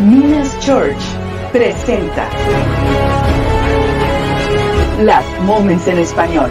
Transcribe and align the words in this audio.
Minas 0.00 0.58
Church 0.60 0.96
presenta 1.52 2.26
Las 5.02 5.24
Moments 5.42 5.86
en 5.88 5.98
Español. 5.98 6.50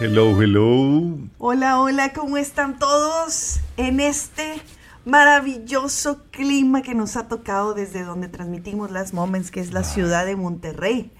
Hello, 0.00 0.40
hello. 0.40 1.18
Hola, 1.38 1.80
hola, 1.80 2.12
¿cómo 2.12 2.36
están 2.36 2.78
todos 2.78 3.58
en 3.76 3.98
este 3.98 4.62
maravilloso 5.04 6.22
clima 6.30 6.82
que 6.82 6.94
nos 6.94 7.16
ha 7.16 7.26
tocado 7.26 7.74
desde 7.74 8.04
donde 8.04 8.28
transmitimos 8.28 8.92
las 8.92 9.12
Moments, 9.12 9.50
que 9.50 9.58
es 9.58 9.72
la 9.72 9.82
ciudad 9.82 10.24
de 10.24 10.36
Monterrey, 10.36 11.10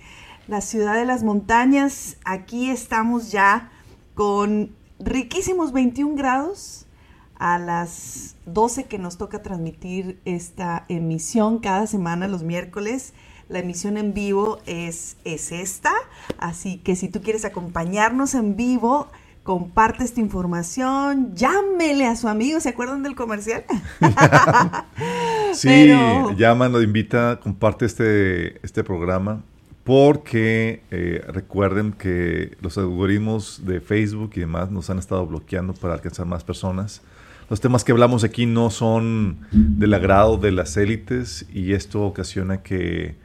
la 0.46 0.60
ciudad 0.60 0.94
de 0.94 1.06
las 1.06 1.24
montañas? 1.24 2.18
Aquí 2.24 2.70
estamos 2.70 3.32
ya 3.32 3.72
con 4.14 4.70
riquísimos 5.00 5.72
21 5.72 6.14
grados 6.14 6.86
a 7.34 7.58
las 7.58 8.36
12 8.46 8.84
que 8.84 8.98
nos 8.98 9.18
toca 9.18 9.42
transmitir 9.42 10.20
esta 10.24 10.84
emisión 10.88 11.58
cada 11.58 11.88
semana 11.88 12.28
los 12.28 12.44
miércoles. 12.44 13.12
La 13.48 13.58
emisión 13.58 13.96
en 13.96 14.14
vivo 14.14 14.60
es, 14.66 15.16
es 15.24 15.50
esta, 15.50 15.92
así 16.38 16.78
que 16.78 16.96
si 16.96 17.08
tú 17.08 17.20
quieres 17.20 17.44
acompañarnos 17.44 18.34
en 18.34 18.56
vivo, 18.56 19.08
comparte 19.42 20.04
esta 20.04 20.20
información, 20.20 21.34
llámele 21.34 22.06
a 22.06 22.16
su 22.16 22.28
amigo, 22.28 22.60
¿se 22.60 22.68
acuerdan 22.68 23.02
del 23.02 23.14
comercial? 23.14 23.64
sí, 25.54 25.86
llama, 25.88 26.34
llama, 26.36 26.82
invita, 26.82 27.40
comparte 27.42 27.86
este, 27.86 28.64
este 28.64 28.84
programa, 28.84 29.42
porque 29.84 30.82
eh, 30.90 31.24
recuerden 31.28 31.92
que 31.92 32.58
los 32.60 32.76
algoritmos 32.76 33.62
de 33.64 33.80
Facebook 33.80 34.32
y 34.34 34.40
demás 34.40 34.70
nos 34.70 34.90
han 34.90 34.98
estado 34.98 35.26
bloqueando 35.26 35.72
para 35.72 35.94
alcanzar 35.94 36.26
más 36.26 36.44
personas. 36.44 37.00
Los 37.48 37.62
temas 37.62 37.84
que 37.84 37.92
hablamos 37.92 38.24
aquí 38.24 38.44
no 38.44 38.68
son 38.68 39.38
del 39.50 39.94
agrado 39.94 40.36
de 40.36 40.52
las 40.52 40.76
élites 40.76 41.46
y 41.50 41.72
esto 41.72 42.02
ocasiona 42.02 42.62
que 42.62 43.16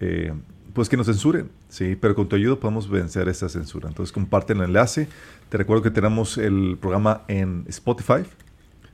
eh, 0.00 0.34
pues 0.74 0.88
que 0.88 0.96
nos 0.96 1.06
censuren, 1.06 1.50
¿sí? 1.68 1.96
Pero 1.96 2.14
con 2.14 2.28
tu 2.28 2.36
ayuda 2.36 2.56
podemos 2.56 2.88
vencer 2.88 3.28
esa 3.28 3.48
censura. 3.48 3.88
Entonces 3.88 4.12
comparte 4.12 4.52
el 4.52 4.62
enlace. 4.62 5.08
Te 5.48 5.58
recuerdo 5.58 5.82
que 5.82 5.90
tenemos 5.90 6.38
el 6.38 6.78
programa 6.80 7.22
en 7.28 7.64
Spotify. 7.68 8.24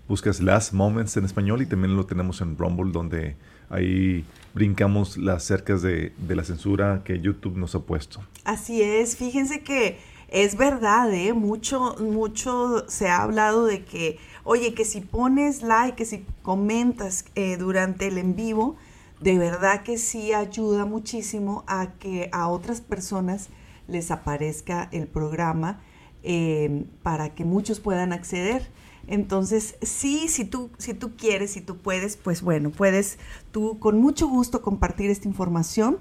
Buscas 0.09 0.41
Last 0.41 0.73
Moments 0.73 1.17
en 1.17 1.25
español 1.25 1.63
y 1.63 1.67
también 1.67 1.97
lo 1.97 2.07
tenemos 2.07 2.41
en 2.41 2.57
Rumble 2.57 2.93
donde 2.93 3.37
ahí 3.71 4.25
brincamos 4.55 5.17
las 5.17 5.43
cercas 5.45 5.83
de, 5.83 6.13
la 6.29 6.45
censura 6.45 7.03
que 7.05 7.21
YouTube 7.21 7.57
nos 7.57 7.75
ha 7.75 7.81
puesto. 7.81 8.21
Así 8.45 8.83
es, 8.83 9.17
fíjense 9.17 9.63
que 9.63 9.99
es 10.29 10.57
verdad, 10.57 11.13
¿eh? 11.13 11.33
Mucho, 11.33 11.97
mucho 11.99 12.85
se 12.89 13.09
ha 13.09 13.23
hablado 13.23 13.67
de 13.67 13.85
que, 13.85 14.19
oye, 14.45 14.75
que 14.75 14.85
si 14.85 15.01
pones 15.01 15.63
like, 15.63 15.97
que 15.97 16.05
si 16.05 16.25
comentas 16.43 17.25
eh, 17.35 17.57
durante 17.57 18.07
el 18.07 18.19
en 18.19 18.37
vivo, 18.37 18.77
de 19.21 19.39
verdad 19.39 19.83
que 19.83 19.99
sí 19.99 20.33
ayuda 20.33 20.85
muchísimo 20.85 21.65
a 21.67 21.95
que 21.99 22.29
a 22.33 22.49
otras 22.49 22.81
personas 22.81 23.49
les 23.89 24.11
aparezca 24.11 24.89
el 24.93 25.07
programa 25.07 25.81
eh, 26.23 26.85
para 27.03 27.35
que 27.35 27.45
muchos 27.45 27.81
puedan 27.81 28.13
acceder. 28.13 28.69
Entonces, 29.07 29.77
sí, 29.83 30.27
si 30.27 30.45
tú, 30.45 30.71
si 30.79 30.93
tú 30.93 31.17
quieres, 31.17 31.53
si 31.53 31.61
tú 31.61 31.77
puedes, 31.79 32.17
pues 32.17 32.43
bueno, 32.43 32.71
puedes 32.71 33.19
tú 33.53 33.79
con 33.79 34.01
mucho 34.01 34.27
gusto 34.27 34.63
compartir 34.63 35.11
esta 35.11 35.29
información 35.29 35.99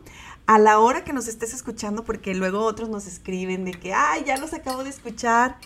a 0.48 0.58
la 0.58 0.80
hora 0.80 1.04
que 1.04 1.14
nos 1.14 1.28
estés 1.28 1.54
escuchando, 1.54 2.04
porque 2.04 2.34
luego 2.34 2.60
otros 2.60 2.90
nos 2.90 3.06
escriben 3.06 3.64
de 3.66 3.72
que, 3.74 3.94
ay, 3.94 4.24
ya 4.26 4.38
los 4.38 4.54
acabo 4.54 4.84
de 4.84 4.90
escuchar. 4.90 5.58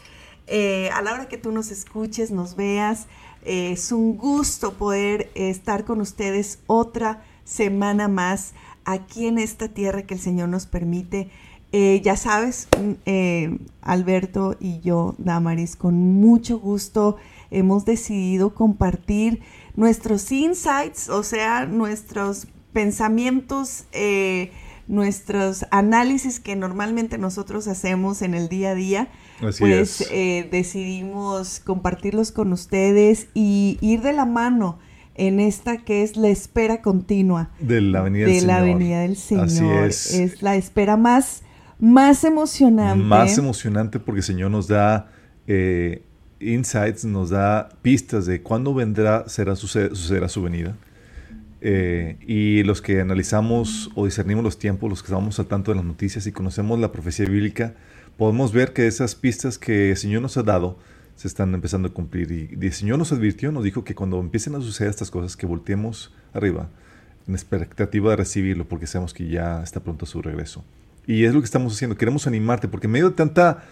Eh, 0.48 0.90
a 0.94 1.02
la 1.02 1.14
hora 1.14 1.30
que 1.30 1.38
tú 1.38 1.52
nos 1.52 1.72
escuches, 1.72 2.32
nos 2.32 2.56
veas, 2.56 3.08
eh, 3.46 3.72
es 3.72 3.92
un 3.92 4.18
gusto 4.18 4.74
poder 4.74 5.32
estar 5.36 5.86
con 5.86 6.02
ustedes 6.02 6.60
otra 6.68 7.24
semana 7.50 8.08
más 8.08 8.54
aquí 8.86 9.26
en 9.26 9.40
esta 9.40 9.68
tierra 9.70 10.04
que 10.04 10.14
el 10.14 10.20
Señor 10.20 10.50
nos 10.50 10.68
permite. 10.68 11.30
Eh, 11.72 12.02
ya 12.04 12.16
sabes, 12.16 12.68
mm, 12.80 12.92
eh, 13.06 13.58
Alberto 13.82 14.56
y 14.60 14.80
yo, 14.82 15.16
Damaris, 15.18 15.76
con 15.76 15.96
mucho 15.96 16.60
gusto 16.60 17.18
hemos 17.52 17.86
decidido 17.86 18.54
compartir 18.54 19.42
nuestros 19.76 20.32
insights, 20.32 21.10
o 21.10 21.24
sea, 21.24 21.66
nuestros 21.66 22.48
pensamientos, 22.74 23.86
eh, 23.92 24.52
nuestros 24.88 25.66
análisis 25.72 26.40
que 26.40 26.56
normalmente 26.56 27.18
nosotros 27.18 27.68
hacemos 27.68 28.22
en 28.22 28.34
el 28.34 28.50
día 28.50 28.72
a 28.72 28.76
día, 28.76 29.08
Así 29.42 29.60
pues 29.62 30.02
es. 30.02 30.52
decidimos 30.52 31.60
compartirlos 31.60 32.32
con 32.32 32.54
ustedes 32.54 33.28
y 33.34 33.78
ir 33.82 34.02
de 34.02 34.14
la 34.14 34.26
mano 34.26 34.80
en 35.20 35.40
esta 35.40 35.78
que 35.78 36.04
es 36.04 36.18
la 36.18 36.30
espera 36.30 36.82
continua 36.82 37.52
De 37.60 37.82
la 37.82 38.02
venida 38.02 38.26
de 38.26 38.34
del 38.34 38.48
la 38.48 38.60
Señor. 38.60 38.78
venida 38.78 39.00
del 39.02 39.16
Señor. 39.18 39.84
Así 39.84 40.18
es. 40.22 40.42
la 40.42 40.56
espera 40.56 40.98
más, 40.98 41.44
más 41.80 42.24
emocionante. 42.24 43.04
Más 43.04 43.38
emocionante 43.38 44.00
porque 44.00 44.20
el 44.20 44.24
Señor 44.26 44.50
nos 44.52 44.68
da 44.68 45.12
eh, 45.48 46.04
insights, 46.40 47.06
nos 47.06 47.30
da 47.30 47.70
pistas 47.82 48.26
de 48.26 48.42
cuándo 48.42 48.74
vendrá, 48.74 49.28
será 49.28 49.56
suceder, 49.56 49.96
sucederá 49.96 50.30
su 50.30 50.42
venida. 50.42 50.76
Eh, 51.62 52.18
y 52.26 52.64
los 52.64 52.82
que 52.82 53.02
analizamos 53.02 53.92
o 53.96 54.06
discernimos 54.06 54.44
los 54.46 54.58
tiempos, 54.58 54.90
los 54.90 55.04
que 55.04 55.08
estamos 55.08 55.38
al 55.40 55.48
tanto 55.48 55.72
de 55.72 55.76
las 55.76 55.86
noticias 55.86 56.26
y 56.26 56.32
conocemos 56.32 56.80
la 56.80 56.94
profecía 56.94 57.26
bíblica, 57.26 57.74
podemos 58.18 58.54
ver 58.54 58.72
que 58.72 58.88
esas 58.88 59.16
pistas 59.16 59.58
que 59.58 59.92
el 59.92 59.98
Señor 59.98 60.22
nos 60.22 60.38
ha 60.38 60.44
dado 60.44 60.78
se 61.20 61.28
están 61.28 61.54
empezando 61.54 61.90
a 61.90 61.92
cumplir. 61.92 62.32
Y, 62.32 62.66
el 62.66 62.72
Señor 62.72 62.98
nos 62.98 63.12
advirtió, 63.12 63.52
nos 63.52 63.66
dijo 63.66 63.84
que 63.84 63.94
cuando 63.94 64.22
empiecen 64.22 64.56
a 64.56 64.62
suceder 64.62 64.90
estas 64.90 65.12
cosas, 65.12 65.36
que 65.36 65.46
volteemos 65.46 66.14
arriba 66.34 66.70
en 67.28 67.34
expectativa 67.34 68.12
de 68.12 68.16
recibirlo, 68.16 68.66
porque 68.66 68.88
sabemos 68.88 69.14
que 69.14 69.28
ya 69.28 69.62
está 69.62 69.82
pronto 69.82 70.06
su 70.06 70.22
regreso. 70.22 70.64
Y 71.06 71.26
es 71.26 71.34
lo 71.34 71.42
que 71.42 71.46
estamos 71.46 71.74
haciendo. 71.74 71.98
Queremos 71.98 72.26
animarte, 72.26 72.70
porque 72.70 72.88
en 72.88 72.92
medio 72.92 73.10
de 73.10 73.16
tanta, 73.18 73.66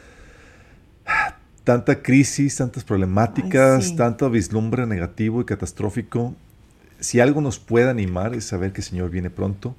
tanta 1.64 2.02
crisis, 2.04 2.58
tantas 2.58 2.84
problemáticas, 2.84 3.86
Ay, 3.86 3.90
sí. 3.92 3.96
tanto 3.96 4.30
vislumbre 4.30 4.86
negativo 4.86 5.40
y 5.40 5.46
catastrófico, 5.46 6.36
si 7.00 7.22
algo 7.22 7.40
nos 7.40 7.60
puede 7.60 7.90
animar 7.90 8.36
es 8.36 8.44
saber 8.44 8.74
que 8.74 8.82
el 8.82 8.88
Señor 8.88 9.10
viene 9.10 9.30
pronto 9.30 9.74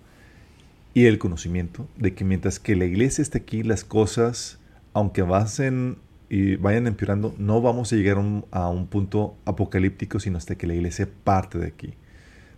y 0.94 1.04
el 1.04 1.18
conocimiento 1.18 1.86
de 1.98 2.14
que 2.14 2.24
mientras 2.24 2.58
que 2.58 2.76
la 2.76 2.86
iglesia 2.86 3.20
esté 3.20 3.36
aquí, 3.36 3.62
las 3.62 3.84
cosas, 3.84 4.58
aunque 4.94 5.20
vayan, 5.20 5.98
y 6.30 6.56
vayan 6.56 6.86
empeorando, 6.86 7.34
no 7.38 7.60
vamos 7.62 7.92
a 7.92 7.96
llegar 7.96 8.18
a 8.50 8.68
un, 8.68 8.86
punto 8.86 9.36
apocalíptico, 9.44 10.20
sino 10.20 10.36
hasta 10.36 10.56
que 10.56 10.66
la 10.66 10.74
iglesia 10.74 11.08
parte 11.24 11.58
de 11.58 11.68
aquí. 11.68 11.94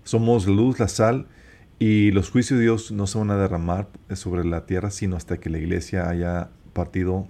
Somos 0.02 0.46
luz, 0.46 0.80
la 0.80 0.88
sal, 0.88 1.28
y 1.78 2.10
los 2.10 2.30
juicios 2.30 2.58
de 2.58 2.64
Dios 2.64 2.90
no 2.90 3.06
se 3.06 3.18
van 3.18 3.30
a 3.30 3.36
derramar 3.36 3.88
sobre 4.14 4.44
la 4.44 4.66
tierra, 4.66 4.90
sino 4.90 5.16
hasta 5.16 5.38
que 5.38 5.50
la 5.50 5.58
iglesia 5.58 6.08
haya 6.08 6.50
partido 6.72 7.28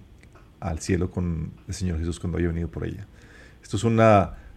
al 0.61 0.81
cielo 0.81 1.11
con 1.11 1.53
el 1.69 1.75
Señor 1.75 1.99
Jesús 1.99 2.21
cuando 2.21 2.39
haya 2.39 2.49
venido 2.49 2.69
por 2.69 2.85
ella. 2.85 3.07
Esto 3.63 3.77
es 3.77 3.85
un 3.85 4.01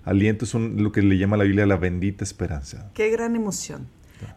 aliento, 0.04 0.46
es 0.46 0.54
lo 0.54 0.92
que 0.92 1.02
le 1.02 1.18
llama 1.18 1.38
la 1.38 1.44
Biblia 1.44 1.66
la 1.66 1.78
bendita 1.78 2.24
esperanza. 2.24 2.90
Qué 2.94 3.10
gran 3.10 3.36
emoción. 3.36 3.88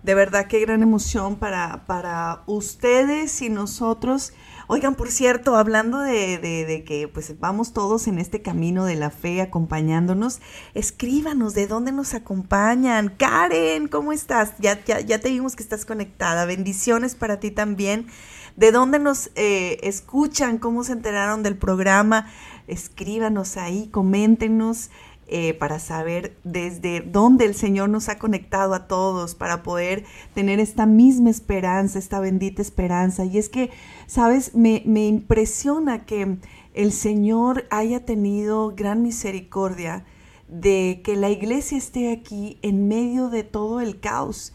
De 0.03 0.15
verdad, 0.15 0.47
qué 0.49 0.61
gran 0.61 0.83
emoción 0.83 1.37
para, 1.37 1.87
para 1.87 2.43
ustedes 2.47 3.41
y 3.41 3.49
nosotros. 3.49 4.33
Oigan, 4.69 4.97
por 4.97 5.11
cierto, 5.13 5.55
hablando 5.57 6.01
de, 6.01 6.39
de- 6.39 6.65
de 6.67 6.83
que 6.85 7.07
pues 7.09 7.39
vamos 7.39 7.73
todos 7.73 8.09
en 8.09 8.19
este 8.19 8.43
camino 8.43 8.85
de 8.85 8.97
la 8.97 9.11
fe 9.11 9.41
acompañándonos, 9.41 10.41
escríbanos 10.75 11.55
de 11.55 11.69
dónde 11.69 11.93
nos 11.93 12.15
acompañan. 12.15 13.15
Karen, 13.17 13.87
¿cómo 13.87 14.13
estás? 14.13 14.55
Ya, 14.59 14.83
ya, 14.85 15.01
ya 15.01 15.21
te 15.21 15.31
vimos 15.31 15.55
que 15.55 15.63
estás 15.63 15.85
conectada. 15.85 16.47
Bendiciones 16.47 17.15
para 17.15 17.39
ti 17.39 17.53
también. 17.53 18.09
¿De 18.57 18.73
dónde 18.73 18.99
nos 18.99 19.31
eh, 19.37 19.79
escuchan? 19.83 20.59
¿Cómo 20.59 20.83
se 20.83 20.93
enteraron 20.93 21.43
del 21.45 21.57
programa? 21.57 22.27
Escríbanos 22.67 23.57
ahí, 23.59 23.89
coméntenos 23.93 24.91
eh, 25.29 25.55
para 25.55 25.81
saber 25.81 26.37
desde 26.45 27.01
dónde 27.01 27.47
el 27.47 27.55
Señor 27.57 27.89
nos 27.89 28.09
ha 28.09 28.17
conectado 28.17 28.75
a 28.75 28.87
todos, 28.87 29.35
para 29.35 29.65
poder 29.65 30.05
tener 30.35 30.61
esta 30.61 30.87
misma 30.87 31.31
esperanza, 31.31 31.99
esta 31.99 32.21
bendita 32.21 32.63
esperanza. 32.63 33.25
Y 33.25 33.39
es 33.39 33.49
que, 33.49 33.71
sabes, 34.07 34.55
me, 34.55 34.83
me 34.87 35.07
impresiona 35.09 36.07
que 36.07 36.39
el 36.75 36.93
Señor 36.93 37.67
haya 37.71 38.05
tenido 38.05 38.73
gran 38.77 39.03
misericordia 39.03 40.05
de 40.47 41.01
que 41.05 41.17
la 41.17 41.31
iglesia 41.31 41.77
esté 41.77 42.13
aquí 42.13 42.59
en 42.63 42.87
medio 42.87 43.29
de 43.29 43.43
todo 43.43 43.81
el 43.81 43.99
caos, 43.99 44.53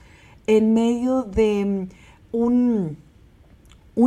en 0.48 0.74
medio 0.74 1.24
de 1.24 1.90
un 2.32 2.98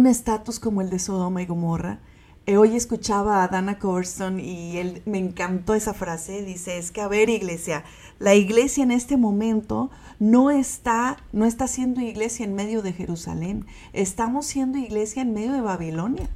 estatus 0.06 0.58
como 0.58 0.81
el 0.81 0.88
de 0.88 0.99
Sodoma 0.99 1.43
y 1.43 1.46
Gomorra. 1.46 2.00
Eh, 2.46 2.58
hoy 2.58 2.76
escuchaba 2.76 3.43
a 3.43 3.49
Dana 3.49 3.79
Corston 3.79 4.38
y 4.38 4.76
él 4.76 5.02
me 5.06 5.19
encantó 5.19 5.75
esa 5.75 5.94
frase. 5.94 6.43
Dice, 6.43 6.76
es 6.76 6.91
que 6.91 7.00
a 7.00 7.08
ver, 7.08 7.31
iglesia, 7.31 7.85
la 8.19 8.35
iglesia 8.35 8.82
en 8.85 8.91
este 8.91 9.17
momento 9.17 9.91
no 10.19 10.50
está, 10.50 11.17
no 11.32 11.46
está 11.46 11.67
siendo 11.69 12.02
iglesia 12.02 12.44
en 12.44 12.55
medio 12.55 12.82
de 12.82 12.93
Jerusalén. 12.93 13.64
Estamos 13.94 14.46
siendo 14.46 14.76
iglesia 14.76 15.23
en 15.23 15.32
medio 15.32 15.52
de 15.52 15.62
Babilonia. 15.62 16.29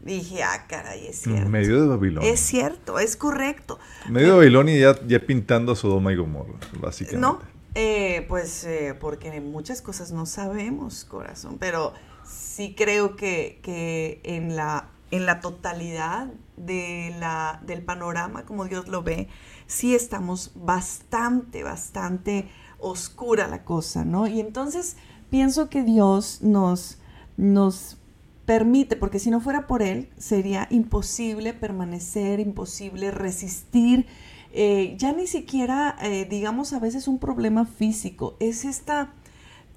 Dije, 0.00 0.42
ah, 0.42 0.66
caray, 0.68 1.06
es 1.06 1.22
cierto. 1.22 1.42
En 1.42 1.50
medio 1.50 1.80
de 1.80 1.86
Babilonia. 1.86 2.30
Es 2.30 2.40
cierto, 2.40 2.98
es 2.98 3.16
correcto. 3.16 3.78
En 4.06 4.14
medio 4.14 4.28
de 4.28 4.34
Babilonia 4.34 4.76
ya, 4.76 5.06
ya 5.06 5.20
pintando 5.20 5.72
a 5.72 5.76
Sodoma 5.76 6.12
y 6.12 6.16
Gomorra, 6.16 6.54
básicamente. 6.80 7.20
No, 7.20 7.38
eh, 7.74 8.26
pues 8.28 8.64
eh, 8.64 8.94
porque 9.00 9.40
muchas 9.40 9.80
cosas 9.80 10.12
no 10.12 10.26
sabemos, 10.26 11.04
corazón, 11.04 11.56
pero 11.58 11.94
sí 12.24 12.74
creo 12.76 13.16
que, 13.16 13.60
que 13.62 14.20
en, 14.24 14.56
la, 14.56 14.90
en 15.14 15.26
la 15.26 15.38
totalidad 15.40 16.26
de 16.56 17.14
la, 17.20 17.60
del 17.64 17.84
panorama, 17.84 18.44
como 18.44 18.64
Dios 18.64 18.88
lo 18.88 19.04
ve, 19.04 19.28
sí 19.68 19.94
estamos 19.94 20.50
bastante, 20.56 21.62
bastante 21.62 22.48
oscura 22.80 23.46
la 23.46 23.64
cosa, 23.64 24.04
¿no? 24.04 24.26
Y 24.26 24.40
entonces 24.40 24.96
pienso 25.30 25.70
que 25.70 25.84
Dios 25.84 26.40
nos, 26.42 26.98
nos 27.36 27.96
permite, 28.44 28.96
porque 28.96 29.20
si 29.20 29.30
no 29.30 29.40
fuera 29.40 29.68
por 29.68 29.82
Él, 29.82 30.10
sería 30.18 30.66
imposible 30.70 31.54
permanecer, 31.54 32.40
imposible 32.40 33.12
resistir. 33.12 34.06
eh, 34.52 34.96
ya 34.98 35.12
ni 35.12 35.26
siquiera, 35.28 35.96
eh, 36.02 36.26
digamos, 36.28 36.72
a 36.72 36.80
veces 36.80 37.06
un 37.08 37.18
problema 37.18 37.66
físico, 37.66 38.36
es 38.40 38.64
esta, 38.64 39.12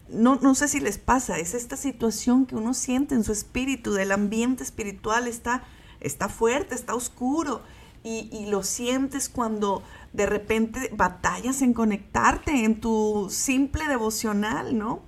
no, 0.09 0.35
no 0.35 0.55
sé 0.55 0.67
si 0.67 0.79
les 0.79 0.97
pasa, 0.97 1.37
es 1.39 1.53
esta 1.53 1.75
situación 1.75 2.45
que 2.45 2.55
uno 2.55 2.73
siente 2.73 3.15
en 3.15 3.23
su 3.23 3.31
espíritu, 3.31 3.93
del 3.93 4.11
ambiente 4.11 4.63
espiritual 4.63 5.27
está, 5.27 5.63
está 5.99 6.29
fuerte, 6.29 6.75
está 6.75 6.95
oscuro. 6.95 7.61
Y, 8.03 8.45
lo 8.45 8.63
sientes 8.63 9.27
cuando 9.27 9.83
de 10.13 10.25
repente 10.25 10.89
batallas 10.95 11.61
en 11.61 11.73
conectarte 11.73 12.63
en 12.63 12.79
tu 12.79 13.27
simple 13.29 13.85
devocional, 13.85 14.77
¿no? 14.77 15.01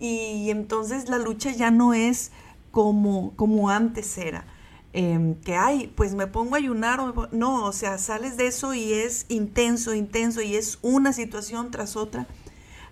Y 0.00 0.50
entonces 0.50 1.08
la 1.08 1.18
lucha 1.18 1.52
ya 1.52 1.70
no 1.70 1.94
es 1.94 2.32
como, 2.72 3.36
como 3.36 3.70
antes 3.70 4.18
era. 4.18 4.46
Em, 4.92 5.36
que 5.36 5.54
ay, 5.54 5.92
pues 5.94 6.14
me 6.14 6.26
pongo 6.26 6.56
a 6.56 6.58
ayunar. 6.58 6.98
o 6.98 7.28
No, 7.30 7.64
o 7.66 7.72
sea, 7.72 7.98
sales 7.98 8.36
de 8.36 8.48
eso 8.48 8.74
y 8.74 8.94
es 8.94 9.26
intenso, 9.28 9.94
intenso, 9.94 10.42
y 10.42 10.56
es 10.56 10.78
una 10.82 11.12
situación 11.12 11.70
tras 11.70 11.94
otra. 11.94 12.26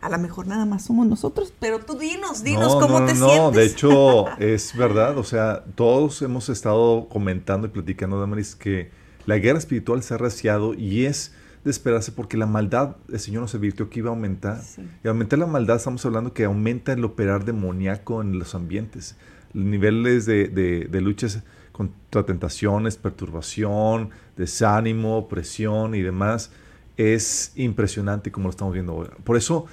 A 0.01 0.09
lo 0.09 0.19
mejor 0.19 0.47
nada 0.47 0.65
más 0.65 0.85
somos 0.85 1.07
nosotros, 1.07 1.53
pero 1.59 1.81
tú 1.81 1.99
dinos, 1.99 2.45
dinos 2.45 2.75
No, 2.75 2.81
cómo 2.81 3.01
no, 3.01 3.07
te 3.07 3.15
no, 3.15 3.29
sientes. 3.31 3.55
de 3.55 3.65
hecho 3.67 4.29
es 4.39 4.77
verdad, 4.77 5.19
o 5.19 5.25
sea, 5.25 5.65
todos 5.75 6.23
hemos 6.23 6.49
estado 6.49 7.09
comentando 7.09 7.67
y 7.67 7.71
platicando, 7.71 8.21
Damaris, 8.21 8.55
que 8.55 8.91
la 9.27 9.39
guerra 9.39 9.59
espiritual 9.59 10.03
se 10.03 10.15
ha 10.15 10.19
raciado 10.19 10.75
y 10.75 11.05
es 11.07 11.35
de 11.65 11.71
esperarse 11.73 12.13
porque 12.13 12.37
la 12.37 12.47
maldad, 12.47 12.97
el 13.13 13.19
Señor 13.19 13.43
nos 13.43 13.55
advirtió 13.55 13.91
que 13.91 13.99
iba 13.99 14.11
a 14.11 14.13
aumentar. 14.15 14.63
Sí. 14.63 14.83
Y 15.05 15.09
aumentar 15.09 15.39
la 15.41 15.47
maldad, 15.47 15.77
estamos 15.77 16.07
hablando 16.07 16.33
que 16.33 16.45
aumenta 16.45 16.93
el 16.93 17.05
operar 17.05 17.45
demoníaco 17.45 18.23
en 18.23 18.39
los 18.39 18.55
ambientes. 18.55 19.17
Los 19.53 19.65
niveles 19.65 20.25
de, 20.27 20.47
de- 20.49 20.87
de 20.91 21.01
luchas 21.01 21.43
contra 21.73 22.25
tentaciones, 22.25 22.97
perturbación, 22.97 24.11
desánimo, 24.37 25.19
opresión 25.19 25.95
y 25.95 26.03
demás 26.03 26.51
es 26.97 27.53
impresionante 27.57 28.31
como 28.33 28.45
lo 28.45 28.51
estamos 28.51 28.73
viendo 28.75 28.93
ahora. 28.93 29.17
Por 29.25 29.37
eso 29.37 29.67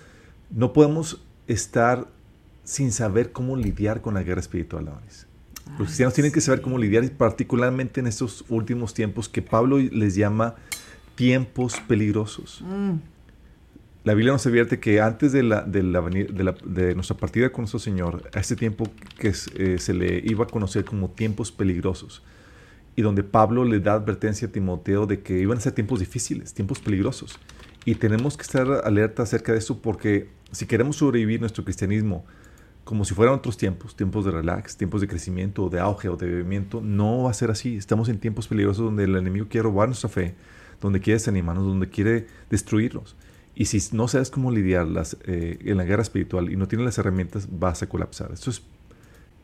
no 0.55 0.73
podemos 0.73 1.21
estar 1.47 2.07
sin 2.63 2.91
saber 2.91 3.31
cómo 3.31 3.55
lidiar 3.55 4.01
con 4.01 4.15
la 4.15 4.23
guerra 4.23 4.41
espiritual. 4.41 4.85
Damaris. 4.85 5.27
Los 5.77 5.87
cristianos 5.87 6.13
tienen 6.15 6.31
que 6.31 6.41
saber 6.41 6.61
cómo 6.61 6.77
lidiar, 6.79 7.03
y 7.03 7.09
particularmente 7.09 7.99
en 7.99 8.07
estos 8.07 8.43
últimos 8.49 8.93
tiempos 8.93 9.29
que 9.29 9.41
Pablo 9.43 9.77
les 9.77 10.15
llama 10.15 10.55
tiempos 11.15 11.79
peligrosos. 11.87 12.61
Mm, 12.65 12.93
La 14.03 14.13
Biblia 14.13 14.33
nos 14.33 14.45
advierte 14.45 14.79
que 14.79 15.01
antes 15.01 15.31
de, 15.31 15.41
la, 15.41 15.61
de, 15.63 15.81
la 15.81 16.01
de, 16.01 16.43
la- 16.43 16.55
de 16.63 16.93
nuestra 16.93 17.17
partida 17.17 17.51
con 17.51 17.63
nuestro 17.63 17.79
Señor, 17.79 18.29
a 18.35 18.39
este 18.39 18.55
tiempo 18.55 18.87
que 19.17 19.33
eh, 19.55 19.77
se 19.79 19.93
le 19.95 20.21
iba 20.23 20.43
a 20.45 20.47
conocer 20.47 20.85
como 20.85 21.09
tiempos 21.09 21.51
peligrosos, 21.51 22.21
y 22.95 23.01
donde 23.01 23.23
Pablo 23.23 23.65
le 23.65 23.79
da 23.79 23.93
advertencia 23.93 24.47
a 24.47 24.51
Timoteo 24.51 25.07
de 25.07 25.21
que 25.21 25.39
iban 25.39 25.57
a 25.57 25.61
ser 25.61 25.73
tiempos 25.73 25.99
difíciles, 25.99 26.53
tiempos 26.53 26.79
peligrosos. 26.79 27.39
Y 27.85 27.95
tenemos 27.95 28.35
que 28.35 28.43
estar 28.43 28.67
alerta 28.83 29.23
acerca 29.23 29.51
de 29.51 29.59
eso 29.59 29.81
porque 29.81 30.29
si 30.51 30.65
queremos 30.65 30.97
sobrevivir 30.97 31.39
nuestro 31.39 31.63
cristianismo 31.63 32.25
como 32.83 33.03
si 33.03 33.15
fueran 33.15 33.35
otros 33.35 33.57
tiempos, 33.57 33.95
tiempos 33.95 34.25
de 34.25 34.31
relax, 34.31 34.77
tiempos 34.77 35.01
de 35.01 35.07
crecimiento, 35.07 35.69
de 35.69 35.79
auge 35.79 36.07
o 36.07 36.15
de 36.15 36.27
bebimiento, 36.27 36.81
no 36.81 37.23
va 37.23 37.31
a 37.31 37.33
ser 37.33 37.49
así. 37.49 37.75
Estamos 37.75 38.09
en 38.09 38.19
tiempos 38.19 38.47
peligrosos 38.47 38.85
donde 38.85 39.05
el 39.05 39.15
enemigo 39.15 39.47
quiere 39.49 39.63
robar 39.63 39.89
nuestra 39.89 40.07
fe, 40.07 40.35
donde 40.79 40.99
quiere 40.99 41.15
desanimarnos, 41.15 41.65
donde 41.65 41.89
quiere 41.89 42.27
destruirnos. 42.49 43.15
Y 43.55 43.65
si 43.65 43.95
no 43.95 44.07
sabes 44.07 44.29
cómo 44.29 44.51
lidiarlas 44.51 45.17
eh, 45.25 45.57
en 45.61 45.77
la 45.77 45.83
guerra 45.83 46.03
espiritual 46.03 46.51
y 46.51 46.57
no 46.57 46.67
tienes 46.67 46.85
las 46.85 46.97
herramientas, 46.99 47.47
vas 47.51 47.81
a 47.81 47.89
colapsar. 47.89 48.31
Esto 48.31 48.51
es, 48.51 48.61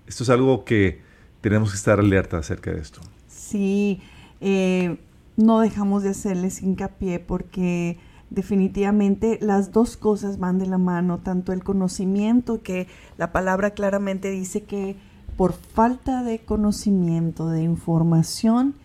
esto 0.06 0.24
es 0.24 0.30
algo 0.30 0.64
que 0.64 1.02
tenemos 1.42 1.72
que 1.72 1.78
estar 1.78 2.00
alerta 2.00 2.38
acerca 2.38 2.72
de 2.72 2.80
esto. 2.80 3.02
Sí, 3.28 4.02
eh, 4.40 4.98
no 5.36 5.62
dejamos 5.62 6.04
de 6.04 6.10
hacerles 6.10 6.62
hincapié 6.62 7.20
porque 7.20 7.98
definitivamente 8.32 9.38
las 9.42 9.72
dos 9.72 9.98
cosas 9.98 10.40
van 10.40 10.58
de 10.58 10.66
la 10.66 10.80
mano, 10.80 11.20
tanto 11.20 11.54
el 11.54 11.64
conocimiento, 11.64 12.64
que 12.64 12.88
la 13.18 13.32
palabra 13.32 13.72
claramente 13.72 14.32
dice 14.32 14.64
que 14.64 14.96
por 15.38 15.54
falta 15.54 16.24
de 16.24 16.40
conocimiento, 16.40 17.50
de 17.50 17.62
información, 17.62 18.76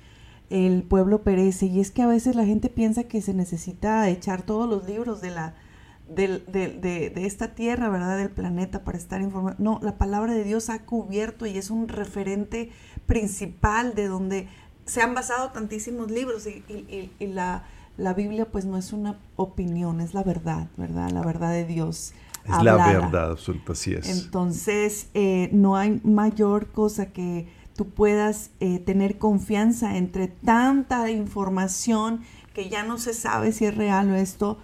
el 0.50 0.82
pueblo 0.82 1.22
perece. 1.22 1.66
Y 1.66 1.80
es 1.80 1.90
que 1.90 2.02
a 2.02 2.06
veces 2.06 2.36
la 2.36 2.44
gente 2.44 2.68
piensa 2.68 3.04
que 3.04 3.22
se 3.22 3.34
necesita 3.34 4.08
echar 4.08 4.42
todos 4.42 4.68
los 4.68 4.86
libros 4.86 5.20
de 5.20 5.30
la 5.30 5.54
de, 6.08 7.12
esta 7.16 7.54
tierra, 7.54 7.88
¿verdad? 7.88 8.16
Del 8.18 8.30
planeta 8.30 8.84
para 8.84 8.98
estar 8.98 9.20
informado. 9.20 9.56
No, 9.58 9.80
la 9.82 9.98
palabra 9.98 10.34
de 10.34 10.44
Dios 10.44 10.70
ha 10.70 10.84
cubierto 10.84 11.46
y 11.46 11.58
es 11.58 11.70
un 11.70 11.88
referente 11.88 12.70
principal 13.06 13.94
de 13.94 14.06
donde 14.06 14.48
se 14.84 15.02
han 15.02 15.14
basado 15.14 15.50
tantísimos 15.50 16.10
libros 16.10 16.46
y, 16.46 16.62
y, 17.18 17.26
la, 17.26 17.64
la, 17.96 18.14
Biblia 18.14 18.46
pues 18.50 18.64
no 18.64 18.76
es 18.76 18.92
una 18.92 19.18
opinión, 19.36 20.00
es 20.00 20.14
la 20.14 20.22
verdad, 20.22 20.68
¿verdad? 20.76 21.10
La 21.10 21.22
verdad 21.22 21.52
de 21.52 21.64
Dios. 21.64 22.12
Es 22.44 22.62
la 22.62 22.76
verdad 22.76 23.32
absoluta, 23.32 23.72
así 23.72 23.92
es. 23.94 24.24
Entonces, 24.24 25.08
eh, 25.14 25.50
no 25.52 25.76
hay 25.76 26.00
mayor 26.04 26.68
cosa 26.68 27.06
que 27.06 27.48
tú 27.74 27.88
puedas 27.88 28.50
eh, 28.60 28.78
tener 28.78 29.18
confianza 29.18 29.96
entre 29.96 30.28
tanta 30.28 31.10
información 31.10 32.22
que 32.54 32.68
ya 32.70 32.84
no 32.84 32.98
se 32.98 33.12
sabe 33.12 33.52
si 33.52 33.66
es 33.66 33.76
real 33.76 34.10
o 34.10 34.14
esto, 34.14 34.58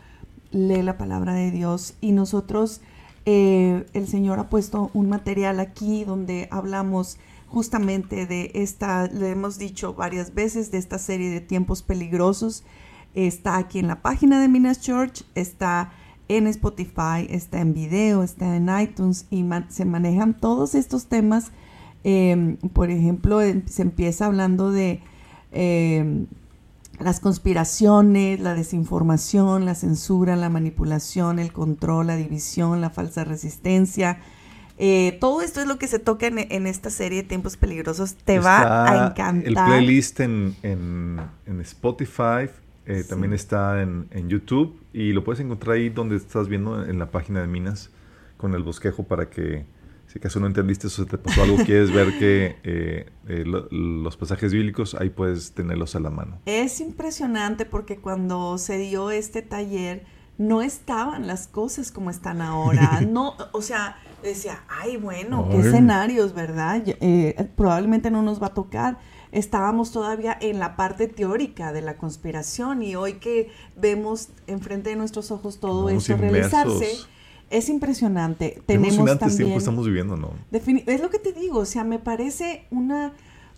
lee 0.50 0.82
la 0.82 0.96
palabra 0.96 1.34
de 1.34 1.50
Dios. 1.50 1.94
Y 2.00 2.12
nosotros, 2.12 2.80
eh, 3.26 3.84
el 3.92 4.08
Señor 4.08 4.38
ha 4.38 4.48
puesto 4.48 4.90
un 4.94 5.08
material 5.08 5.60
aquí 5.60 6.04
donde 6.04 6.48
hablamos 6.50 7.18
justamente 7.48 8.26
de 8.26 8.50
esta, 8.54 9.08
le 9.08 9.30
hemos 9.30 9.58
dicho 9.58 9.92
varias 9.92 10.32
veces, 10.32 10.70
de 10.70 10.78
esta 10.78 10.98
serie 10.98 11.28
de 11.28 11.42
tiempos 11.42 11.82
peligrosos. 11.82 12.64
Está 13.14 13.56
aquí 13.56 13.78
en 13.78 13.88
la 13.88 14.02
página 14.02 14.40
de 14.40 14.48
Minas 14.48 14.80
Church, 14.80 15.24
está 15.34 15.92
en 16.28 16.46
Spotify, 16.46 17.26
está 17.28 17.60
en 17.60 17.74
video, 17.74 18.22
está 18.22 18.56
en 18.56 18.70
iTunes 18.80 19.26
y 19.30 19.44
se 19.68 19.84
manejan 19.84 20.34
todos 20.34 20.74
estos 20.74 21.06
temas 21.06 21.52
Em, 22.04 22.56
por 22.56 22.90
ejemplo, 22.90 23.40
em, 23.40 23.62
se 23.66 23.82
empieza 23.82 24.26
hablando 24.26 24.72
de 24.72 25.00
em, 25.52 26.26
las 26.98 27.20
conspiraciones, 27.20 28.40
la 28.40 28.54
desinformación, 28.54 29.64
la 29.64 29.74
censura, 29.74 30.34
la 30.36 30.48
manipulación, 30.48 31.38
el 31.38 31.52
control, 31.52 32.08
la 32.08 32.16
división, 32.16 32.80
la 32.80 32.90
falsa 32.90 33.24
resistencia. 33.24 34.18
Eh, 34.78 35.16
todo 35.20 35.42
esto 35.42 35.60
es 35.60 35.66
lo 35.66 35.78
que 35.78 35.86
se 35.86 35.98
toca 35.98 36.26
en, 36.26 36.66
esta 36.66 36.90
serie 36.90 37.22
de 37.22 37.28
Tiempos 37.28 37.56
Peligrosos. 37.56 38.14
Te 38.14 38.40
va 38.40 38.84
a 38.84 39.06
encantar. 39.08 39.46
El 39.46 39.54
playlist 39.54 40.20
en, 40.20 41.20
Spotify, 41.60 42.48
eh, 42.86 43.04
también 43.08 43.32
está 43.32 43.82
en, 43.82 44.28
YouTube 44.28 44.80
y 44.92 45.12
lo 45.12 45.24
puedes 45.24 45.40
encontrar 45.40 45.76
ahí 45.76 45.88
donde 45.88 46.16
estás 46.16 46.48
viendo 46.48 46.84
en 46.84 46.98
la 46.98 47.10
página 47.10 47.40
de 47.40 47.46
Minas 47.46 47.90
con 48.36 48.54
el 48.54 48.62
bosquejo 48.62 49.04
para 49.04 49.30
que 49.30 49.64
si 50.12 50.18
acaso 50.18 50.40
no 50.40 50.46
entendiste 50.46 50.88
eso, 50.88 51.04
se 51.04 51.08
te 51.08 51.16
pasó 51.16 51.42
algo, 51.42 51.56
quieres 51.64 51.90
ver 51.90 52.18
que 52.18 52.56
eh, 52.64 53.06
eh, 53.28 53.44
los 53.46 54.16
pasajes 54.16 54.52
bíblicos, 54.52 54.94
ahí 54.94 55.08
puedes 55.08 55.52
tenerlos 55.52 55.96
a 55.96 56.00
la 56.00 56.10
mano. 56.10 56.38
Es 56.44 56.80
impresionante 56.80 57.64
porque 57.64 57.98
cuando 57.98 58.58
se 58.58 58.76
dio 58.76 59.10
este 59.10 59.40
taller, 59.40 60.04
no 60.36 60.60
estaban 60.60 61.26
las 61.26 61.46
cosas 61.46 61.92
como 61.92 62.10
están 62.10 62.42
ahora. 62.42 63.00
No, 63.08 63.34
o 63.52 63.62
sea, 63.62 63.96
decía, 64.22 64.64
ay, 64.68 64.96
bueno, 64.96 65.48
qué 65.50 65.60
escenarios, 65.60 66.34
¿verdad? 66.34 66.82
Eh, 66.86 67.50
probablemente 67.56 68.10
no 68.10 68.22
nos 68.22 68.42
va 68.42 68.48
a 68.48 68.54
tocar. 68.54 68.98
Estábamos 69.32 69.90
todavía 69.92 70.36
en 70.40 70.58
la 70.58 70.76
parte 70.76 71.08
teórica 71.08 71.72
de 71.72 71.82
la 71.82 71.96
conspiración 71.96 72.82
y 72.82 72.94
hoy 72.94 73.14
que 73.14 73.50
vemos 73.76 74.28
enfrente 74.46 74.90
de 74.90 74.96
nuestros 74.96 75.30
ojos 75.30 75.58
todo 75.58 75.88
eso 75.88 76.16
realizarse 76.16 76.98
es 77.52 77.68
impresionante. 77.68 78.62
Tenemos 78.66 78.94
emocionante 78.94 79.20
también, 79.20 79.38
tiempo 79.38 79.58
estamos 79.58 79.86
viviendo, 79.86 80.16
¿no? 80.16 80.32
Es 80.50 81.00
lo 81.00 81.10
que 81.10 81.18
te 81.18 81.32
digo, 81.32 81.60
o 81.60 81.64
sea, 81.64 81.84
me 81.84 81.98
parece 81.98 82.64
una, 82.70 83.12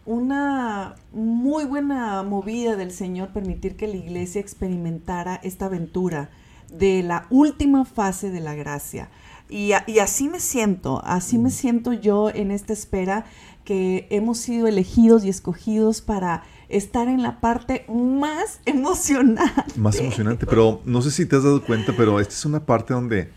una 0.04 0.96
muy 1.12 1.64
buena 1.64 2.22
movida 2.24 2.76
del 2.76 2.90
Señor 2.90 3.32
permitir 3.32 3.76
que 3.76 3.86
la 3.86 3.96
iglesia 3.96 4.40
experimentara 4.40 5.36
esta 5.42 5.66
aventura 5.66 6.30
de 6.72 7.04
la 7.04 7.26
última 7.30 7.84
fase 7.84 8.30
de 8.30 8.40
la 8.40 8.54
gracia. 8.54 9.10
Y, 9.48 9.72
y 9.86 9.98
así 10.00 10.28
me 10.28 10.40
siento, 10.40 11.00
así 11.04 11.38
me 11.38 11.50
mm. 11.50 11.52
siento 11.52 11.92
yo 11.92 12.30
en 12.30 12.50
esta 12.50 12.72
espera 12.72 13.26
que 13.64 14.06
hemos 14.10 14.38
sido 14.38 14.66
elegidos 14.66 15.24
y 15.24 15.28
escogidos 15.28 16.00
para 16.00 16.44
estar 16.68 17.08
en 17.08 17.22
la 17.22 17.40
parte 17.40 17.84
más 17.88 18.60
emocionante. 18.66 19.78
Más 19.78 19.98
emocionante, 19.98 20.46
pero 20.46 20.80
no 20.84 21.02
sé 21.02 21.10
si 21.10 21.26
te 21.26 21.36
has 21.36 21.44
dado 21.44 21.64
cuenta, 21.64 21.94
pero 21.96 22.20
esta 22.20 22.34
es 22.34 22.44
una 22.44 22.64
parte 22.64 22.94
donde 22.94 23.30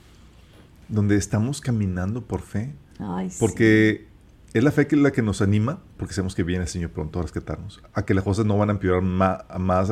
donde 0.90 1.16
estamos 1.16 1.62
caminando 1.62 2.22
por 2.22 2.42
fe. 2.42 2.74
porque 3.40 4.08
es 4.54 4.64
la 4.64 4.72
fe 4.72 4.88
que 4.88 4.96
la 4.96 5.12
que 5.12 5.22
nos 5.22 5.42
anima, 5.42 5.80
porque 5.98 6.14
sabemos 6.14 6.36
que 6.36 6.44
viene 6.44 6.64
el 6.64 6.70
Señor 6.70 6.92
pronto 6.92 7.20
a 7.20 7.24
rescatarnos, 7.24 7.82
a 7.94 8.06
que 8.06 8.14
las 8.14 8.24
cosas 8.24 8.46
no 8.46 8.58
van 8.58 8.70
a 8.70 8.74
empeorar 8.74 9.02
más, 9.02 9.44
más 9.60 9.92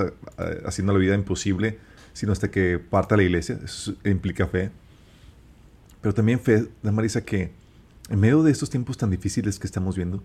haciendo 0.65 0.93
la 0.93 0.99
vida 0.99 1.15
imposible, 1.15 1.79
sino 2.13 2.31
hasta 2.31 2.49
que 2.49 2.79
parta 2.79 3.17
la 3.17 3.23
iglesia. 3.23 3.59
Eso 3.63 3.93
implica 4.05 4.47
fe. 4.47 4.71
Pero 6.01 6.13
también 6.13 6.39
fe, 6.39 6.67
Marisa, 6.83 7.25
que 7.25 7.51
en 8.09 8.19
medio 8.19 8.43
de 8.43 8.51
estos 8.51 8.69
tiempos 8.69 8.97
tan 8.97 9.09
difíciles 9.09 9.59
que 9.59 9.67
estamos 9.67 9.95
viendo, 9.95 10.23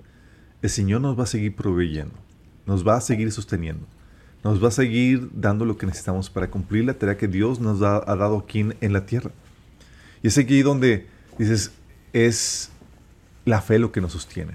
el 0.63 0.71
Señor 0.71 1.01
nos 1.01 1.19
va 1.19 1.25
a 1.25 1.27
seguir 1.27 1.55
proveyendo, 1.57 2.15
nos 2.67 2.87
va 2.87 2.97
a 2.97 3.01
seguir 3.01 3.33
sosteniendo, 3.33 3.87
nos 4.45 4.63
va 4.63 4.69
a 4.69 4.73
seguir 4.73 5.31
dando 5.33 5.65
lo 5.65 5.77
que 5.77 5.87
necesitamos 5.87 6.31
para 6.31 6.51
cumplir 6.51 6.85
la 6.85 6.95
tarea 6.95 7.17
que 7.17 7.29
Dios 7.29 7.61
nos 7.61 7.83
ha, 7.83 8.01
dado 8.17 8.39
aquí 8.39 8.67
en 8.81 8.93
la 8.93 9.07
tierra. 9.07 9.31
Y 10.23 10.29
es 10.29 10.39
aquí 10.39 10.63
donde 10.63 11.07
dices, 11.39 11.73
es 12.13 12.71
la 13.45 13.63
fe 13.63 13.79
lo 13.79 13.93
que 13.93 14.01
nos 14.01 14.13
sostiene. 14.13 14.53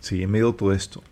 Sí, 0.00 0.22
en 0.22 0.30
medio 0.30 0.52
de 0.52 0.58
todo 0.58 0.72
esto. 0.72 1.02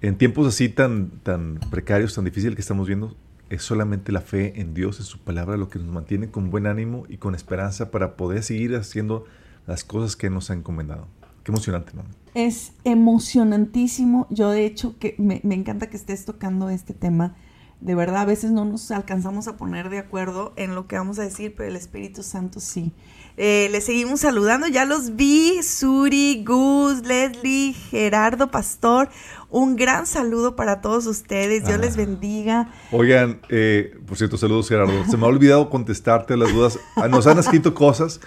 En 0.00 0.16
tiempos 0.16 0.46
así 0.46 0.68
tan, 0.68 1.10
tan 1.22 1.60
precarios, 1.70 2.14
tan 2.14 2.24
difíciles 2.24 2.54
que 2.54 2.62
estamos 2.62 2.86
viendo, 2.86 3.14
es 3.50 3.62
solamente 3.62 4.12
la 4.12 4.20
fe 4.20 4.60
en 4.60 4.72
Dios, 4.72 4.98
en 5.00 5.04
su 5.04 5.18
palabra, 5.18 5.56
lo 5.56 5.68
que 5.68 5.78
nos 5.78 5.88
mantiene 5.88 6.30
con 6.30 6.50
buen 6.50 6.66
ánimo 6.66 7.04
y 7.08 7.16
con 7.16 7.34
esperanza 7.34 7.90
para 7.90 8.16
poder 8.16 8.42
seguir 8.42 8.76
haciendo 8.76 9.26
las 9.66 9.84
cosas 9.84 10.16
que 10.16 10.30
nos 10.30 10.50
ha 10.50 10.54
encomendado. 10.54 11.06
Qué 11.44 11.52
emocionante, 11.52 11.92
¿no? 11.94 12.02
Es 12.34 12.72
emocionantísimo. 12.84 14.26
Yo, 14.30 14.50
de 14.50 14.66
hecho, 14.66 14.98
que 14.98 15.14
me, 15.18 15.40
me 15.44 15.54
encanta 15.54 15.88
que 15.88 15.96
estés 15.96 16.24
tocando 16.24 16.68
este 16.70 16.94
tema 16.94 17.36
de 17.80 17.94
verdad 17.94 18.22
a 18.22 18.24
veces 18.26 18.50
no 18.50 18.64
nos 18.64 18.90
alcanzamos 18.90 19.48
a 19.48 19.56
poner 19.56 19.88
de 19.88 19.98
acuerdo 19.98 20.52
en 20.56 20.74
lo 20.74 20.86
que 20.86 20.96
vamos 20.96 21.18
a 21.18 21.22
decir, 21.22 21.54
pero 21.56 21.68
el 21.68 21.76
Espíritu 21.76 22.22
Santo 22.22 22.60
sí. 22.60 22.92
Eh, 23.36 23.68
les 23.72 23.84
seguimos 23.84 24.20
saludando, 24.20 24.66
ya 24.66 24.84
los 24.84 25.16
vi, 25.16 25.62
Suri, 25.62 26.44
Gus, 26.46 27.06
Leslie, 27.06 27.72
Gerardo 27.72 28.50
Pastor. 28.50 29.08
Un 29.48 29.76
gran 29.76 30.04
saludo 30.04 30.56
para 30.56 30.82
todos 30.82 31.06
ustedes, 31.06 31.64
Dios 31.64 31.80
les 31.80 31.96
bendiga. 31.96 32.70
Oigan, 32.92 33.40
eh, 33.48 33.98
por 34.06 34.18
cierto, 34.18 34.36
saludos 34.36 34.68
Gerardo. 34.68 35.04
Se 35.08 35.16
me 35.16 35.24
ha 35.24 35.28
olvidado 35.28 35.70
contestarte 35.70 36.36
las 36.36 36.52
dudas. 36.52 36.78
Ah, 36.96 37.08
nos 37.08 37.26
han 37.26 37.38
escrito 37.38 37.72
cosas. 37.72 38.20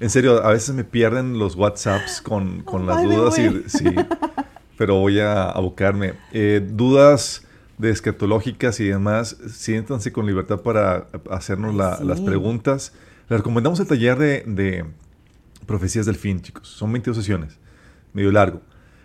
En 0.00 0.10
serio, 0.10 0.44
a 0.44 0.52
veces 0.52 0.74
me 0.74 0.84
pierden 0.84 1.38
los 1.38 1.56
WhatsApps 1.56 2.20
con, 2.20 2.64
las 2.86 3.02
dudas. 3.02 3.38
Y, 3.38 3.68
sí, 3.68 3.84
pero 4.76 4.96
voy 5.00 5.18
a 5.18 5.44
abocarme. 5.50 6.14
Eh, 6.32 6.64
dudas 6.64 7.44
de 7.78 7.90
escatológicas 7.90 8.78
y 8.80 8.84
demás, 8.88 9.36
siéntanse 9.48 10.12
con 10.12 10.26
libertad 10.26 10.60
para 10.60 11.08
hacernos 11.30 11.74
las 11.74 12.20
preguntas. 12.20 12.92
Les 13.28 13.40
recomendamos 13.40 13.80
el 13.80 13.86
taller 13.86 14.18
de, 14.18 14.86
profecías 15.66 16.06
del 16.06 16.16
fin, 16.16 16.40
chicos. 16.42 16.68
Son 16.68 16.92
22 16.92 17.16
sesiones, 17.16 17.58
medio 18.12 18.30
largo. 18.30 18.62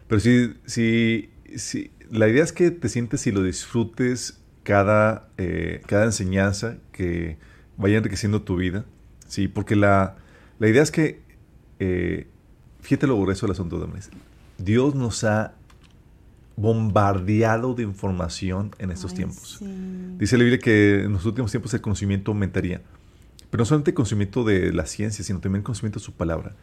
Pero 0.07 0.19
sí, 0.19 0.53
sí, 0.65 1.31
sí, 1.55 1.91
la 2.11 2.27
idea 2.27 2.43
es 2.43 2.53
que 2.53 2.69
te 2.69 2.87
sientes 2.87 3.25
y 3.25 3.31
lo 3.31 3.41
disfrutes 3.41 4.39
cada, 4.61 5.29
eh, 5.37 5.81
cada 5.87 6.05
enseñanza 6.05 6.77
que 6.91 7.37
vaya 7.77 7.97
enriqueciendo 7.97 8.43
tu 8.43 8.57
vida. 8.57 8.85
Sí, 9.27 9.47
porque 9.47 9.75
la, 9.75 10.17
la 10.63 10.69
idea 10.69 10.81
es 10.81 10.91
que, 10.91 11.19
eh, 11.79 12.25
fíjate 12.79 13.05
lo 13.05 13.19
grueso 13.19 13.45
del 13.45 13.51
asunto 13.51 13.79
de 13.79 13.87
Dios 14.57 14.95
nos 14.95 15.25
ha 15.25 15.55
bombardeado 16.55 17.73
de 17.73 17.83
información 17.83 18.73
en 18.79 18.89
estos 18.89 19.13
tiempos. 19.13 19.59
Dice 20.17 20.37
la 20.37 20.43
Biblia 20.45 20.59
que 20.59 21.03
en 21.03 21.11
los 21.11 21.25
últimos 21.25 21.51
tiempos 21.51 21.73
el 21.73 21.81
conocimiento 21.81 22.31
aumentaría. 22.31 22.81
Pero 23.49 23.63
no 23.63 23.65
solamente 23.65 23.91
el 23.91 23.95
conocimiento 23.95 24.45
de 24.45 24.71
la 24.71 24.85
ciencia, 24.85 25.25
sino 25.25 25.41
también 25.41 25.59
el 25.59 25.63
conocimiento 25.65 25.99
de 25.99 26.05
su 26.05 26.13
palabra. 26.13 26.55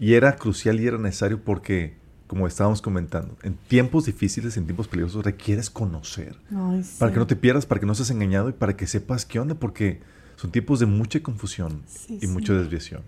Y 0.00 0.14
era 0.14 0.34
crucial 0.34 0.80
y 0.80 0.88
era 0.88 0.98
necesario 0.98 1.40
porque, 1.40 1.94
como 2.26 2.48
estábamos 2.48 2.82
comentando, 2.82 3.36
en 3.44 3.54
tiempos 3.54 4.06
difíciles, 4.06 4.56
en 4.56 4.64
tiempos 4.64 4.88
peligrosos, 4.88 5.24
requieres 5.24 5.70
conocer. 5.70 6.34
Para 6.98 7.12
que 7.12 7.18
no 7.20 7.28
te 7.28 7.36
pierdas, 7.36 7.64
para 7.64 7.78
que 7.78 7.86
no 7.86 7.94
seas 7.94 8.10
engañado 8.10 8.48
y 8.48 8.54
para 8.54 8.76
que 8.76 8.88
sepas 8.88 9.24
qué 9.24 9.38
onda, 9.38 9.54
porque 9.54 10.00
son 10.34 10.50
tiempos 10.50 10.80
de 10.80 10.86
mucha 10.86 11.20
confusión 11.22 11.82
y 12.08 12.26
mucha 12.26 12.52
desviación. 12.52 13.02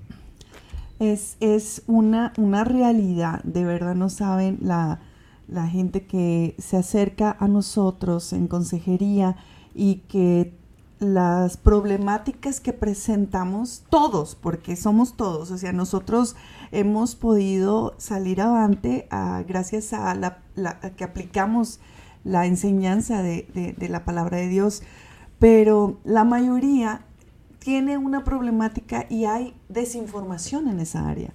Es, 0.98 1.36
es 1.40 1.82
una, 1.86 2.32
una 2.36 2.64
realidad, 2.64 3.42
de 3.44 3.64
verdad 3.64 3.94
no 3.94 4.08
saben 4.08 4.58
la, 4.60 5.00
la 5.46 5.66
gente 5.66 6.06
que 6.06 6.54
se 6.58 6.76
acerca 6.76 7.36
a 7.38 7.48
nosotros 7.48 8.32
en 8.32 8.48
consejería 8.48 9.36
y 9.74 9.96
que 10.08 10.58
las 10.98 11.56
problemáticas 11.56 12.60
que 12.60 12.72
presentamos 12.72 13.84
todos, 13.88 14.34
porque 14.34 14.76
somos 14.76 15.16
todos, 15.16 15.50
o 15.50 15.58
sea, 15.58 15.72
nosotros 15.72 16.34
hemos 16.72 17.14
podido 17.14 17.94
salir 17.98 18.40
avante 18.40 19.06
ah, 19.10 19.42
gracias 19.46 19.92
a, 19.92 20.14
la, 20.14 20.40
que 20.96 21.04
aplicamos 21.04 21.80
la 22.24 22.46
enseñanza 22.46 23.22
de, 23.22 23.76
la 23.88 24.04
palabra 24.04 24.38
de 24.38 24.48
Dios, 24.48 24.82
pero 25.38 25.98
la 26.04 26.24
mayoría 26.24 27.02
tiene 27.58 27.98
una 27.98 28.24
problemática 28.24 29.06
y 29.08 29.24
hay 29.24 29.54
desinformación 29.68 30.68
en 30.68 30.80
esa 30.80 31.08
área. 31.08 31.32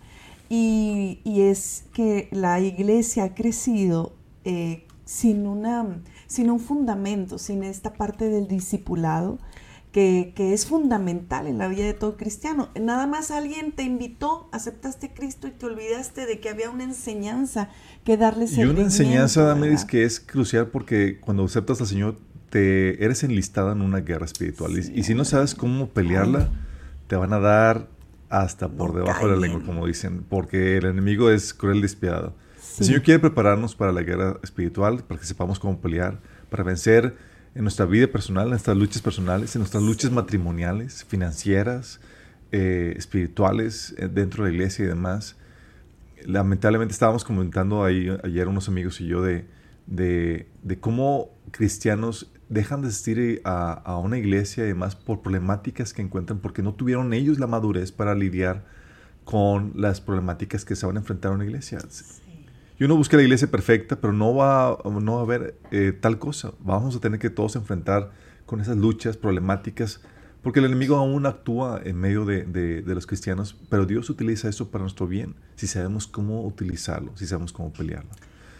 Y, 0.50 1.20
es 1.26 1.86
que 1.94 2.30
la 2.32 2.60
iglesia 2.60 3.24
ha 3.24 3.34
crecido 3.34 4.14
eh, 4.44 4.86
sin, 5.04 5.48
una, 5.48 6.02
sin 6.28 6.52
un 6.52 6.60
fundamento, 6.60 7.40
sin 7.40 7.64
esta 7.64 7.94
parte 7.94 8.30
del 8.30 8.48
discipulado, 8.48 9.40
que, 9.94 10.34
es 10.38 10.66
fundamental 10.66 11.48
en 11.48 11.60
la 11.60 11.68
vida 11.68 11.86
de 11.86 11.94
todo 11.94 12.18
cristiano. 12.18 12.70
Nada 12.80 13.08
más 13.08 13.32
alguien 13.32 13.72
te 13.72 13.84
invitó, 13.84 14.50
aceptaste 14.52 15.08
a 15.08 15.14
Cristo 15.14 15.48
y 15.48 15.52
te 15.52 15.66
olvidaste 15.66 16.26
de 16.26 16.40
que 16.40 16.50
había 16.50 16.70
una 16.72 16.84
enseñanza 16.84 17.70
que 18.04 18.18
darles. 18.18 18.58
Y 18.58 18.64
una 18.64 18.82
enseñanza, 18.82 19.44
Damiris, 19.44 19.86
que 19.86 20.04
es 20.04 20.20
crucial 20.20 20.68
porque 20.68 21.20
cuando 21.20 21.46
aceptas 21.46 21.80
al 21.80 21.88
Señor, 21.88 22.18
te 22.54 23.04
eres 23.04 23.24
enlistada 23.24 23.72
en 23.72 23.82
una 23.82 24.02
guerra 24.02 24.28
espiritual. 24.28 24.78
Y, 24.78 25.02
si 25.02 25.16
no 25.16 25.26
sabes 25.26 25.56
cómo 25.56 25.90
pelearla, 25.90 26.52
te 27.08 27.16
van 27.16 27.34
a 27.34 27.40
dar 27.40 27.88
hasta 28.30 28.70
por 28.70 28.94
debajo 28.94 29.28
de 29.28 29.34
la 29.34 29.40
lengua, 29.40 29.64
como 29.66 29.88
dicen, 29.88 30.24
porque 30.30 30.78
el 30.78 30.86
enemigo 30.86 31.32
es 31.32 31.52
cruel 31.56 31.78
y 31.78 31.82
despiadado. 31.82 32.36
El 32.78 32.86
Señor 32.86 33.02
quiere 33.02 33.20
prepararnos 33.20 33.74
para 33.76 33.92
la 33.92 34.04
guerra 34.04 34.38
espiritual, 34.44 35.04
para 35.04 35.20
que 35.20 35.26
sepamos 35.26 35.58
cómo 35.58 35.82
pelear, 35.82 36.20
para 36.52 36.64
vencer 36.64 37.18
en 37.56 37.64
nuestra 37.64 37.88
vida 37.88 38.06
personal, 38.06 38.44
en 38.44 38.52
nuestras 38.52 38.78
luchas 38.78 39.02
personales, 39.02 39.56
en 39.56 39.62
nuestras 39.62 39.82
luchas 39.82 40.12
matrimoniales, 40.12 41.06
financieras, 41.06 42.02
eh, 42.52 42.94
espirituales, 42.96 43.96
eh, 43.98 44.10
dentro 44.14 44.44
de 44.44 44.52
la 44.52 44.58
iglesia 44.58 44.86
y 44.86 44.90
demás. 44.90 45.38
Lamentablemente 46.24 46.92
estábamos 46.92 47.24
comentando 47.24 47.84
ahí 47.84 48.16
ayer 48.24 48.48
unos 48.48 48.68
amigos 48.68 49.02
y 49.02 49.08
yo 49.08 49.24
de, 49.24 49.48
de, 49.88 50.78
cómo 50.80 51.32
cristianos 51.52 52.32
dejan 52.54 52.82
de 52.82 52.88
asistir 52.90 53.42
a, 53.44 53.74
a, 53.74 53.98
una 53.98 54.18
iglesia 54.18 54.64
y 54.64 54.68
demás 54.68 54.96
por 54.96 55.22
problemáticas 55.22 55.94
que 55.94 56.02
encuentran 56.02 56.40
porque 56.40 56.62
no 56.62 56.74
tuvieron 56.74 57.14
ellos 57.14 57.40
la 57.40 57.48
madurez 57.48 57.92
para 57.92 58.16
lidiar 58.16 58.64
con 59.24 59.74
las 59.76 60.02
problemáticas 60.02 60.66
que 60.66 60.76
se 60.76 60.86
van 60.86 60.98
a 60.98 61.00
enfrentar 61.00 61.32
a 61.32 61.36
una 61.36 61.46
iglesia. 61.46 61.80
Y 62.80 62.84
uno 62.84 62.96
busca 62.96 63.18
la 63.18 63.24
iglesia 63.24 63.50
perfecta, 63.50 64.00
pero 64.00 64.14
no 64.14 64.36
va, 64.36 64.78
no 64.84 65.16
va 65.16 65.20
a 65.20 65.24
haber 65.24 65.56
eh, 65.72 65.94
tal 66.00 66.20
cosa. 66.20 66.52
Vamos 66.60 66.96
a 66.96 67.00
tener 67.00 67.20
que 67.20 67.30
todos 67.30 67.56
enfrentar 67.56 68.12
con 68.46 68.62
esas 68.62 68.78
luchas, 68.78 69.16
problemáticas, 69.16 70.02
porque 70.42 70.60
el 70.60 70.66
enemigo 70.66 70.98
aún 70.98 71.26
actúa 71.26 71.82
en 71.84 71.98
medio 71.98 72.26
de, 72.26 72.44
de, 72.44 72.96
los 72.96 73.08
cristianos, 73.08 73.56
pero 73.70 73.86
Dios 73.86 74.10
utiliza 74.10 74.50
eso 74.50 74.70
para 74.70 74.82
nuestro 74.82 75.08
bien, 75.08 75.36
si 75.56 75.68
sabemos 75.68 76.08
cómo 76.08 76.46
utilizarlo, 76.46 77.16
si 77.16 77.26
sabemos 77.26 77.54
cómo 77.54 77.72
pelearlo. 77.72 78.12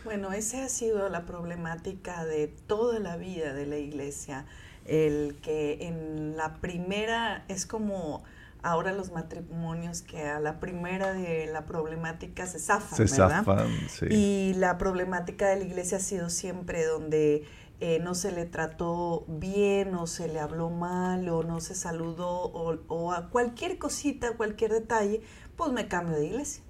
Bueno, 0.04 0.34
esa 0.34 0.66
ha 0.66 0.70
sido 0.70 1.08
la 1.10 1.26
problemática 1.26 2.26
de 2.26 2.48
toda 2.48 3.00
la 3.00 3.16
vida 3.16 3.54
de 3.54 3.66
la 3.66 3.78
iglesia, 3.78 4.46
el 4.86 5.38
que 5.42 5.88
en 5.88 6.36
la 6.36 6.56
primera 6.56 7.46
es 7.48 7.66
como 7.66 8.24
ahora 8.64 8.92
los 8.92 9.12
matrimonios 9.12 10.02
que 10.02 10.24
a 10.24 10.40
la 10.40 10.60
primera 10.60 11.14
de 11.14 11.48
la 11.48 11.66
problemática 11.66 12.46
se 12.48 12.60
zafan, 12.60 12.98
se 12.98 13.08
Zafan, 13.08 13.70
sí. 13.90 14.06
Y 14.10 14.54
la 14.56 14.78
problemática 14.78 15.48
de 15.48 15.58
la 15.58 15.64
iglesia 15.64 15.98
ha 15.98 16.02
sido 16.02 16.30
siempre 16.30 16.86
donde 16.86 17.46
eh, 17.80 18.00
no 18.00 18.16
se 18.16 18.32
le 18.32 18.46
trató 18.46 19.26
bien 19.28 19.96
o 19.96 20.08
se 20.08 20.28
le 20.28 20.40
habló 20.40 20.70
mal 20.70 21.28
o 21.30 21.44
no 21.44 21.60
se 21.60 21.76
saludó 21.76 22.44
o, 22.88 23.12
a 23.12 23.30
cualquier 23.30 23.78
cosita, 23.78 24.38
cualquier 24.38 24.72
detalle, 24.72 25.22
pues 25.56 25.72
me 25.72 25.88
cambio 25.88 26.16
de 26.18 26.26
iglesia. 26.26 26.64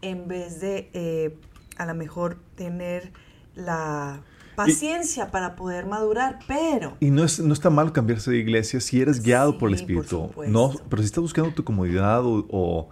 En 0.00 0.28
vez 0.28 0.60
de 0.60 0.90
eh, 0.92 1.38
a 1.76 1.86
lo 1.86 1.94
mejor 1.94 2.38
tener 2.56 3.12
la 3.54 4.22
paciencia 4.56 5.30
para 5.30 5.56
poder 5.56 5.86
madurar, 5.86 6.38
pero... 6.46 6.96
Y 7.00 7.10
no, 7.10 7.24
es, 7.24 7.40
no 7.40 7.52
está 7.52 7.70
mal 7.70 7.92
cambiarse 7.92 8.30
de 8.30 8.38
iglesia 8.38 8.80
si 8.80 9.00
eres 9.00 9.22
guiado 9.22 9.58
por 9.58 9.68
el 9.68 9.74
Espíritu. 9.74 10.30
no, 10.46 10.72
pero 10.88 11.02
si 11.02 11.06
estás 11.06 11.22
buscando 11.22 11.52
tu 11.52 11.64
comodidad 11.64 12.22
o... 12.24 12.88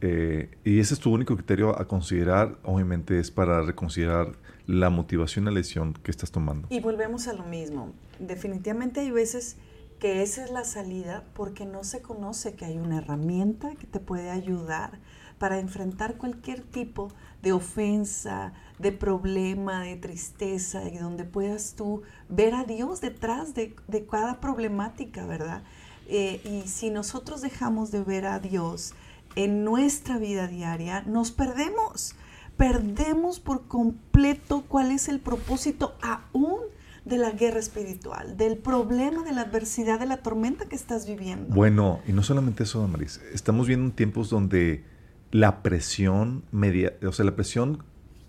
Eh, 0.00 0.48
y 0.62 0.78
ese 0.78 0.94
es 0.94 1.00
tu 1.00 1.12
único 1.12 1.34
criterio 1.34 1.76
a 1.76 1.88
considerar, 1.88 2.56
obviamente 2.62 3.18
es 3.18 3.32
para 3.32 3.62
reconsiderar 3.62 4.36
la 4.68 4.90
motivación 4.90 5.44
y 5.44 5.46
la 5.46 5.52
lesión 5.52 5.94
que 5.94 6.12
estás 6.12 6.30
tomando. 6.30 6.68
Y 6.70 6.78
volvemos 6.78 7.26
a 7.26 7.32
lo 7.32 7.42
mismo. 7.42 7.92
Definitivamente 8.20 9.00
hay 9.00 9.10
veces 9.10 9.56
que 9.98 10.22
esa 10.22 10.44
es 10.44 10.52
la 10.52 10.62
salida 10.62 11.24
porque 11.34 11.66
no 11.66 11.82
se 11.82 12.00
conoce 12.00 12.54
que 12.54 12.64
hay 12.64 12.78
una 12.78 12.98
herramienta 12.98 13.74
que 13.74 13.86
te 13.88 13.98
puede 13.98 14.30
ayudar 14.30 15.00
para 15.38 15.58
enfrentar 15.58 16.16
cualquier 16.16 16.62
tipo 16.62 17.08
de 17.42 17.52
ofensa, 17.52 18.52
de 18.78 18.92
problema, 18.92 19.82
de 19.82 19.96
tristeza, 19.96 20.88
y 20.88 20.98
donde 20.98 21.24
puedas 21.24 21.74
tú 21.76 22.02
ver 22.28 22.54
a 22.54 22.64
Dios 22.64 23.00
detrás 23.00 23.54
de, 23.54 23.74
cada 24.10 24.40
problemática, 24.40 25.26
¿verdad? 25.26 25.62
Eh, 26.08 26.40
y 26.44 26.68
si 26.68 26.90
nosotros 26.90 27.40
dejamos 27.42 27.90
de 27.90 28.02
ver 28.02 28.26
a 28.26 28.38
Dios 28.38 28.94
en 29.36 29.64
nuestra 29.64 30.18
vida 30.18 30.46
diaria, 30.46 31.02
nos 31.02 31.30
perdemos, 31.30 32.14
perdemos 32.56 33.40
por 33.40 33.66
completo 33.66 34.64
cuál 34.68 34.90
es 34.90 35.08
el 35.08 35.20
propósito 35.20 35.94
aún 36.00 36.58
de 37.04 37.18
la 37.18 37.30
guerra 37.30 37.58
espiritual, 37.58 38.36
del 38.36 38.58
problema, 38.58 39.22
de 39.22 39.32
la 39.32 39.42
adversidad, 39.42 39.98
de 39.98 40.06
la 40.06 40.18
tormenta 40.18 40.66
que 40.66 40.76
estás 40.76 41.06
viviendo. 41.06 41.54
Bueno, 41.54 42.00
y 42.06 42.12
no 42.12 42.22
solamente 42.22 42.64
eso, 42.64 42.86
Maris, 42.86 43.20
estamos 43.32 43.66
viendo 43.66 43.90
tiempos 43.94 44.28
donde 44.28 44.84
la 45.30 45.62
presión 45.62 46.44
media, 46.52 46.94
o 47.06 47.12
sea, 47.12 47.24
la 47.24 47.36
presión 47.36 47.84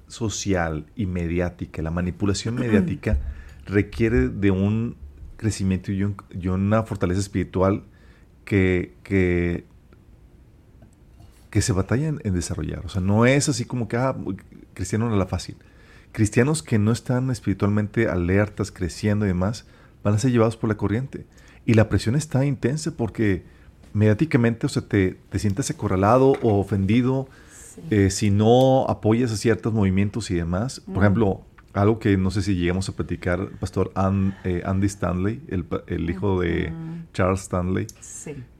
social 0.08 0.88
y 0.96 1.06
mediática, 1.06 1.82
la 1.82 1.92
manipulación 1.92 2.56
mediática 2.60 3.20
requiere 3.66 4.30
de 4.30 4.52
un 4.52 4.98
crecimiento 5.38 5.92
y, 5.92 6.04
una 6.48 6.84
fortaleza 6.84 7.22
espiritual 7.22 7.84
que, 8.44 8.96
que, 9.04 9.66
se 11.62 11.74
batalla 11.74 12.08
en, 12.08 12.34
desarrollar. 12.34 12.86
O 12.86 12.90
sea, 12.90 13.02
no 13.02 13.26
es 13.26 13.48
así 13.48 13.66
como 13.66 13.88
que, 13.88 13.98
ah, 13.98 14.16
cristiano 14.74 15.10
no 15.10 15.16
la 15.16 15.28
fácil. 15.28 15.56
Cristianos 16.12 16.64
que 16.64 16.80
no 16.80 16.92
están 16.92 17.30
espiritualmente 17.30 18.08
alertas, 18.10 18.72
creciendo 18.72 19.26
y 19.26 19.30
demás, 19.30 19.66
van 20.04 20.16
a 20.16 20.20
ser 20.20 20.32
llevados 20.32 20.58
por 20.58 20.70
la 20.70 20.78
corriente. 20.78 21.26
Y 21.66 21.76
la 21.76 21.88
presión 21.88 22.16
está 22.16 22.46
intensa 22.46 22.92
porque 22.98 23.46
mediáticamente, 23.94 24.66
o 24.66 24.70
sea, 24.70 24.84
te, 24.84 25.18
te 25.30 25.40
sientes 25.40 25.70
acorralado 25.70 26.34
o 26.42 26.60
ofendido 26.60 27.28
eh, 27.90 28.10
si 28.10 28.30
no 28.30 28.86
apoyas 28.88 29.32
a 29.32 29.38
ciertos 29.38 29.74
movimientos 29.74 30.30
y 30.32 30.36
demás. 30.36 30.82
Por 30.82 31.04
ejemplo, 31.04 31.42
algo 31.74 32.00
que 32.00 32.18
no 32.18 32.32
sé 32.32 32.42
si 32.42 32.56
llegamos 32.56 32.90
a 32.90 32.94
platicar, 32.94 33.50
pastor 33.60 33.92
eh, 34.44 34.62
Andy 34.66 34.88
Stanley, 34.88 35.42
el, 35.48 36.10
hijo 36.10 36.42
de 36.42 36.74
Charles 37.14 37.42
Stanley. 37.42 37.88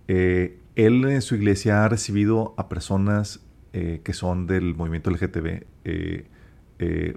Eh, 0.08 0.58
él 0.76 1.06
en 1.06 1.22
su 1.22 1.36
iglesia 1.36 1.84
ha 1.86 1.90
recibido 1.90 2.54
a 2.58 2.70
personas 2.70 3.42
que 3.72 4.14
son 4.14 4.48
del 4.48 4.74
movimiento 4.74 5.12
LGTB, 5.12 5.64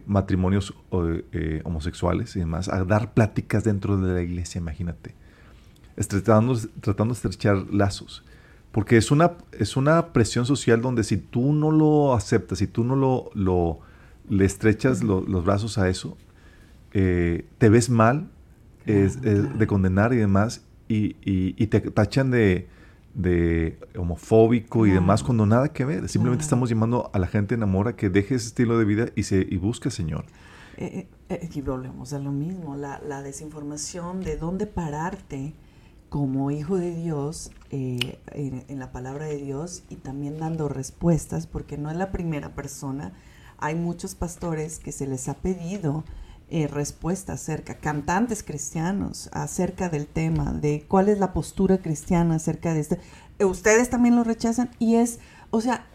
matrimonios 0.06 0.74
homosexuales 1.64 2.36
y 2.36 2.40
demás, 2.40 2.68
a 2.68 2.84
dar 2.84 3.14
pláticas 3.14 3.64
dentro 3.64 3.96
de 3.96 4.12
la 4.12 4.20
iglesia, 4.20 4.58
imagínate 4.58 5.14
tratando, 5.96 6.56
tratando 6.80 7.14
de 7.14 7.18
estrechar 7.18 7.56
lazos. 7.72 8.24
Porque 8.70 8.96
es 8.96 9.10
una, 9.10 9.32
es 9.52 9.76
una 9.76 10.12
presión 10.12 10.46
social 10.46 10.80
donde 10.80 11.04
si 11.04 11.18
tú 11.18 11.52
no 11.52 11.70
lo 11.70 12.14
aceptas, 12.14 12.58
si 12.58 12.66
tú 12.66 12.84
no 12.84 12.96
lo, 12.96 13.30
lo 13.34 13.80
le 14.28 14.44
estrechas 14.44 15.02
los 15.02 15.44
brazos 15.44 15.76
a 15.78 15.88
eso, 15.88 16.16
eh, 16.92 17.44
te 17.58 17.68
ves 17.68 17.90
mal 17.90 18.30
es, 18.86 19.20
de 19.20 19.66
condenar 19.66 20.12
y 20.12 20.16
demás, 20.16 20.64
y, 20.88 21.16
y, 21.22 21.66
te 21.68 21.80
tachan 21.80 22.30
de, 22.30 22.68
de 23.14 23.78
homofóbico 23.96 24.86
y 24.86 24.90
demás 24.90 25.22
cuando 25.22 25.46
nada 25.46 25.72
que 25.72 25.84
ver. 25.84 26.08
Simplemente 26.08 26.42
estamos 26.42 26.68
llamando 26.68 27.10
a 27.12 27.18
la 27.18 27.26
gente 27.26 27.54
enamora 27.54 27.96
que 27.96 28.10
deje 28.10 28.34
ese 28.34 28.48
estilo 28.48 28.78
de 28.78 28.84
vida 28.84 29.06
y, 29.14 29.22
se, 29.22 29.46
y 29.48 29.56
busque 29.56 29.88
al 29.88 29.92
Señor. 29.92 30.24
Eh, 30.76 31.06
eh, 31.28 31.48
y 31.52 31.60
volvemos 31.60 32.12
a 32.12 32.18
lo 32.18 32.32
mismo, 32.32 32.76
la, 32.76 33.00
la 33.06 33.22
desinformación 33.22 34.20
de 34.20 34.36
dónde 34.36 34.66
pararte 34.66 35.54
como 36.12 36.50
hijo 36.50 36.76
de 36.76 36.94
Dios 36.94 37.52
eh, 37.70 38.18
en, 38.32 38.78
la 38.78 38.92
palabra 38.92 39.24
de 39.24 39.38
Dios 39.38 39.82
y 39.88 39.96
también 39.96 40.38
dando 40.38 40.68
respuestas, 40.68 41.46
porque 41.46 41.78
no 41.78 41.90
es 41.90 41.96
la 41.96 42.12
primera 42.12 42.54
persona. 42.54 43.14
Hay 43.56 43.76
muchos 43.76 44.14
pastores 44.14 44.78
que 44.78 44.92
se 44.92 45.06
les 45.06 45.30
ha 45.30 45.38
pedido 45.38 46.04
eh, 46.50 46.66
respuestas 46.66 47.40
acerca, 47.40 47.78
cantantes 47.78 48.42
cristianos 48.42 49.30
acerca 49.32 49.88
del 49.88 50.06
tema, 50.06 50.52
de 50.52 50.84
cuál 50.86 51.08
es 51.08 51.18
la 51.18 51.32
postura 51.32 51.78
cristiana 51.78 52.34
acerca 52.34 52.74
de 52.74 52.80
esto. 52.80 52.98
Ustedes 53.40 53.88
también 53.88 54.14
lo 54.14 54.22
rechazan 54.22 54.68
y 54.78 54.96
es, 54.96 55.18
o 55.50 55.62
sea, 55.62 55.86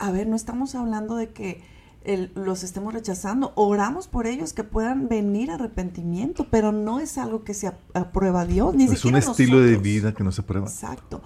a 0.00 0.10
ver, 0.10 0.26
no 0.26 0.34
estamos 0.34 0.74
hablando 0.74 1.14
de 1.14 1.28
que 1.28 1.62
los 2.34 2.62
estemos 2.62 2.94
rechazando, 2.94 3.52
oramos 3.56 4.08
por 4.08 4.26
ellos 4.26 4.52
que 4.52 4.64
puedan 4.64 5.08
venir 5.08 5.50
arrepentimiento, 5.50 6.46
pero 6.50 6.72
no 6.72 6.98
es 6.98 7.18
algo 7.18 7.44
que 7.44 7.54
se 7.54 7.70
aprueba 7.94 8.46
Dios, 8.46 8.74
ni 8.74 8.84
es 8.84 9.04
un 9.04 9.16
estilo 9.16 9.60
de 9.60 9.76
vida 9.76 10.14
que 10.14 10.24
no 10.24 10.32
se 10.32 10.40
aprueba. 10.40 10.66
Exacto. 10.66 11.22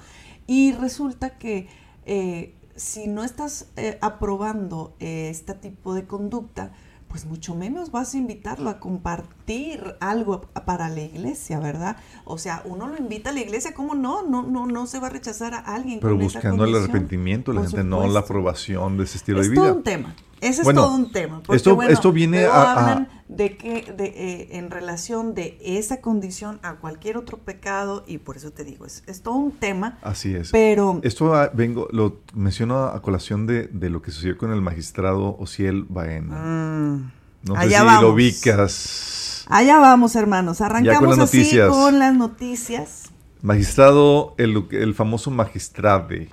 Y 0.47 0.73
resulta 0.73 1.39
que 1.39 1.69
eh, 2.07 2.55
si 2.77 3.07
no 3.07 3.25
estás 3.25 3.69
eh, 3.77 3.99
aprobando 4.01 4.97
eh, 4.99 5.29
este 5.31 5.55
tipo 5.55 5.95
de 5.95 6.07
conducta, 6.07 6.73
pues 7.15 7.27
mucho 7.27 7.55
menos 7.55 7.93
vas 7.93 8.15
a 8.15 8.19
invitarlo 8.19 8.69
a 8.69 8.81
compartir 8.81 9.95
algo 10.01 10.41
para 10.67 10.89
la 10.89 11.03
iglesia, 11.03 11.61
¿verdad? 11.61 11.97
O 12.25 12.39
sea, 12.39 12.63
uno 12.65 12.89
lo 12.89 12.97
invita 12.97 13.31
a 13.31 13.33
la 13.33 13.39
iglesia, 13.39 13.73
¿cómo 13.73 13.95
no? 13.95 14.27
No, 14.27 14.43
no, 14.43 14.67
no 14.67 14.87
se 14.89 14.99
va 14.99 15.07
a 15.07 15.11
rechazar 15.11 15.55
a 15.55 15.61
alguien. 15.61 16.01
Pero 16.01 16.17
buscando 16.17 16.65
el 16.65 16.75
arrepentimiento, 16.75 17.53
la 17.53 17.63
gente 17.63 17.85
no 17.85 18.05
la 18.09 18.19
aprobación 18.19 18.97
de 18.97 19.05
ese 19.05 19.19
estilo 19.19 19.41
de 19.41 19.49
vida. 19.49 19.63
Es 19.63 19.69
todo 19.69 19.77
un 19.77 19.85
tema. 19.85 20.17
Ese 20.45 20.63
es 20.63 20.75
todo 20.75 20.95
un 20.95 21.11
tema. 21.11 21.41
esto, 21.53 21.83
esto 21.83 22.13
viene 22.13 22.45
a, 22.45 22.73
hablan 22.73 23.09
de 23.29 23.57
que 23.57 23.93
de, 23.97 24.05
eh, 24.05 24.49
en 24.59 24.71
relación 24.71 25.35
de 25.35 25.59
esa 25.63 26.01
condición 26.01 26.61
a 26.63 26.75
cualquier 26.77 27.17
otro 27.17 27.39
pecado 27.39 28.05
y 28.07 28.19
por 28.19 28.37
eso 28.37 28.51
te 28.51 28.63
digo, 28.63 28.85
es, 28.85 29.03
es 29.07 29.23
todo 29.23 29.37
un 29.37 29.53
tema. 29.53 29.99
Así 30.03 30.35
es. 30.35 30.51
Pero 30.51 31.01
esto 31.03 31.35
ah, 31.35 31.51
vengo 31.55 31.89
lo 31.91 32.21
menciono 32.35 32.85
a 32.85 33.01
colación 33.01 33.47
de, 33.47 33.69
de, 33.69 33.89
lo 33.89 34.03
que 34.03 34.11
sucedió 34.11 34.37
con 34.37 34.53
el 34.53 34.61
magistrado 34.61 35.37
Ociel 35.39 35.87
Baena. 35.89 36.37
Mm, 36.37 37.13
no 37.45 37.61
sé 37.63 37.71
si 37.71 38.01
lo 38.03 38.13
ubicas. 38.13 39.47
Allá 39.49 39.79
vamos, 39.79 40.15
hermanos. 40.15 40.61
Arrancamos 40.61 41.19
así 41.19 41.59
con 41.69 41.99
las 41.99 42.15
noticias. 42.15 43.05
Magistrado, 43.41 44.35
el, 44.39 44.67
el 44.71 44.95
famoso 44.95 45.31
magistrade 45.31 46.29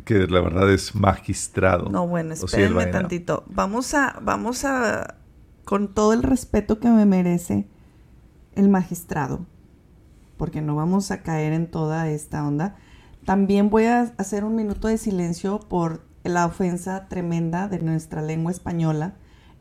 que 0.00 0.26
la 0.26 0.40
verdad 0.40 0.70
es 0.72 0.94
magistrado. 0.94 1.88
No, 1.88 2.06
bueno, 2.06 2.34
espérenme 2.34 2.86
tantito. 2.86 3.44
Vamos 3.48 3.94
a, 3.94 4.18
vamos 4.22 4.64
a, 4.64 5.16
con 5.64 5.94
todo 5.94 6.12
el 6.12 6.22
respeto 6.22 6.80
que 6.80 6.88
me 6.88 7.06
merece 7.06 7.68
el 8.54 8.68
magistrado, 8.68 9.46
porque 10.36 10.60
no 10.60 10.74
vamos 10.74 11.10
a 11.10 11.22
caer 11.22 11.52
en 11.52 11.70
toda 11.70 12.08
esta 12.08 12.46
onda. 12.46 12.76
También 13.24 13.70
voy 13.70 13.84
a 13.84 14.12
hacer 14.16 14.44
un 14.44 14.56
minuto 14.56 14.88
de 14.88 14.98
silencio 14.98 15.60
por 15.60 16.02
la 16.24 16.46
ofensa 16.46 17.08
tremenda 17.08 17.68
de 17.68 17.80
nuestra 17.80 18.22
lengua 18.22 18.52
española 18.52 19.16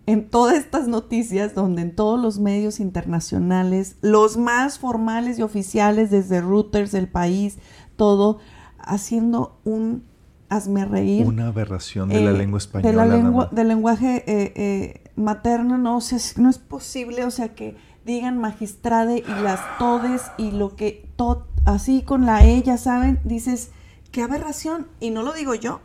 en 0.09 0.27
todas 0.27 0.57
estas 0.57 0.87
noticias, 0.87 1.53
donde 1.53 1.83
en 1.83 1.95
todos 1.95 2.19
los 2.19 2.39
medios 2.39 2.79
internacionales, 2.79 3.97
los 4.01 4.37
más 4.37 4.79
formales 4.79 5.37
y 5.37 5.43
oficiales, 5.43 6.09
desde 6.09 6.41
Reuters, 6.41 6.91
del 6.91 7.07
país, 7.07 7.59
todo, 7.95 8.39
haciendo 8.79 9.59
un 9.65 10.08
hazme 10.49 10.85
reír. 10.85 11.25
Una 11.25 11.47
aberración 11.47 12.09
de 12.09 12.21
la 12.21 12.31
eh, 12.31 12.37
lengua 12.37 12.57
española. 12.57 13.05
De 13.05 13.23
la 13.23 13.49
del 13.51 13.67
lenguaje 13.67 14.23
eh, 14.27 14.53
eh, 14.55 15.01
materno, 15.15 15.77
no, 15.77 15.97
o 15.97 16.01
sea, 16.01 16.17
no 16.37 16.49
es 16.49 16.57
posible, 16.57 17.23
o 17.23 17.31
sea, 17.31 17.49
que 17.55 17.75
digan 18.05 18.39
magistrade 18.39 19.19
y 19.25 19.41
las 19.41 19.61
todes 19.77 20.23
y 20.37 20.51
lo 20.51 20.75
que, 20.75 21.07
todo, 21.15 21.47
así 21.65 22.01
con 22.01 22.25
la 22.25 22.43
ella, 22.43 22.77
¿saben? 22.77 23.19
Dices, 23.23 23.71
qué 24.11 24.23
aberración, 24.23 24.87
y 24.99 25.11
no 25.11 25.23
lo 25.23 25.33
digo 25.33 25.53
yo. 25.55 25.81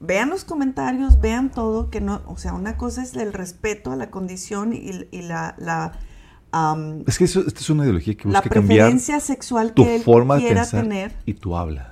Vean 0.00 0.30
los 0.30 0.44
comentarios, 0.44 1.20
vean 1.20 1.50
todo, 1.50 1.88
que 1.88 2.00
no, 2.00 2.22
o 2.26 2.36
sea, 2.36 2.54
una 2.54 2.76
cosa 2.76 3.02
es 3.02 3.14
el 3.14 3.32
respeto 3.32 3.92
a 3.92 3.96
la 3.96 4.10
condición 4.10 4.72
y, 4.72 5.22
la, 5.22 5.54
la 5.58 5.92
es 7.06 7.16
que 7.16 7.24
eso, 7.24 7.40
esta 7.46 7.60
es 7.60 7.70
una 7.70 7.84
ideología 7.84 8.14
que 8.14 8.28
busca 8.28 8.40
la 8.40 8.42
preferencia 8.42 9.20
sexual 9.20 9.72
tu 9.72 9.84
que 9.84 9.96
él 9.96 10.02
forma 10.02 10.36
de 10.36 10.48
pensar 10.48 10.82
tener 10.82 11.16
y 11.24 11.32
tu 11.32 11.56
habla 11.56 11.91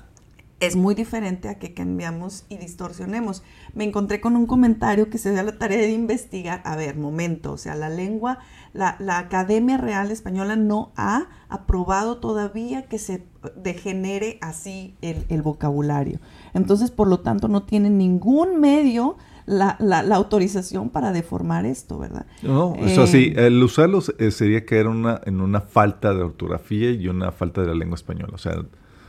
es 0.61 0.77
muy 0.77 0.95
diferente 0.95 1.49
a 1.49 1.59
que 1.59 1.73
cambiamos 1.73 2.45
y 2.51 2.59
distorsionemos. 2.59 3.43
Me 3.75 3.85
encontré 3.85 4.21
con 4.21 4.37
un 4.37 4.47
comentario 4.47 5.09
que 5.09 5.17
se 5.17 5.31
dio 5.31 5.41
a 5.41 5.43
la 5.43 5.59
tarea 5.59 5.79
de 5.79 5.93
investigar. 5.93 6.61
A 6.65 6.77
ver, 6.77 6.97
momento, 6.97 7.53
o 7.53 7.57
sea, 7.57 7.75
la 7.75 7.89
lengua, 7.89 8.39
la, 8.75 8.97
Academia 9.19 9.79
Real 9.79 10.11
Española 10.11 10.57
no 10.57 10.93
ha 10.97 11.29
aprobado 11.49 12.19
todavía 12.19 12.83
que 12.83 12.99
se 12.99 13.27
degenere 13.57 14.39
así 14.43 14.95
el, 15.01 15.43
vocabulario. 15.43 16.21
Entonces, 16.53 16.91
por 16.91 17.09
lo 17.09 17.21
tanto, 17.21 17.49
no 17.49 17.63
tiene 17.63 17.89
ningún 17.89 18.61
medio 18.61 19.17
la, 19.47 19.79
autorización 20.15 20.91
para 20.91 21.11
deformar 21.13 21.65
esto, 21.65 21.99
¿verdad? 21.99 22.27
No, 22.43 22.75
eso 22.77 23.07
sí, 23.07 23.33
eh, 23.35 23.47
el 23.47 23.63
usarlos 23.63 24.15
eh, 24.19 24.31
sería 24.31 24.67
caer 24.67 24.89
una, 24.89 25.23
en 25.25 25.41
una 25.41 25.63
falta 25.63 26.13
de 26.13 26.23
ortografía 26.23 26.91
y 26.91 27.09
una 27.09 27.33
falta 27.33 27.63
de 27.63 27.69
la 27.69 27.75
lengua 27.75 27.97
española. 27.97 28.33
O 28.35 28.39
sea, 28.39 28.63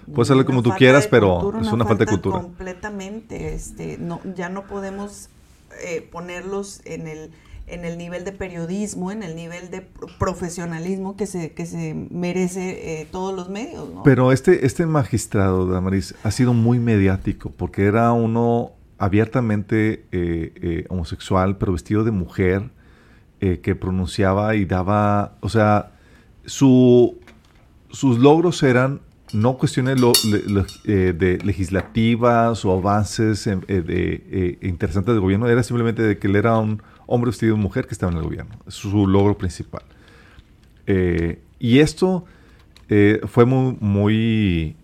Puedes 0.05 0.29
hacerlo 0.29 0.45
como 0.45 0.63
tú 0.63 0.71
quieras, 0.77 1.07
pero 1.07 1.53
es 1.61 1.71
una, 1.71 1.85
falta, 1.85 2.05
de 2.05 2.11
cultura. 2.11 2.41
Completamente. 2.41 3.53
Este, 3.53 3.97
no, 3.97 4.19
ya 4.35 4.49
no 4.49 4.65
podemos 4.67 5.29
eh, 5.83 6.07
ponerlos 6.11 6.81
en 6.85 7.07
el, 7.07 7.31
en 7.67 7.85
el 7.85 7.97
nivel 7.97 8.23
de 8.25 8.31
periodismo, 8.31 9.11
en 9.11 9.23
el 9.23 9.35
nivel 9.35 9.69
de 9.69 9.85
profesionalismo 10.19 11.15
que 11.15 11.27
se, 11.27 11.53
que 11.53 11.65
se 11.65 11.93
merece 11.93 13.01
eh, 13.01 13.07
todos 13.11 13.35
los 13.35 13.49
medios. 13.49 13.87
Pero 14.03 14.31
este, 14.31 14.65
este 14.65 14.85
magistrado, 14.85 15.67
Damaris, 15.67 16.15
ha 16.23 16.31
sido 16.31 16.53
muy 16.53 16.79
mediático 16.79 17.51
porque 17.51 17.85
era 17.85 18.11
uno 18.11 18.71
abiertamente 18.97 20.05
eh, 20.11 20.85
homosexual, 20.89 21.57
pero 21.57 21.71
vestido 21.71 22.03
de 22.03 22.11
mujer, 22.11 22.69
que 23.39 23.73
pronunciaba 23.73 24.53
y 24.53 24.65
daba, 24.65 25.33
o 25.39 25.49
sea, 25.49 25.93
su, 26.45 27.17
sus 27.89 28.19
logros 28.19 28.61
eran 28.63 29.01
no 29.33 29.57
cuestiones 29.57 29.97
eh, 30.85 31.13
de 31.17 31.37
legislativas 31.43 32.65
o 32.65 32.73
avances 32.73 33.47
eh, 33.47 33.57
de, 33.67 34.23
eh, 34.31 34.57
interesantes 34.61 35.13
del 35.13 35.21
gobierno, 35.21 35.47
era 35.47 35.63
simplemente 35.63 36.01
de 36.01 36.17
que 36.17 36.27
él 36.27 36.35
era 36.35 36.57
un 36.57 36.81
hombre 37.07 37.29
vestido 37.29 37.55
de 37.55 37.61
mujer 37.61 37.87
que 37.87 37.93
estaba 37.93 38.11
en 38.11 38.17
el 38.17 38.23
gobierno. 38.23 38.55
Es 38.67 38.75
su 38.75 39.07
logro 39.07 39.37
principal. 39.37 39.83
y 41.59 41.79
esto 41.79 42.25
fue 43.27 43.45
muy, 43.45 43.77
muy 43.79 44.75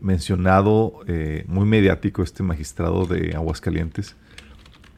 mencionado, 0.00 1.00
muy 1.46 1.66
mediático, 1.66 2.22
este 2.22 2.42
magistrado 2.42 3.06
de 3.06 3.34
Aguascalientes, 3.34 4.16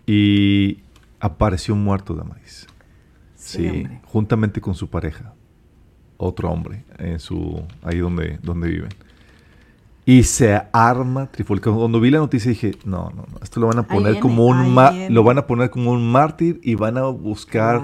y 0.06 0.78
apareció 1.20 1.76
muerto 1.76 2.14
Damais. 2.14 2.66
Sí, 3.36 3.86
juntamente 4.04 4.60
con 4.60 4.74
su 4.74 4.88
pareja 4.88 5.34
otro 6.22 6.50
hombre 6.50 6.84
en 6.98 7.18
su 7.18 7.62
ahí 7.82 7.98
donde, 7.98 8.38
donde 8.42 8.68
viven. 8.68 8.90
Y 10.04 10.24
se 10.24 10.60
arma 10.72 11.30
trifulca. 11.30 11.70
Cuando 11.70 12.00
vi 12.00 12.10
la 12.10 12.18
noticia 12.18 12.48
dije, 12.48 12.72
no, 12.84 13.10
no, 13.10 13.24
no, 13.30 13.38
esto 13.40 13.60
lo 13.60 13.68
van 13.68 13.78
a 13.78 13.86
poner 13.86 14.18
como 14.18 14.46
un 14.46 14.74
lo 15.10 15.22
van 15.22 15.38
a 15.38 15.46
poner 15.46 15.70
como 15.70 15.92
un 15.92 16.10
mártir 16.10 16.60
y 16.62 16.74
van 16.74 16.98
a 16.98 17.04
buscar 17.04 17.80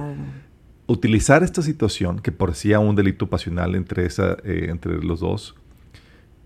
utilizar 0.87 1.43
esta 1.43 1.63
situación 1.63 2.19
que 2.19 2.33
parecía 2.33 2.81
un 2.81 2.97
delito 2.97 3.29
pasional 3.29 3.75
entre 3.77 4.07
esa 4.07 4.37
eh, 4.43 4.67
entre 4.69 5.03
los 5.03 5.21
dos. 5.21 5.55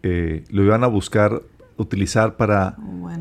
Eh, 0.02 0.44
lo 0.50 0.62
iban 0.64 0.84
a 0.84 0.88
buscar 0.88 1.42
utilizar 1.82 2.36
para, 2.36 2.76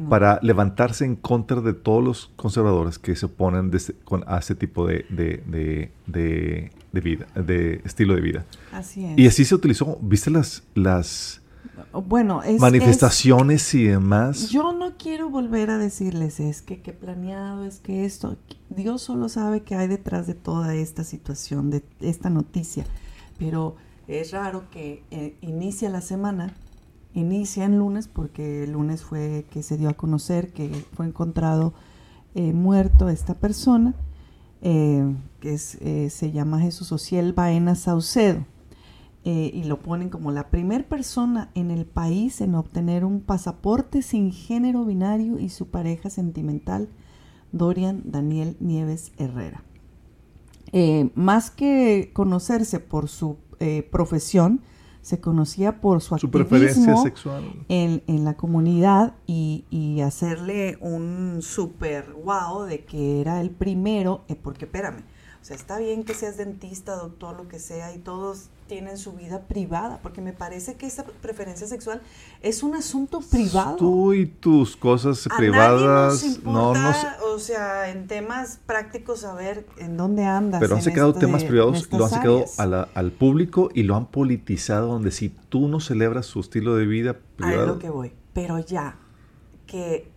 para 0.09 0.39
levantarse 0.41 1.05
en 1.05 1.15
contra 1.15 1.61
de 1.61 1.73
todos 1.73 2.03
los 2.03 2.31
conservadores 2.35 2.99
que 2.99 3.15
se 3.15 3.25
oponen 3.25 3.71
con, 4.03 4.23
a 4.27 4.39
ese 4.39 4.55
tipo 4.55 4.87
de, 4.87 5.05
de 5.09 7.01
vida, 7.01 7.27
de 7.35 7.81
estilo 7.83 8.15
de 8.15 8.21
vida. 8.21 8.45
Así 8.71 9.05
es. 9.05 9.17
Y 9.17 9.27
así 9.27 9.45
se 9.45 9.55
utilizó. 9.55 9.97
¿Viste 10.01 10.29
las, 10.29 10.63
las 10.75 11.41
bueno, 11.93 12.41
manifestaciones 12.59 13.73
y 13.73 13.85
demás? 13.85 14.49
Yo 14.49 14.73
no 14.73 14.97
quiero 14.97 15.29
volver 15.29 15.69
a 15.69 15.77
decirles 15.77 16.39
es 16.39 16.61
que 16.61 16.81
qué 16.81 16.93
planeado, 16.93 17.65
es 17.65 17.79
que 17.79 18.05
esto. 18.05 18.37
Dios 18.69 19.01
solo 19.01 19.29
sabe 19.29 19.61
qué 19.61 19.75
hay 19.75 19.87
detrás 19.87 20.27
de 20.27 20.33
toda 20.33 20.75
esta 20.75 21.03
situación, 21.03 21.69
de 21.69 21.83
esta 21.99 22.29
noticia. 22.29 22.85
Pero 23.37 23.75
es 24.07 24.31
raro 24.31 24.63
que 24.71 25.03
eh, 25.11 25.35
inicia 25.41 25.89
la 25.89 26.01
semana, 26.01 26.53
inicia 27.13 27.65
en 27.65 27.77
lunes, 27.77 28.07
porque 28.07 28.63
el 28.63 28.71
lunes 28.71 29.03
fue 29.03 29.45
que 29.49 29.63
se 29.63 29.77
dio 29.77 29.89
a 29.89 29.93
conocer 29.93 30.53
que 30.53 30.69
fue 30.93 31.05
encontrado 31.05 31.73
eh, 32.33 32.53
muerto 32.53 33.09
esta 33.09 33.33
persona 33.33 33.93
eh, 34.61 35.15
que 35.41 35.57
eh, 35.81 36.09
se 36.09 36.31
llama 36.31 36.61
Jesús 36.61 36.91
Ociel 36.91 37.33
Baena 37.33 37.75
Saucedo, 37.75 38.45
y 39.23 39.65
lo 39.65 39.79
ponen 39.79 40.09
como 40.09 40.31
la 40.31 40.49
primera 40.49 40.83
persona 40.83 41.51
en 41.53 41.69
el 41.69 41.85
país 41.85 42.41
en 42.41 42.55
obtener 42.55 43.05
un 43.05 43.21
pasaporte 43.21 44.01
sin 44.01 44.31
género 44.31 44.83
binario 44.83 45.37
y 45.37 45.49
su 45.49 45.67
pareja 45.67 46.09
sentimental, 46.09 46.89
Dorian 47.51 48.01
Daniel 48.05 48.57
Nieves 48.59 49.11
Herrera. 49.19 49.63
más 51.13 51.51
que 51.51 52.09
conocerse 52.13 52.79
por 52.79 53.09
su 53.09 53.37
profesión, 53.91 54.61
se 55.01 55.19
conocía 55.19 55.81
por 55.81 56.01
su, 56.01 56.15
activismo 56.15 57.01
sexual. 57.03 57.43
En, 57.69 58.03
en, 58.07 58.23
la 58.23 58.35
comunidad 58.35 59.15
y, 59.25 59.65
y, 59.69 60.01
hacerle 60.01 60.77
un 60.79 61.39
super 61.41 62.13
wow 62.13 62.63
de 62.63 62.85
que 62.85 63.19
era 63.21 63.41
el 63.41 63.49
primero, 63.49 64.23
eh, 64.27 64.35
porque 64.35 64.65
espérame, 64.65 65.03
O 65.41 65.45
sea, 65.45 65.55
está 65.55 65.79
bien 65.79 66.03
que 66.03 66.13
seas 66.13 66.37
dentista, 66.37 66.95
doctor, 66.95 67.35
lo 67.35 67.47
que 67.47 67.59
sea, 67.59 67.93
y 67.95 67.97
todos 67.97 68.49
tienen 68.71 68.97
su 68.97 69.11
vida 69.11 69.41
privada, 69.49 69.99
porque 70.01 70.21
me 70.21 70.31
parece 70.31 70.75
que 70.75 70.85
esa 70.85 71.03
preferencia 71.03 71.67
sexual 71.67 72.01
es 72.41 72.63
un 72.63 72.73
asunto 72.73 73.19
privado. 73.19 73.75
Tú 73.75 74.13
y 74.13 74.27
tus 74.27 74.77
cosas 74.77 75.27
A 75.29 75.35
privadas, 75.35 76.23
nadie 76.23 76.37
nos 76.37 76.43
no 76.45 76.73
nos... 76.73 76.95
o 77.25 77.37
sea, 77.37 77.89
en 77.89 78.07
temas 78.07 78.61
prácticos, 78.65 79.25
a 79.25 79.33
ver 79.33 79.65
en 79.75 79.97
dónde 79.97 80.23
andas. 80.23 80.61
Pero 80.61 80.77
han 80.77 80.81
sacado 80.81 81.13
temas 81.13 81.43
privados, 81.43 81.91
lo 81.91 82.05
han 82.05 82.11
sacado 82.11 82.45
a 82.57 82.87
al 82.93 83.11
público 83.11 83.69
y 83.73 83.83
lo 83.83 83.97
han 83.97 84.05
politizado, 84.05 84.87
donde 84.87 85.11
si 85.11 85.27
tú 85.27 85.67
no 85.67 85.81
celebras 85.81 86.25
su 86.25 86.39
estilo 86.39 86.77
de 86.77 86.85
vida 86.85 87.11
A 87.11 87.35
privado, 87.35 87.67
lo 87.67 87.79
que 87.79 87.89
voy. 87.89 88.13
Pero 88.31 88.57
ya, 88.59 88.95
que 89.67 90.09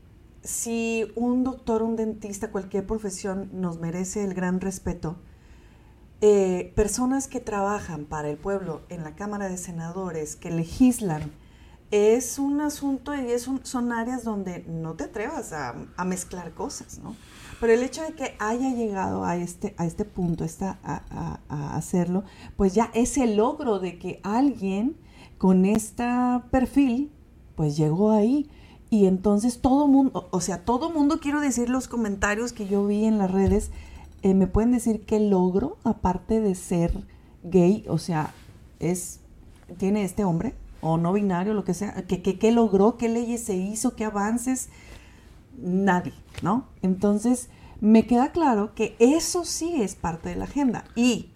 si 0.45 1.11
un 1.17 1.43
doctor, 1.43 1.83
un 1.83 1.97
dentista, 1.97 2.53
cualquier 2.53 2.87
profesión 2.87 3.51
nos 3.53 3.81
merece 3.81 4.23
el 4.23 4.33
gran 4.33 4.61
respeto, 4.61 5.17
eh, 6.21 6.73
personas 6.75 7.29
que 7.29 7.41
trabajan 7.41 8.05
para 8.07 8.29
el 8.31 8.37
pueblo 8.37 8.83
en 8.89 9.05
la 9.05 9.15
Cámara 9.15 9.49
de 9.49 9.57
Senadores, 9.59 10.37
que 10.37 10.51
legislan, 10.51 11.33
es 11.91 12.39
un 12.39 12.61
asunto 12.61 13.15
y 13.15 13.31
es 13.31 13.49
son 13.63 13.93
áreas 13.93 14.25
donde 14.25 14.65
no 14.67 14.95
te 14.95 15.05
atrevas 15.05 15.53
a, 15.53 15.75
mezclar 16.05 16.53
cosas, 16.53 16.99
¿no? 16.99 17.15
Pero 17.61 17.73
el 17.73 17.83
hecho 17.83 18.03
de 18.03 18.15
que 18.15 18.35
haya 18.41 18.71
llegado 18.71 19.25
a 19.25 19.37
este, 19.37 19.75
a 19.79 19.87
este 19.87 20.05
punto, 20.05 20.45
esta, 20.45 20.79
a, 20.83 21.03
a- 21.11 21.41
a 21.49 21.77
hacerlo, 21.77 22.25
pues 22.57 22.75
ya 22.75 22.91
es 22.95 23.17
el 23.17 23.37
logro 23.37 23.79
de 23.79 23.99
que 23.99 24.21
alguien 24.25 24.97
con 25.39 25.65
este 25.65 26.05
perfil, 26.51 27.13
pues 27.55 27.77
llegó 27.77 28.11
ahí. 28.11 28.51
Y 28.91 29.07
entonces 29.07 29.61
todo 29.61 29.87
mundo, 29.87 30.29
o 30.31 30.41
sea, 30.41 30.65
todo 30.65 30.91
mundo, 30.91 31.19
quiero 31.21 31.41
decir 31.41 31.69
los 31.69 31.87
comentarios 31.89 32.53
que 32.53 32.67
yo 32.67 32.87
vi 32.87 33.05
en 33.05 33.19
las 33.19 33.31
redes, 33.31 33.71
eh, 34.25 34.35
me 34.35 34.47
pueden 34.49 34.73
decir 34.73 35.05
qué 35.07 35.21
logro, 35.21 35.77
aparte 35.85 36.41
de 36.41 36.55
ser 36.57 37.05
gay, 37.45 37.85
o 37.89 37.99
sea, 37.99 38.33
es, 38.81 39.21
tiene 39.79 40.03
este 40.05 40.25
hombre, 40.25 40.55
o 40.81 40.97
no 40.99 41.13
binario, 41.13 41.55
lo 41.55 41.65
que 41.65 41.75
sea, 41.75 41.93
que, 42.07 42.23
que- 42.23 42.39
qué 42.39 42.51
logró, 42.51 42.97
qué 42.97 43.09
leyes 43.09 43.45
se 43.45 43.55
hizo, 43.55 43.95
qué 43.97 44.05
avances, 44.05 44.69
nadie, 45.59 46.13
¿no? 46.43 46.67
Entonces, 46.83 47.49
me 47.81 48.07
queda 48.07 48.33
claro 48.33 48.75
que 48.75 48.97
eso 48.99 49.45
sí 49.45 49.81
es 49.83 49.95
parte 49.95 50.31
de 50.31 50.37
la 50.37 50.45
agenda. 50.45 50.85
Y 50.97 51.31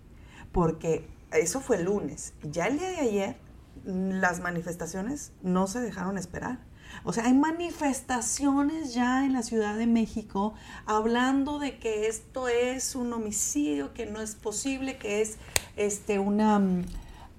porque 0.52 1.06
eso 1.32 1.60
fue 1.60 1.76
el 1.76 1.84
lunes, 1.84 2.32
ya 2.42 2.66
el 2.66 2.78
día 2.78 2.88
de 2.90 2.96
ayer, 3.00 3.36
las 3.84 4.40
manifestaciones 4.40 5.32
no 5.42 5.66
se 5.66 5.80
dejaron 5.80 6.18
esperar. 6.18 6.58
O 7.04 7.12
sea, 7.12 7.26
hay 7.26 7.34
manifestaciones 7.34 8.94
ya 8.94 9.24
en 9.24 9.32
la 9.32 9.42
Ciudad 9.42 9.76
de 9.76 9.86
México 9.86 10.54
hablando 10.86 11.58
de 11.58 11.78
que 11.78 12.06
esto 12.06 12.48
es 12.48 12.94
un 12.94 13.12
homicidio, 13.12 13.92
que 13.94 14.06
no 14.06 14.20
es 14.20 14.34
posible, 14.34 14.96
que 14.96 15.20
es 15.22 15.38
este 15.76 16.18
una 16.18 16.60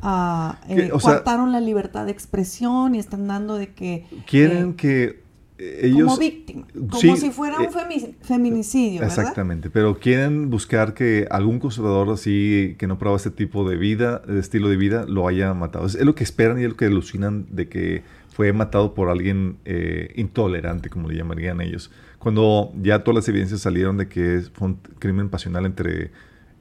eh, 0.02 0.88
sea- 0.88 0.90
coartaron 1.02 1.52
la 1.52 1.60
libertad 1.60 2.06
de 2.06 2.12
expresión 2.12 2.96
y 2.96 3.00
están 3.00 3.28
dando 3.28 3.56
de 3.56 3.74
que 3.74 4.06
quieren 4.28 4.70
eh, 4.72 4.76
que 4.78 5.24
eh, 5.58 5.80
ellos... 5.84 6.04
como 6.08 6.18
víctima, 6.18 6.68
como 6.74 7.02
Sí, 7.02 7.18
si 7.18 7.32
fuera 7.32 7.58
un 7.58 7.66
eh, 7.66 7.70
femi- 7.70 8.16
feminicidio, 8.22 9.02
¿verdad? 9.02 9.20
Exactamente, 9.20 9.70
pero 9.70 10.00
quieren 10.00 10.50
buscar 10.50 10.94
que 10.94 11.28
algún 11.30 11.60
conservador 11.60 12.10
así 12.12 12.76
que 12.80 12.88
no 12.88 12.98
prueba 12.98 13.18
este 13.18 13.32
tipo 13.32 13.70
de 13.70 13.76
vida, 13.76 14.20
de 14.20 14.40
estilo 14.40 14.70
de 14.70 14.78
vida, 14.78 15.06
lo 15.06 15.28
haya 15.28 15.54
matado. 15.54 15.86
Es, 15.86 15.96
es 15.96 16.06
lo 16.06 16.16
que 16.16 16.24
esperan 16.24 16.60
y 16.62 16.64
es 16.64 16.70
lo 16.70 16.78
que 16.78 16.86
alucinan 16.86 17.46
de 17.52 17.68
que 17.68 18.04
fue 18.39 18.54
matado 18.54 18.93
por 18.93 19.10
alguien 19.10 19.58
eh, 19.65 20.13
intolerante, 20.15 20.89
como 20.89 21.10
le 21.10 21.17
llamarían 21.17 21.60
ellos. 21.60 21.91
Cuando 22.19 22.71
ya 22.82 23.04
todas 23.04 23.15
las 23.17 23.28
evidencias 23.28 23.60
salieron 23.60 23.97
de 23.97 24.08
que 24.08 24.41
fue 24.54 24.69
un 24.69 24.75
crimen 24.97 25.28
pasional 25.28 25.65
entre 25.65 26.12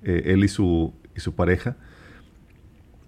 eh, 0.03 0.23
él 0.25 0.43
y 0.43 0.49
su, 0.49 0.93
y 1.17 1.21
su 1.21 1.37
pareja, 1.37 1.77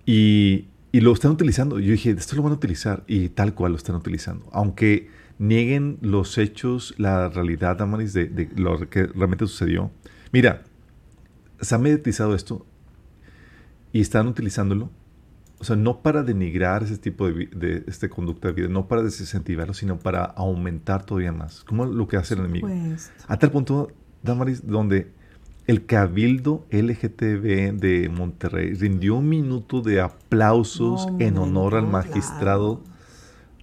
y, 0.06 0.68
y 0.92 1.00
lo 1.00 1.12
están 1.12 1.32
utilizando. 1.32 1.80
Yo 1.80 1.90
dije, 1.90 2.10
esto 2.10 2.36
lo 2.36 2.44
van 2.44 2.52
a 2.52 2.54
utilizar 2.54 3.02
y 3.08 3.30
tal 3.30 3.54
cual 3.54 3.72
lo 3.72 3.76
están 3.76 3.96
utilizando. 3.96 4.48
Aunque 4.52 5.10
nieguen 5.40 5.98
los 6.00 6.38
hechos, 6.38 6.94
la 6.96 7.28
realidad, 7.28 7.76
Damaris, 7.76 8.12
de, 8.12 8.26
de 8.26 8.50
lo 8.54 8.88
que 8.88 9.06
realmente 9.06 9.48
sucedió. 9.48 9.90
Mira, 10.30 10.62
se 11.60 11.74
ha 11.74 11.78
mediatizado 11.78 12.36
esto 12.36 12.64
y 13.92 14.00
están 14.00 14.28
utilizándolo. 14.28 14.92
O 15.60 15.64
sea, 15.64 15.76
no 15.76 16.00
para 16.00 16.22
denigrar 16.22 16.82
ese 16.82 16.96
tipo 16.96 17.30
de, 17.30 17.84
este 17.86 18.08
conducta 18.08 18.48
de 18.48 18.54
vida, 18.54 18.68
no 18.68 18.88
para 18.88 19.02
desincentivarlo, 19.02 19.74
sino 19.74 19.98
para 19.98 20.24
aumentar 20.24 21.04
todavía 21.04 21.32
más. 21.32 21.64
Como 21.64 21.84
lo 21.84 22.08
que 22.08 22.16
hace 22.16 22.32
el 22.32 22.40
enemigo. 22.40 22.66
Pues, 22.66 23.12
A 23.28 23.38
tal 23.38 23.50
punto, 23.50 23.92
Damaris, 24.22 24.66
donde 24.66 25.12
el 25.66 25.86
cabildo 25.86 26.66
LGTB 26.70 27.78
de 27.78 28.08
Monterrey 28.08 28.74
rindió 28.74 29.16
un 29.16 29.28
minuto 29.28 29.82
de 29.82 30.00
aplausos 30.00 31.06
en 31.18 31.38
honor 31.38 31.74
al 31.74 31.86
magistrado 31.86 32.80
claro. 32.80 32.94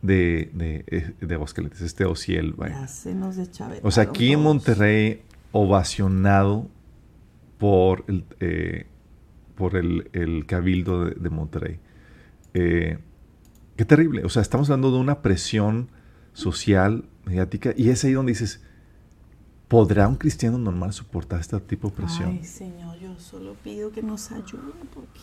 de, 0.03 0.51
de, 0.53 0.85
eh, 0.87 1.13
de 1.19 1.35
Aguascalientes, 1.35 1.81
este 1.81 2.05
Ociel. 2.05 2.55
de 2.55 3.79
O 3.83 3.91
sea, 3.91 4.03
aquí 4.03 4.31
en 4.31 4.41
Monterrey, 4.41 5.23
ovacionado 5.51 6.69
por 7.57 8.05
el, 8.07 8.23
eh, 8.39 8.85
por 9.55 9.75
el, 9.75 10.09
el 10.13 10.45
cabildo 10.45 11.05
de, 11.05 11.15
de 11.15 11.29
Monterrey. 11.29 11.79
Eh, 12.53 12.99
qué 13.75 13.85
terrible. 13.85 14.23
O 14.25 14.29
sea, 14.29 14.41
estamos 14.41 14.69
hablando 14.69 14.91
de 14.91 14.97
una 14.97 15.21
presión 15.21 15.89
social, 16.33 17.05
mediática, 17.25 17.73
y 17.75 17.89
es 17.89 18.03
ahí 18.03 18.13
donde 18.13 18.31
dices, 18.31 18.61
¿podrá 19.67 20.07
un 20.07 20.15
cristiano 20.15 20.57
normal 20.57 20.93
soportar 20.93 21.39
este 21.39 21.59
tipo 21.61 21.89
de 21.89 21.95
presión? 21.95 22.29
Ay, 22.29 22.43
Señor, 22.43 22.97
yo 22.99 23.17
solo 23.19 23.55
pido 23.63 23.91
que 23.91 24.01
nos 24.01 24.31
ayuden 24.31 24.73
porque... 24.93 25.19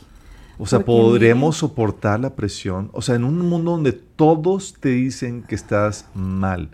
O 0.56 0.66
sea, 0.66 0.80
Porque 0.80 0.86
¿podremos 0.86 1.56
soportar 1.56 2.20
la 2.20 2.36
presión? 2.36 2.90
O 2.92 3.02
sea, 3.02 3.16
en 3.16 3.24
un 3.24 3.38
mundo 3.40 3.72
donde 3.72 3.92
todos 3.92 4.74
te 4.74 4.90
dicen 4.90 5.42
que 5.42 5.56
estás 5.56 6.08
mal, 6.14 6.70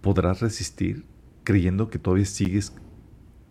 ¿podrás 0.00 0.40
resistir 0.40 1.04
creyendo 1.44 1.88
que 1.88 2.00
todavía 2.00 2.24
sigues, 2.24 2.72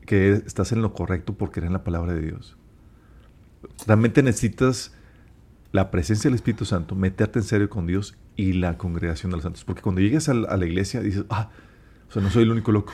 que 0.05 0.33
estás 0.33 0.73
en 0.73 0.81
lo 0.81 0.93
correcto 0.93 1.35
por 1.35 1.51
creer 1.51 1.67
en 1.67 1.73
la 1.73 1.83
palabra 1.85 2.13
de 2.13 2.21
Dios? 2.21 2.57
Realmente 3.87 4.23
necesitas 4.23 4.94
la 5.75 5.91
presencia 5.91 6.29
del 6.29 6.35
Espíritu 6.35 6.65
Santo, 6.65 6.95
meterte 6.95 7.39
en 7.39 7.43
serio 7.45 7.69
con 7.69 7.85
Dios 7.85 8.17
y 8.35 8.53
la 8.53 8.77
congregación 8.77 9.29
de 9.31 9.37
los 9.37 9.43
santos. 9.43 9.63
Porque 9.65 9.81
cuando 9.81 10.01
llegas 10.01 10.29
a 10.29 10.33
la, 10.33 10.47
a 10.47 10.57
la 10.57 10.65
iglesia 10.65 11.01
dices, 11.01 11.25
ah, 11.29 11.49
o 12.09 12.11
sea, 12.13 12.21
no 12.21 12.29
soy 12.29 12.43
el 12.43 12.51
único 12.51 12.71
loco. 12.71 12.93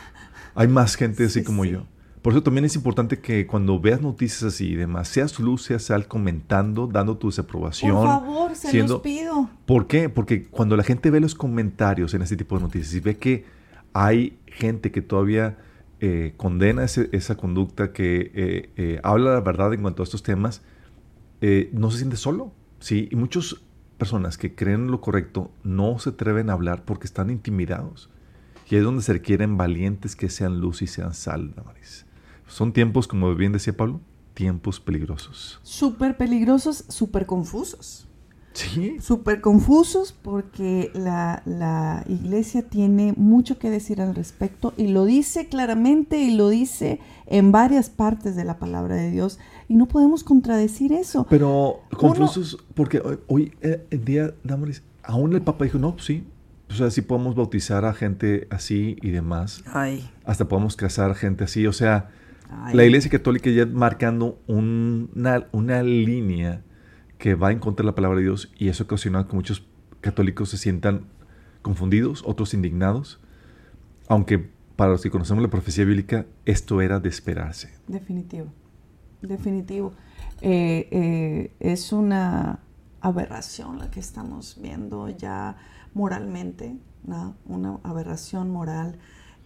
Hay 0.56 0.68
más 0.68 0.96
gente 0.96 1.26
así 1.26 1.40
Sí, 1.40 1.46
como 1.46 1.64
sí. 1.64 1.72
yo. 1.72 1.86
Por 2.22 2.34
eso 2.34 2.44
también 2.44 2.66
es 2.66 2.76
importante 2.76 3.20
que 3.20 3.48
cuando 3.48 3.80
veas 3.80 4.02
noticias 4.02 4.44
así 4.44 4.70
y 4.70 4.76
demás, 4.76 5.08
seas 5.08 5.40
luz, 5.40 5.64
seas 5.64 5.84
sal 5.84 6.08
comentando, 6.08 6.86
dando 6.88 7.18
tu 7.18 7.28
desaprobación. 7.30 7.96
Por 7.96 8.06
favor, 8.08 8.56
se 8.56 8.70
siendo- 8.70 8.94
los 8.96 9.02
pido. 9.02 9.50
¿Por 9.66 9.88
qué? 9.88 10.08
Porque 10.10 10.44
cuando 10.48 10.76
la 10.78 10.84
gente 10.84 11.10
ve 11.10 11.20
los 11.20 11.34
comentarios 11.36 12.14
en 12.14 12.22
este 12.22 12.36
tipo 12.38 12.58
de 12.58 12.62
noticias 12.64 12.94
y 12.94 13.00
ve 13.00 13.18
que 13.18 13.46
hay 13.94 14.38
gente 14.48 14.92
que 14.92 15.02
todavía 15.02 15.58
eh, 16.04 16.34
condena 16.36 16.84
ese- 16.84 17.10
esa 17.12 17.36
conducta, 17.38 17.92
que 17.94 18.32
eh, 18.34 18.70
eh, 18.76 19.00
habla 19.04 19.34
la 19.36 19.42
verdad 19.42 19.72
en 19.74 19.82
cuanto 19.84 20.02
a 20.02 20.06
estos 20.06 20.24
temas, 20.24 20.64
no 21.74 21.90
se 21.92 21.98
siente 21.98 22.18
solo. 22.18 22.54
¿Sí? 22.82 23.08
Y 23.10 23.16
muchas 23.16 23.56
personas 23.98 24.38
que 24.38 24.54
creen 24.54 24.88
lo 24.92 25.00
correcto 25.00 25.52
no 25.64 25.98
se 26.00 26.10
atreven 26.10 26.50
a 26.50 26.54
hablar 26.54 26.84
porque 26.84 27.08
están 27.08 27.30
intimidados. 27.30 28.10
Y 28.70 28.76
es 28.76 28.84
donde 28.84 29.04
se 29.04 29.14
requieren 29.14 29.58
valientes 29.58 30.16
que 30.16 30.30
sean 30.30 30.60
luz 30.60 30.82
y 30.82 30.88
sean 30.88 31.14
sal, 31.14 31.54
Damaris. 31.56 32.06
Son 32.48 32.74
tiempos, 32.74 33.08
como 33.08 33.34
bien 33.36 33.52
decía 33.52 33.76
Pablo, 33.76 34.02
tiempos 34.34 34.80
peligrosos. 34.80 35.60
Súper 35.62 36.18
peligrosos, 36.18 36.86
súper 36.88 37.26
confusos. 37.26 38.08
Sí. 38.54 38.98
Súper 39.00 39.40
confusos 39.40 40.14
porque 40.14 40.92
la, 40.94 41.42
la 41.46 42.04
iglesia 42.10 42.68
tiene 42.68 43.14
mucho 43.16 43.58
que 43.58 43.70
decir 43.70 44.02
al 44.02 44.14
respecto 44.14 44.74
y 44.76 44.88
lo 44.88 45.06
dice 45.06 45.48
claramente 45.48 46.20
y 46.20 46.36
lo 46.36 46.50
dice 46.50 47.00
en 47.28 47.54
varias 47.54 47.90
partes 47.90 48.36
de 48.36 48.44
la 48.44 48.60
palabra 48.60 48.96
de 48.96 49.10
Dios 49.10 49.40
y 49.72 49.76
no 49.76 49.88
podemos 49.88 50.24
contradecir 50.24 50.92
eso. 50.92 51.26
Pero 51.30 51.80
confusos, 51.98 52.58
porque 52.74 53.00
hoy, 53.00 53.18
hoy 53.28 53.54
eh, 53.62 53.86
en 53.90 54.04
día, 54.06 54.34
Damaris, 54.44 54.84
aún 55.04 55.34
el 55.34 55.42
Papa 55.42 55.64
dijo, 55.64 55.78
no, 55.80 55.94
pues 55.94 56.06
sí, 56.06 56.26
o 56.70 56.74
sea, 56.74 56.92
sí 56.92 57.02
podemos 57.02 57.36
bautizar 57.36 57.86
a 57.86 57.94
gente 57.94 58.48
así 58.50 58.98
y 59.02 59.12
demás, 59.12 59.64
Ay, 59.74 60.10
hasta 60.26 60.48
podemos 60.48 60.76
casar 60.76 61.16
gente 61.16 61.44
así, 61.46 61.68
o 61.68 61.74
sea, 61.74 62.10
ay. 62.50 62.76
la 62.76 62.84
Iglesia 62.86 63.10
Católica 63.10 63.50
ya 63.50 63.66
marcando 63.66 64.40
un- 64.48 65.10
una, 65.16 65.48
una 65.54 65.84
línea 65.84 66.64
que 67.18 67.36
va 67.36 67.52
en 67.52 67.60
contra 67.60 67.84
de 67.84 67.88
la 67.88 67.96
palabra 67.96 68.18
de 68.18 68.24
Dios 68.24 68.52
y 68.58 68.68
eso 68.70 68.84
ocasiona 68.84 69.28
que 69.28 69.36
muchos 69.36 69.66
católicos 70.02 70.50
se 70.50 70.58
sientan 70.58 71.06
confundidos, 71.62 72.24
otros 72.26 72.54
indignados, 72.54 73.20
aunque 74.08 74.50
para 74.76 74.92
los 74.92 75.02
que 75.02 75.12
conocemos 75.12 75.44
la 75.44 75.50
profecía 75.50 75.86
bíblica, 75.86 76.26
esto 76.46 76.82
era 76.82 77.00
de 77.00 77.10
esperarse. 77.10 77.70
Definitivo, 77.88 78.48
definitivo. 79.22 79.94
Eh, 80.42 80.88
eh, 80.92 81.52
es 81.60 81.94
una 81.94 82.60
aberración 83.00 83.80
la 83.80 83.92
que 83.92 84.00
estamos 84.00 84.58
viendo 84.62 85.10
ya 85.10 85.56
moralmente, 85.94 86.78
¿no? 87.04 87.36
una 87.46 87.80
aberración 87.84 88.50
moral 88.50 88.98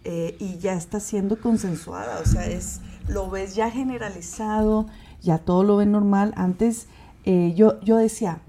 eh, 0.04 0.36
y 0.38 0.58
ya 0.58 0.74
está 0.74 1.00
siendo 1.00 1.40
consensuada, 1.40 2.20
o 2.20 2.26
sea, 2.26 2.46
es 2.46 2.80
lo 3.08 3.30
ves 3.30 3.54
ya 3.54 3.70
generalizado, 3.70 4.86
ya 5.20 5.38
todo 5.38 5.64
lo 5.64 5.76
ven 5.76 5.92
normal. 5.92 6.32
Antes 6.36 6.88
yo, 7.56 7.80
yo 7.80 7.96
decía, 7.96 8.40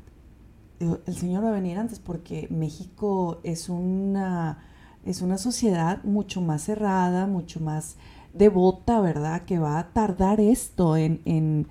el 0.79 1.15
Señor 1.15 1.43
va 1.43 1.49
a 1.49 1.51
venir 1.51 1.79
antes 1.79 1.99
porque 1.99 2.47
México 2.51 3.39
es 3.43 3.69
una, 3.69 4.59
es 5.03 5.23
una 5.23 5.39
sociedad 5.39 6.03
mucho 6.03 6.41
más 6.41 6.63
cerrada, 6.63 7.25
mucho 7.25 7.59
más 7.59 7.95
devota, 8.37 9.01
¿verdad? 9.01 9.43
Que 9.43 9.59
va 9.59 9.79
a 9.79 9.87
tardar 9.89 10.39
esto 10.39 10.97
en, 10.97 11.67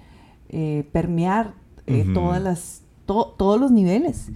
eh, 0.48 0.88
permear 0.92 1.54
eh, 1.86 2.06
todas 2.12 2.42
las, 2.42 2.82
todos 3.06 3.60
los 3.60 3.70
niveles. 3.70 4.28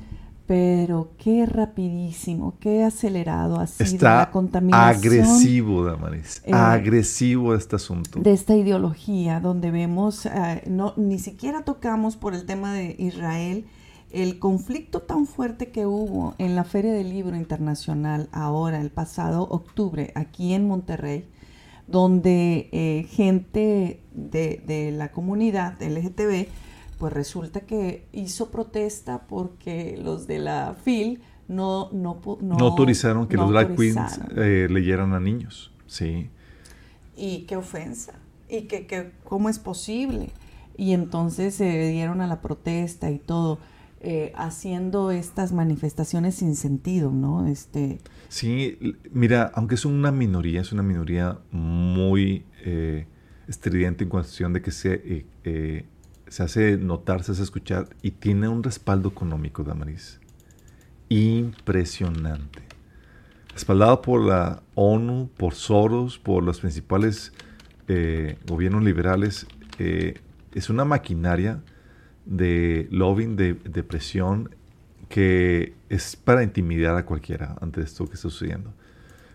Pero 0.46 1.12
qué 1.16 1.46
rapidísimo, 1.46 2.54
qué 2.58 2.82
acelerado 2.82 3.60
ha 3.60 3.68
sido 3.68 3.88
Está 3.88 4.16
la 4.16 4.30
contaminación. 4.32 5.14
Agresivo, 5.14 5.84
Damaris. 5.84 6.42
Eh, 6.44 6.52
agresivo 6.52 7.54
este 7.54 7.76
asunto. 7.76 8.18
De 8.18 8.32
esta 8.32 8.56
ideología, 8.56 9.38
donde 9.38 9.70
vemos, 9.70 10.28
no, 10.66 10.92
ni 10.96 11.20
siquiera 11.20 11.62
tocamos 11.62 12.16
por 12.16 12.34
el 12.34 12.46
tema 12.46 12.74
de 12.74 12.96
Israel, 12.98 13.64
el 14.10 14.38
conflicto 14.38 15.02
tan 15.02 15.26
fuerte 15.26 15.70
que 15.70 15.86
hubo 15.86 16.34
en 16.38 16.56
la 16.56 16.64
Feria 16.64 16.92
del 16.92 17.10
Libro 17.10 17.36
Internacional 17.36 18.28
ahora, 18.32 18.80
el 18.80 18.90
pasado 18.90 19.42
octubre, 19.42 20.12
aquí 20.14 20.52
en 20.52 20.66
Monterrey, 20.66 21.26
donde 21.90 22.68
eh, 22.72 23.06
gente 23.10 24.00
de, 24.12 24.92
la 24.96 25.10
comunidad 25.10 25.80
LGTB, 25.82 26.46
pues 26.98 27.12
resulta 27.12 27.60
que 27.60 28.06
hizo 28.12 28.50
protesta 28.50 29.26
porque 29.26 29.98
los 30.02 30.26
de 30.26 30.38
la 30.38 30.76
FIL 30.82 31.20
no, 31.48 31.90
no, 31.92 32.20
no, 32.40 32.56
autorizaron 32.58 33.26
que 33.26 33.36
los 33.36 33.50
drag 33.50 33.74
queens 33.74 34.20
eh, 34.36 34.68
leyeran 34.70 35.14
a 35.14 35.20
niños. 35.20 35.72
Sí. 35.86 36.30
Y 37.16 37.40
qué 37.42 37.56
ofensa. 37.56 38.14
Y 38.48 38.62
que, 38.62 38.86
que 38.86 39.12
cómo 39.24 39.48
es 39.48 39.58
posible. 39.58 40.30
Y 40.76 40.92
entonces 40.92 41.54
se 41.54 41.88
dieron 41.88 42.20
a 42.20 42.26
la 42.26 42.40
protesta 42.40 43.10
y 43.10 43.18
todo. 43.18 43.58
Eh, 44.02 44.32
haciendo 44.34 45.10
estas 45.10 45.52
manifestaciones 45.52 46.36
sin 46.36 46.56
sentido, 46.56 47.10
¿no? 47.10 47.46
Este... 47.46 47.98
Sí, 48.30 48.78
mira, 49.10 49.50
aunque 49.56 49.74
es 49.74 49.84
una 49.84 50.12
minoría, 50.12 50.60
es 50.60 50.70
una 50.70 50.84
minoría 50.84 51.40
muy 51.50 52.44
eh, 52.60 53.08
estridente 53.48 54.04
en 54.04 54.10
cuestión 54.10 54.52
de 54.52 54.62
que 54.62 54.70
se, 54.70 55.26
eh, 55.42 55.84
se 56.28 56.42
hace 56.44 56.76
notar, 56.76 57.24
se 57.24 57.32
hace 57.32 57.42
escuchar 57.42 57.88
y 58.02 58.12
tiene 58.12 58.46
un 58.46 58.62
respaldo 58.62 59.08
económico, 59.08 59.64
Damaris. 59.64 60.20
Impresionante. 61.08 62.62
Respaldado 63.52 64.00
por 64.00 64.24
la 64.24 64.62
ONU, 64.76 65.28
por 65.36 65.54
Soros, 65.54 66.20
por 66.20 66.44
los 66.44 66.60
principales 66.60 67.32
gobiernos 68.46 68.84
liberales, 68.84 69.48
es 70.54 70.70
una 70.70 70.84
maquinaria 70.84 71.64
de 72.26 72.86
lobbying, 72.92 73.34
de, 73.34 73.82
presión, 73.82 74.54
que 75.10 75.74
es 75.88 76.14
para 76.14 76.44
intimidar 76.44 76.96
a 76.96 77.04
cualquiera 77.04 77.56
ante 77.60 77.82
esto 77.82 78.06
que 78.06 78.14
está 78.14 78.30
sucediendo. 78.30 78.72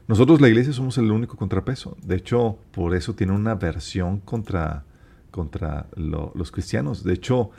Nosotros, 0.07 0.39
la 0.39 0.47
iglesia, 0.47 0.71
somos 0.71 0.97
el 0.97 1.11
único 1.11 1.35
contrapeso. 1.35 1.97
De 2.01 2.15
hecho, 2.15 2.57
por 2.71 2.95
eso 2.95 3.13
tiene 3.13 3.33
una 3.33 3.55
versión 3.55 4.19
contra, 4.21 4.85
contra 5.31 5.87
los 5.95 6.51
cristianos. 6.51 7.03
De 7.03 7.13
hecho, 7.13 7.51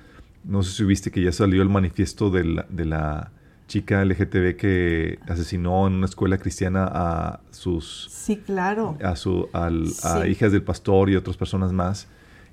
no 0.44 0.62
sé 0.62 0.72
si 0.72 0.85
viste 0.85 1.11
que 1.11 1.22
ya 1.22 1.31
salió 1.31 1.61
el 1.61 1.68
manifiesto 1.68 2.31
de 2.31 2.44
la, 2.44 2.66
de 2.70 2.87
la 2.87 3.33
chica 3.68 4.02
LGTB 4.02 4.57
que 4.57 5.18
asesinó 5.29 5.87
en 5.87 5.94
una 5.94 6.07
escuela 6.07 6.38
cristiana 6.38 6.88
a 6.90 7.40
sus... 7.50 8.09
Sí, 8.11 8.38
claro. 8.38 8.96
A, 9.02 9.14
su, 9.16 9.50
a 9.52 10.26
hijas 10.26 10.52
del 10.52 10.62
pastor 10.62 11.11
y 11.11 11.16
otras 11.16 11.37
personas 11.37 11.72
más 11.72 12.09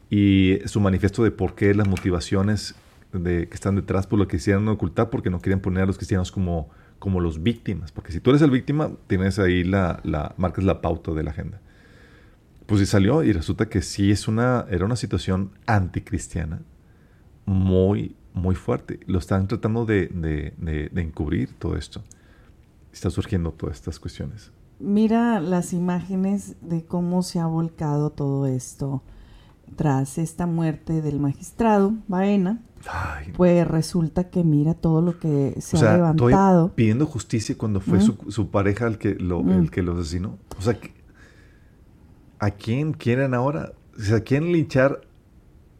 y 0.09 0.59
su 0.65 0.81
manifiesto 0.81 1.23
de 1.23 1.31
por 1.31 1.55
qué 1.55 1.73
las 1.73 1.87
motivaciones 1.87 2.75
de, 3.13 3.47
que 3.47 3.53
están 3.53 3.75
detrás 3.75 4.07
por 4.07 4.19
lo 4.19 4.27
que 4.27 4.37
quisieran 4.37 4.67
ocultar 4.67 5.09
porque 5.09 5.29
no 5.29 5.39
querían 5.39 5.59
poner 5.59 5.83
a 5.83 5.85
los 5.85 5.97
cristianos 5.97 6.31
como, 6.31 6.69
como 6.99 7.19
los 7.19 7.43
víctimas. 7.43 7.91
Porque 7.91 8.11
si 8.11 8.19
tú 8.19 8.31
eres 8.31 8.41
el 8.41 8.51
víctima, 8.51 8.91
tienes 9.07 9.39
ahí 9.39 9.63
la, 9.63 9.99
la 10.03 10.33
marcas 10.37 10.63
la 10.63 10.81
pauta 10.81 11.11
de 11.13 11.23
la 11.23 11.31
agenda. 11.31 11.61
Pues 12.65 12.79
sí 12.79 12.85
salió 12.85 13.23
y 13.23 13.33
resulta 13.33 13.69
que 13.69 13.81
sí 13.81 14.11
es 14.11 14.27
una, 14.27 14.65
era 14.69 14.85
una 14.85 14.95
situación 14.95 15.51
anticristiana 15.65 16.61
muy, 17.45 18.15
muy 18.33 18.55
fuerte. 18.55 18.99
Lo 19.05 19.19
están 19.19 19.47
tratando 19.47 19.85
de, 19.85 20.07
de, 20.07 20.89
de 20.91 21.01
encubrir 21.01 21.53
todo 21.53 21.75
esto. 21.75 22.03
Está 22.91 23.09
surgiendo 23.09 23.51
todas 23.51 23.75
estas 23.75 23.99
cuestiones. 23.99 24.51
Mira 24.79 25.39
las 25.39 25.73
imágenes 25.73 26.55
de 26.61 26.83
cómo 26.83 27.23
se 27.23 27.39
ha 27.39 27.45
volcado 27.45 28.09
todo 28.09 28.47
esto 28.47 29.03
tras 29.75 30.17
esta 30.17 30.45
muerte 30.45 31.01
del 31.01 31.19
magistrado 31.19 31.95
Baena, 32.07 32.61
pues 33.35 33.67
resulta 33.67 34.29
que 34.29 34.43
mira 34.43 34.73
todo 34.73 35.01
lo 35.01 35.19
que 35.19 35.55
se 35.59 35.77
ha 35.77 35.95
levantado. 35.95 36.73
Pidiendo 36.75 37.05
justicia 37.05 37.55
cuando 37.57 37.79
fue 37.79 37.99
su, 38.01 38.49
pareja 38.49 38.87
el 38.87 38.97
que 38.97 39.15
lo, 39.15 39.41
el 39.51 39.71
que 39.71 39.81
lo 39.81 39.93
asesinó. 39.93 40.37
O 40.57 40.61
sea, 40.61 40.77
¿a 42.39 42.51
quién 42.51 42.93
quieren 42.93 43.33
ahora? 43.33 43.73
O 43.97 44.01
sea, 44.01 44.21
¿quieren 44.21 44.51
linchar 44.51 45.01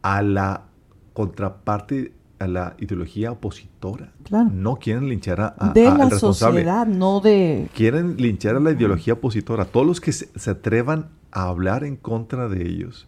a 0.02 0.22
la 0.22 0.66
contraparte, 1.14 2.14
a 2.40 2.48
la 2.48 2.76
ideología 2.80 3.32
opositora? 3.32 4.14
Claro. 4.24 4.50
No 4.54 4.78
quieren 4.78 5.10
linchar 5.10 5.42
a, 5.42 5.72
de 5.74 5.84
la 5.84 6.10
sociedad, 6.12 6.88
no 6.88 7.20
de... 7.20 7.70
Quieren 7.76 8.18
linchar 8.18 8.56
a 8.56 8.60
la 8.60 8.72
ideología 8.72 9.14
opositora. 9.14 9.66
Todos 9.66 9.86
los 9.86 10.02
que 10.02 10.14
se 10.14 10.50
atrevan 10.50 11.10
a 11.32 11.48
hablar 11.48 11.84
en 11.84 11.98
contra 11.98 12.48
de 12.48 12.66
ellos 12.68 13.08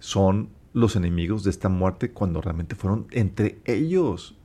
son 0.00 0.48
los 0.72 0.96
enemigos 0.96 1.44
de 1.44 1.50
esta 1.50 1.68
muerte 1.68 2.12
cuando 2.12 2.40
realmente 2.40 2.74
fueron 2.74 3.06
entre 3.10 3.60
ellos. 3.64 4.36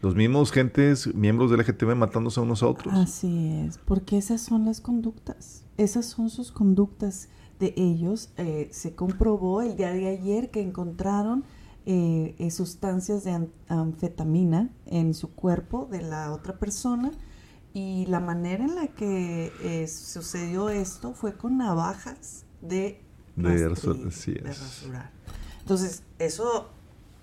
Los 0.00 0.16
mismos 0.16 0.50
gentes, 0.50 1.14
miembros 1.14 1.50
del 1.50 1.60
LGTB 1.60 1.94
matándose 1.94 2.40
a 2.40 2.42
unos 2.42 2.62
a 2.62 2.66
otros. 2.66 2.92
Así 2.94 3.64
es, 3.66 3.78
porque 3.78 4.18
esas 4.18 4.40
son 4.40 4.64
las 4.64 4.80
conductas. 4.80 5.64
Esas 5.76 6.06
son 6.06 6.28
sus 6.28 6.50
conductas 6.50 7.28
de 7.60 7.72
ellos. 7.76 8.30
Eh, 8.36 8.68
se 8.72 8.94
comprobó 8.94 9.62
el 9.62 9.76
día 9.76 9.92
de 9.92 10.08
ayer 10.08 10.50
que 10.50 10.60
encontraron 10.60 11.44
eh, 11.86 12.34
eh, 12.38 12.50
sustancias 12.50 13.22
de 13.22 13.48
anfetamina 13.68 14.70
en 14.86 15.14
su 15.14 15.32
cuerpo 15.32 15.88
de 15.90 16.02
la 16.02 16.32
otra 16.32 16.58
persona 16.58 17.12
y 17.72 18.06
la 18.06 18.18
manera 18.18 18.64
en 18.64 18.74
la 18.74 18.88
que 18.88 19.86
sucedió 19.88 20.68
esto 20.68 21.14
fue 21.14 21.34
con 21.34 21.56
navajas 21.56 22.44
de 22.60 23.00
de, 23.36 23.68
rasurar. 23.68 25.10
Entonces, 25.62 26.02
eso 26.18 26.68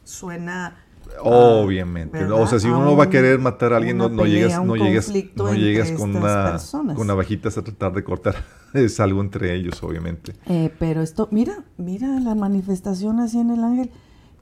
suena... 0.04 0.84
Obviamente. 1.23 2.23
o 2.25 2.45
sea, 2.45 2.60
si 2.60 2.67
uno 2.67 2.95
va 2.95 3.06
a 3.06 3.10
querer 3.10 3.39
matar 3.39 3.73
a 3.73 3.78
alguien, 3.78 3.97
no, 3.97 4.10
llegas, 4.25 4.63
no 4.63 4.75
llegas, 4.75 5.12
no 5.36 5.54
llegas 5.54 5.91
con 5.91 6.15
una, 6.15 6.60
con 6.95 7.08
navajitas 7.08 7.58
a 7.58 7.63
tratar 7.63 7.93
de 7.93 8.04
cortar. 8.04 8.36
es 8.73 8.99
algo 8.99 9.21
entre 9.21 9.56
ellos, 9.56 9.82
obviamente. 9.82 10.34
Eh, 10.45 10.71
pero 10.78 11.02
esto, 11.02 11.28
mira, 11.32 11.63
mira 11.78 12.19
la 12.19 12.36
manifestación 12.36 13.19
así 13.19 13.39
en 13.39 13.49
el 13.49 13.63
ángel. 13.63 13.89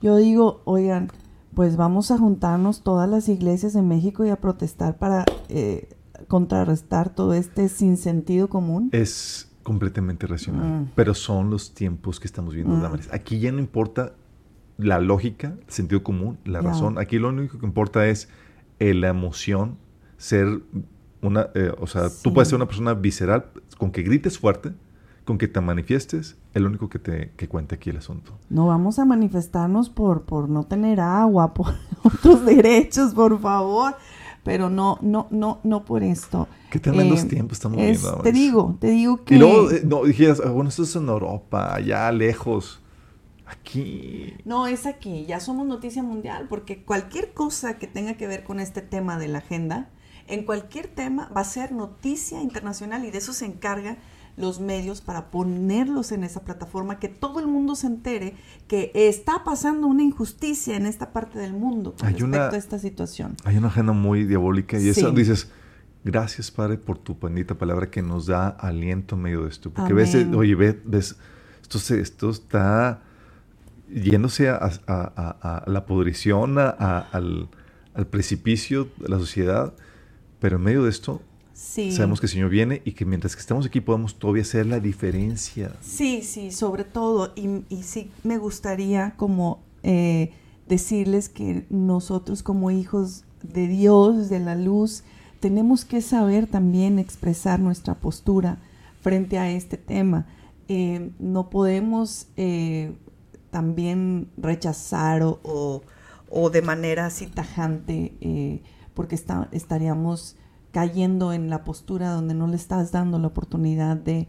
Yo 0.01 0.17
digo, 0.17 0.61
oigan, 0.65 1.09
pues 1.53 1.75
vamos 1.77 2.11
a 2.11 2.17
juntarnos 2.17 2.83
todas 2.83 3.09
las 3.09 3.29
iglesias 3.29 3.73
de 3.73 3.81
México 3.81 4.25
y 4.25 4.29
a 4.29 4.35
protestar 4.35 4.97
para 4.97 5.25
eh, 5.49 5.89
contrarrestar 6.27 7.09
todo 7.13 7.33
este 7.33 7.69
sinsentido 7.69 8.49
común. 8.49 8.89
Es, 8.91 9.46
completamente 9.67 10.27
racional. 10.27 10.63
Mm. 10.63 10.91
Pero 10.95 11.13
son 11.13 11.49
los 11.49 11.73
tiempos 11.73 12.21
que 12.21 12.27
estamos 12.27 12.55
viendo, 12.55 12.73
mm. 12.73 12.99
Aquí 13.11 13.37
ya 13.39 13.51
no 13.51 13.59
importa 13.59 14.13
la 14.77 15.01
lógica, 15.01 15.55
el 15.67 15.73
sentido 15.73 16.03
común, 16.03 16.37
la 16.45 16.61
razón. 16.61 16.97
Aquí 16.97 17.19
lo 17.19 17.27
único 17.27 17.59
que 17.59 17.65
importa 17.65 18.07
es 18.07 18.29
eh, 18.79 18.93
la 18.93 19.09
emoción, 19.09 19.77
ser 20.15 20.61
una, 21.21 21.49
eh, 21.53 21.73
o 21.77 21.85
sea, 21.85 22.07
tú 22.23 22.33
puedes 22.33 22.47
ser 22.47 22.55
una 22.55 22.67
persona 22.67 22.93
visceral, 22.93 23.47
con 23.77 23.91
que 23.91 24.03
grites 24.03 24.39
fuerte, 24.39 24.71
con 25.25 25.37
que 25.37 25.49
te 25.49 25.59
manifiestes, 25.59 26.37
es 26.53 26.61
lo 26.61 26.69
único 26.69 26.87
que 26.87 26.99
te 26.99 27.31
que 27.35 27.49
cuenta 27.49 27.75
aquí 27.75 27.89
el 27.89 27.97
asunto. 27.97 28.37
No 28.49 28.67
vamos 28.67 28.99
a 28.99 29.03
manifestarnos 29.03 29.89
por, 29.89 30.21
por 30.21 30.47
no 30.47 30.63
tener 30.63 31.01
agua, 31.01 31.53
por 31.53 31.73
otros 32.03 32.45
derechos, 32.45 33.13
por 33.13 33.37
favor 33.41 33.95
pero 34.47 34.69
no, 34.69 34.97
no, 35.01 35.27
no, 35.29 35.59
no 35.63 35.83
por 35.83 36.03
esto. 36.03 36.47
Qué 36.69 36.79
tremendos 36.79 37.23
eh, 37.23 37.27
tiempos 37.27 37.57
estamos 37.57 37.79
viviendo. 37.79 38.21
Te 38.23 38.31
digo, 38.31 38.77
te 38.79 38.87
digo 38.91 39.25
que... 39.25 39.35
Y 39.35 39.39
luego, 39.39 39.69
eh, 39.69 39.81
no, 39.83 40.05
dijeras, 40.05 40.41
ah, 40.43 40.51
bueno, 40.51 40.69
esto 40.69 40.83
es 40.83 40.95
en 40.95 41.09
Europa, 41.09 41.75
allá 41.75 42.09
lejos. 42.13 42.81
Aquí. 43.45 44.33
No, 44.45 44.65
es 44.65 44.85
aquí, 44.85 45.25
ya 45.25 45.41
somos 45.41 45.67
noticia 45.67 46.01
mundial, 46.01 46.47
porque 46.47 46.81
cualquier 46.81 47.33
cosa 47.33 47.77
que 47.77 47.87
tenga 47.87 48.13
que 48.13 48.25
ver 48.25 48.45
con 48.45 48.61
este 48.61 48.81
tema 48.81 49.19
de 49.19 49.27
la 49.27 49.39
agenda, 49.39 49.89
en 50.27 50.45
cualquier 50.45 50.87
tema 50.87 51.29
va 51.35 51.41
a 51.41 51.43
ser 51.43 51.73
noticia 51.73 52.41
internacional 52.41 53.03
y 53.03 53.11
de 53.11 53.17
eso 53.17 53.33
se 53.33 53.45
encarga 53.45 53.97
los 54.37 54.59
medios 54.59 55.01
para 55.01 55.31
ponerlos 55.31 56.11
en 56.11 56.23
esa 56.23 56.45
plataforma, 56.45 56.99
que 56.99 57.09
todo 57.09 57.39
el 57.39 57.47
mundo 57.47 57.75
se 57.75 57.87
entere 57.87 58.35
que 58.67 58.91
está 58.93 59.43
pasando 59.43 59.87
una 59.87 60.03
injusticia 60.03 60.77
en 60.77 60.85
esta 60.85 61.11
parte 61.11 61.39
del 61.39 61.53
mundo 61.53 61.95
con 61.99 62.09
respecto 62.09 62.55
a 62.55 62.57
esta 62.57 62.79
situación. 62.79 63.35
Hay 63.43 63.57
una 63.57 63.67
agenda 63.67 63.93
muy 63.93 64.25
diabólica 64.25 64.79
y 64.79 64.89
eso 64.89 65.11
dices, 65.11 65.49
gracias 66.03 66.51
Padre 66.51 66.77
por 66.77 66.99
tu 66.99 67.17
bendita 67.19 67.55
palabra 67.55 67.89
que 67.89 68.03
nos 68.03 68.27
da 68.27 68.47
aliento 68.47 69.15
en 69.15 69.23
medio 69.23 69.43
de 69.43 69.49
esto. 69.49 69.71
Porque 69.71 69.93
ves, 69.93 70.15
oye, 70.15 70.55
ves, 70.55 71.15
Esto, 71.63 71.95
esto 71.95 72.29
está 72.29 73.01
yéndose 73.89 74.49
a, 74.49 75.63
la 75.65 75.85
pudrición, 75.87 76.59
al, 76.59 77.49
al, 77.93 78.07
precipicio 78.07 78.87
de 78.99 79.09
la 79.09 79.17
sociedad, 79.17 79.73
pero 80.39 80.57
en 80.57 80.63
medio 80.63 80.83
de 80.83 80.91
esto 80.91 81.23
sabemos 81.57 82.19
que 82.19 82.27
el 82.27 82.31
Señor 82.31 82.49
viene 82.49 82.83
y 82.85 82.91
que 82.91 83.03
mientras 83.03 83.35
que 83.35 83.39
estamos 83.41 83.65
aquí 83.65 83.81
podemos 83.81 84.19
todavía 84.19 84.43
hacer 84.43 84.67
la 84.67 84.79
diferencia. 84.79 85.75
Sí, 85.81 86.21
sí, 86.21 86.51
sobre 86.51 86.83
todo, 86.83 87.33
y, 87.35 87.63
y 87.69 87.81
sí 87.83 88.11
me 88.23 88.37
gustaría 88.37 89.15
como 89.17 89.63
eh, 89.81 90.33
decirles 90.67 91.29
que 91.29 91.65
nosotros 91.69 92.43
como 92.43 92.69
hijos 92.69 93.23
de 93.41 93.67
Dios, 93.67 94.29
de 94.29 94.39
la 94.39 94.55
luz, 94.55 95.03
tenemos 95.39 95.83
que 95.83 96.01
saber 96.01 96.45
también 96.45 96.99
expresar 96.99 97.59
nuestra 97.59 97.95
postura 97.95 98.59
frente 99.01 99.39
a 99.39 99.49
este 99.49 99.77
tema. 99.77 100.27
Eh, 100.67 101.09
no 101.17 101.49
podemos 101.49 102.27
eh, 102.37 102.93
también 103.49 104.29
rechazar 104.37 105.23
o, 105.23 105.81
de 106.51 106.61
manera 106.61 107.07
así 107.07 107.25
tajante, 107.25 108.61
porque 108.93 109.15
estaríamos 109.51 110.35
cayendo 110.77 111.33
en 111.33 111.49
la 111.49 111.63
postura 111.63 112.11
donde 112.11 112.35
no 112.35 112.45
le 112.45 112.55
estás 112.55 112.91
dando 112.91 113.17
la 113.17 113.29
oportunidad 113.29 113.97
de, 113.97 114.27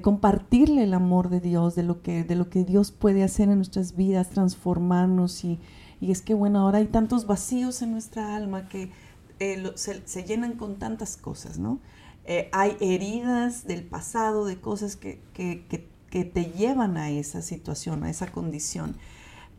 compartirle 0.00 0.84
el 0.84 0.94
amor 0.94 1.28
de 1.28 1.40
Dios, 1.40 1.74
de 1.74 1.82
lo, 1.82 2.00
que, 2.00 2.24
de 2.24 2.36
lo 2.36 2.48
que 2.48 2.64
Dios 2.64 2.90
puede 2.90 3.22
hacer 3.22 3.50
en 3.50 3.56
nuestras 3.56 3.96
vidas, 3.96 4.30
transformarnos. 4.30 5.44
Y, 5.44 5.60
y 6.00 6.10
es 6.10 6.22
que, 6.22 6.32
bueno, 6.32 6.60
ahora 6.60 6.78
hay 6.78 6.86
tantos 6.86 7.26
vacíos 7.26 7.82
en 7.82 7.92
nuestra 7.92 8.34
alma 8.34 8.66
que 8.66 8.90
eh, 9.40 9.72
se, 9.74 10.24
llenan 10.24 10.54
con 10.54 10.78
tantas 10.78 11.18
cosas, 11.18 11.58
¿no? 11.58 11.80
Eh, 12.24 12.48
hay 12.52 12.78
heridas 12.80 13.66
del 13.66 13.82
pasado, 13.82 14.46
de 14.46 14.58
cosas 14.58 14.96
que, 14.96 15.20
te 16.10 16.44
llevan 16.56 16.96
a 16.96 17.10
esa 17.10 17.42
situación, 17.42 18.04
a 18.04 18.10
esa 18.10 18.32
condición, 18.32 18.96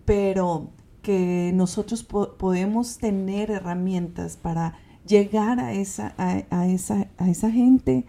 pero 0.06 0.72
que 1.04 1.52
nosotros 1.54 2.04
podemos 2.04 2.98
tener 2.98 3.52
herramientas 3.52 4.38
para 4.38 4.74
llegar 5.06 5.60
a 5.60 5.74
esa, 5.74 6.14
a, 6.18 6.68
esa, 6.68 7.08
a 7.18 7.30
esa 7.30 7.52
gente 7.52 8.06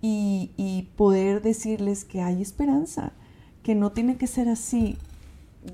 y, 0.00 0.52
y, 0.56 0.88
poder 0.96 1.42
decirles 1.42 2.04
que 2.04 2.22
hay 2.22 2.42
esperanza, 2.42 3.12
que 3.62 3.74
no 3.74 3.92
tiene 3.92 4.16
que 4.16 4.26
ser 4.26 4.48
así, 4.48 4.96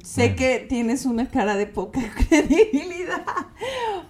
Sé 0.03 0.35
que 0.35 0.64
tienes 0.68 1.05
una 1.05 1.29
cara 1.29 1.57
de 1.57 1.66
poca 1.66 2.01
credibilidad. 2.29 3.25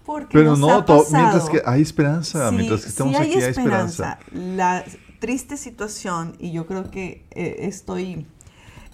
Porque 0.05 0.39
Pero 0.39 0.57
no, 0.57 0.85
mientras 1.11 1.51
que 1.51 1.63
hay 1.65 1.83
esperanza, 1.83 2.51
mientras 2.51 2.83
que 2.83 2.89
estamos 2.89 3.17
aquí 3.17 3.35
hay 3.35 3.43
esperanza. 3.43 4.19
La 4.33 4.85
triste 5.19 5.57
situación, 5.57 6.37
y 6.39 6.53
yo 6.53 6.67
creo 6.67 6.91
que 6.91 7.25
eh, 7.31 7.57
estoy 7.61 8.27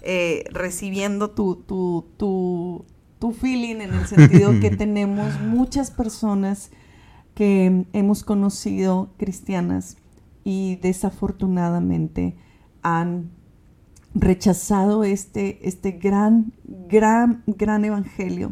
eh, 0.01 0.43
recibiendo 0.51 1.31
tu, 1.31 1.55
tu, 1.55 2.05
tu, 2.17 2.85
tu 3.19 3.31
feeling 3.31 3.81
en 3.81 3.93
el 3.93 4.07
sentido 4.07 4.59
que 4.59 4.69
tenemos 4.77 5.39
muchas 5.41 5.91
personas 5.91 6.71
que 7.39 7.85
hemos 7.93 8.25
conocido 8.25 9.13
cristianas 9.15 9.95
y 10.43 10.75
desafortunadamente 10.81 12.35
han 12.81 13.31
rechazado 14.13 15.05
este, 15.05 15.65
este 15.65 15.91
gran, 15.91 16.51
gran, 16.65 17.45
gran 17.47 17.85
evangelio 17.85 18.51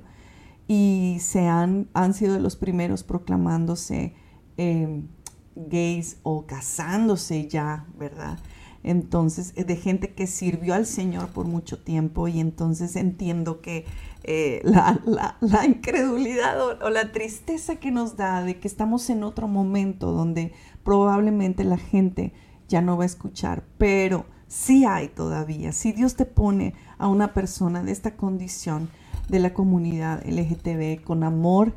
y 0.69 1.17
se 1.19 1.47
han, 1.47 1.89
han 1.93 2.13
sido 2.13 2.35
de 2.35 2.39
los 2.39 2.55
primeros 2.55 3.03
proclamándose 3.03 4.15
em, 4.55 5.09
gays 5.57 6.19
o 6.23 6.45
casándose 6.45 7.49
ya, 7.49 7.87
¿verdad? 7.99 8.39
Entonces, 8.87 9.53
de 9.53 9.75
gente 9.75 10.13
que 10.13 10.27
sirvió 10.27 10.73
al 10.73 10.85
Señor 10.85 11.27
por 11.27 11.45
mucho 11.45 11.77
tiempo 11.77 12.29
y 12.29 12.39
entonces 12.39 12.95
entiendo 12.95 13.59
que 13.59 13.83
eh, 14.23 14.61
la, 14.63 15.37
la, 15.41 15.65
incredulidad 15.65 16.61
o, 16.61 16.85
o, 16.85 16.89
la 16.89 17.11
tristeza 17.11 17.75
que 17.75 17.91
nos 17.91 18.15
da 18.15 18.43
de 18.43 18.59
que 18.59 18.67
estamos 18.69 19.09
en 19.09 19.25
otro 19.25 19.49
momento 19.49 20.13
donde 20.13 20.53
probablemente 20.85 21.65
la 21.65 21.77
gente 21.77 22.31
ya 22.69 22.81
no 22.81 22.95
va 22.95 23.03
a 23.03 23.07
escuchar, 23.07 23.65
pero 23.77 24.25
sí 24.47 24.85
hay 24.85 25.09
todavía. 25.09 25.73
Si 25.73 25.91
Dios 25.91 26.15
te 26.15 26.25
pone 26.25 26.73
a 26.97 27.09
una 27.09 27.33
persona 27.33 27.83
de 27.83 27.91
esta 27.91 28.15
condición 28.15 28.89
de 29.27 29.39
la 29.39 29.53
comunidad 29.53 30.23
LGTB 30.25 31.03
con 31.03 31.25
amor 31.25 31.73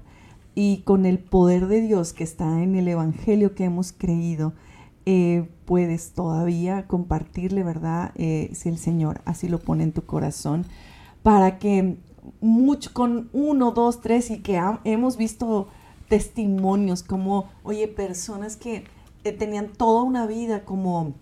y 0.55 0.83
con 0.83 1.07
el 1.07 1.19
poder 1.19 1.67
de 1.67 1.81
Dios 1.81 2.13
que 2.13 2.23
está 2.23 2.63
en 2.63 2.77
el 2.77 2.87
Evangelio 2.87 3.57
que 3.57 3.65
hemos 3.65 3.91
creído, 3.91 4.53
eh, 5.13 5.49
puedes 5.65 6.13
todavía 6.13 6.87
compartirle, 6.87 7.65
¿verdad? 7.65 8.13
Eh, 8.15 8.53
si 8.55 8.69
el 8.69 8.79
Señor 8.79 9.23
así 9.25 9.49
lo 9.49 9.59
pone 9.59 9.83
en 9.83 9.91
tu 9.91 10.03
corazón, 10.03 10.67
para 11.25 11.59
que 11.59 11.97
mucho, 12.41 12.93
con 12.93 13.29
uno, 13.33 13.73
dos, 13.73 14.03
tres, 14.03 14.31
y 14.31 14.39
que 14.39 14.63
hemos 14.85 15.17
visto 15.17 15.67
testimonios 16.09 17.03
como, 17.03 17.51
oye, 17.65 17.89
personas 17.89 18.55
que 18.55 18.85
eh, 19.25 19.33
tenían 19.33 19.73
toda 19.73 20.05
una 20.05 20.29
vida 20.29 20.65
como 20.65 21.15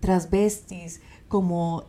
transvestis, 0.00 1.00
como 1.26 1.84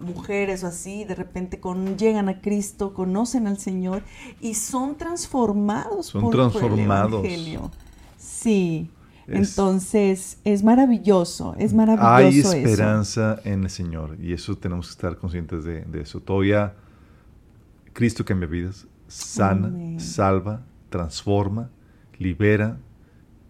mujeres 0.00 0.64
o 0.64 0.68
así, 0.68 1.04
de 1.04 1.16
repente 1.16 1.60
con, 1.60 1.98
llegan 1.98 2.30
a 2.30 2.40
Cristo, 2.40 2.94
conocen 2.94 3.46
al 3.46 3.58
Señor 3.58 4.02
y 4.40 4.54
son 4.54 4.96
transformados 4.96 6.06
son 6.06 6.22
por, 6.22 6.32
transformados. 6.32 7.22
el 7.26 7.30
Evangelio. 7.30 7.70
Sí. 8.16 8.90
Entonces, 9.28 10.38
es 10.44 10.62
maravilloso, 10.62 11.54
es 11.58 11.74
maravilloso. 11.74 12.52
Hay 12.52 12.62
esperanza 12.62 13.40
en 13.44 13.64
el 13.64 13.70
Señor 13.70 14.16
y 14.20 14.32
eso 14.32 14.56
tenemos 14.56 14.86
que 14.86 14.92
estar 14.92 15.16
conscientes 15.18 15.64
de, 15.64 15.84
eso. 16.00 16.20
Todavía 16.20 16.74
Cristo 17.92 18.24
cambia 18.24 18.48
vidas, 18.48 18.86
sana, 19.06 19.98
salva, 19.98 20.62
transforma, 20.88 21.70
libera, 22.18 22.78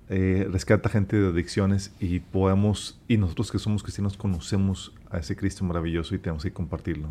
eh, 0.08 0.48
rescata 0.50 0.88
gente 0.88 1.16
de 1.16 1.28
adicciones 1.28 1.92
y 2.00 2.20
podemos, 2.20 3.00
y 3.06 3.16
nosotros 3.18 3.52
que 3.52 3.58
somos 3.58 3.82
cristianos 3.82 4.16
conocemos 4.16 4.94
a 5.10 5.18
ese 5.18 5.36
Cristo 5.36 5.64
maravilloso 5.64 6.14
y 6.14 6.18
tenemos 6.18 6.42
que 6.42 6.52
compartirlo. 6.52 7.08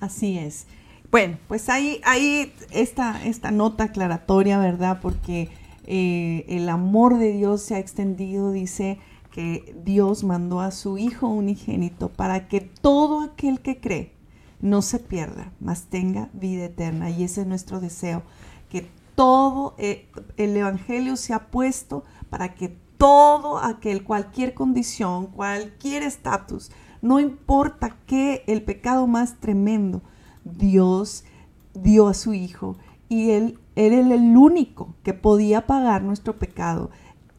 Así 0.00 0.38
es. 0.38 0.66
Bueno, 1.10 1.38
pues 1.48 1.68
ahí, 1.68 2.00
ahí 2.04 2.52
esta, 2.70 3.24
esta 3.24 3.50
nota 3.50 3.84
aclaratoria, 3.84 4.58
¿verdad? 4.58 5.00
Porque 5.00 5.48
eh, 5.90 6.44
el 6.48 6.68
amor 6.68 7.16
de 7.16 7.32
Dios 7.32 7.62
se 7.62 7.74
ha 7.74 7.78
extendido, 7.78 8.52
dice 8.52 8.98
que 9.30 9.74
Dios 9.86 10.22
mandó 10.22 10.60
a 10.60 10.70
su 10.70 10.98
Hijo 10.98 11.28
unigénito 11.28 12.10
para 12.10 12.46
que 12.46 12.60
todo 12.60 13.22
aquel 13.22 13.60
que 13.60 13.80
cree 13.80 14.12
no 14.60 14.82
se 14.82 14.98
pierda, 14.98 15.50
mas 15.60 15.84
tenga 15.84 16.28
vida 16.34 16.66
eterna. 16.66 17.08
Y 17.08 17.22
ese 17.24 17.40
es 17.40 17.46
nuestro 17.46 17.80
deseo, 17.80 18.22
que 18.68 18.86
todo 19.14 19.76
eh, 19.78 20.06
el 20.36 20.54
Evangelio 20.58 21.16
se 21.16 21.34
puesto 21.38 22.04
para 22.28 22.54
que 22.54 22.76
todo 22.98 23.56
aquel, 23.56 24.04
cualquier 24.04 24.52
condición, 24.52 25.28
cualquier 25.28 26.02
estatus, 26.02 26.70
no 27.00 27.18
importa 27.18 27.96
qué, 28.06 28.44
el 28.46 28.62
pecado 28.62 29.06
más 29.06 29.40
tremendo, 29.40 30.02
Dios 30.44 31.24
dio 31.72 32.08
a 32.08 32.14
su 32.14 32.34
Hijo 32.34 32.76
y 33.08 33.30
Él 33.30 33.58
era 33.76 33.96
el 33.96 34.36
único 34.36 34.94
que 35.02 35.14
podía 35.14 35.66
pagar 35.66 36.02
nuestro 36.02 36.38
pecado. 36.38 36.90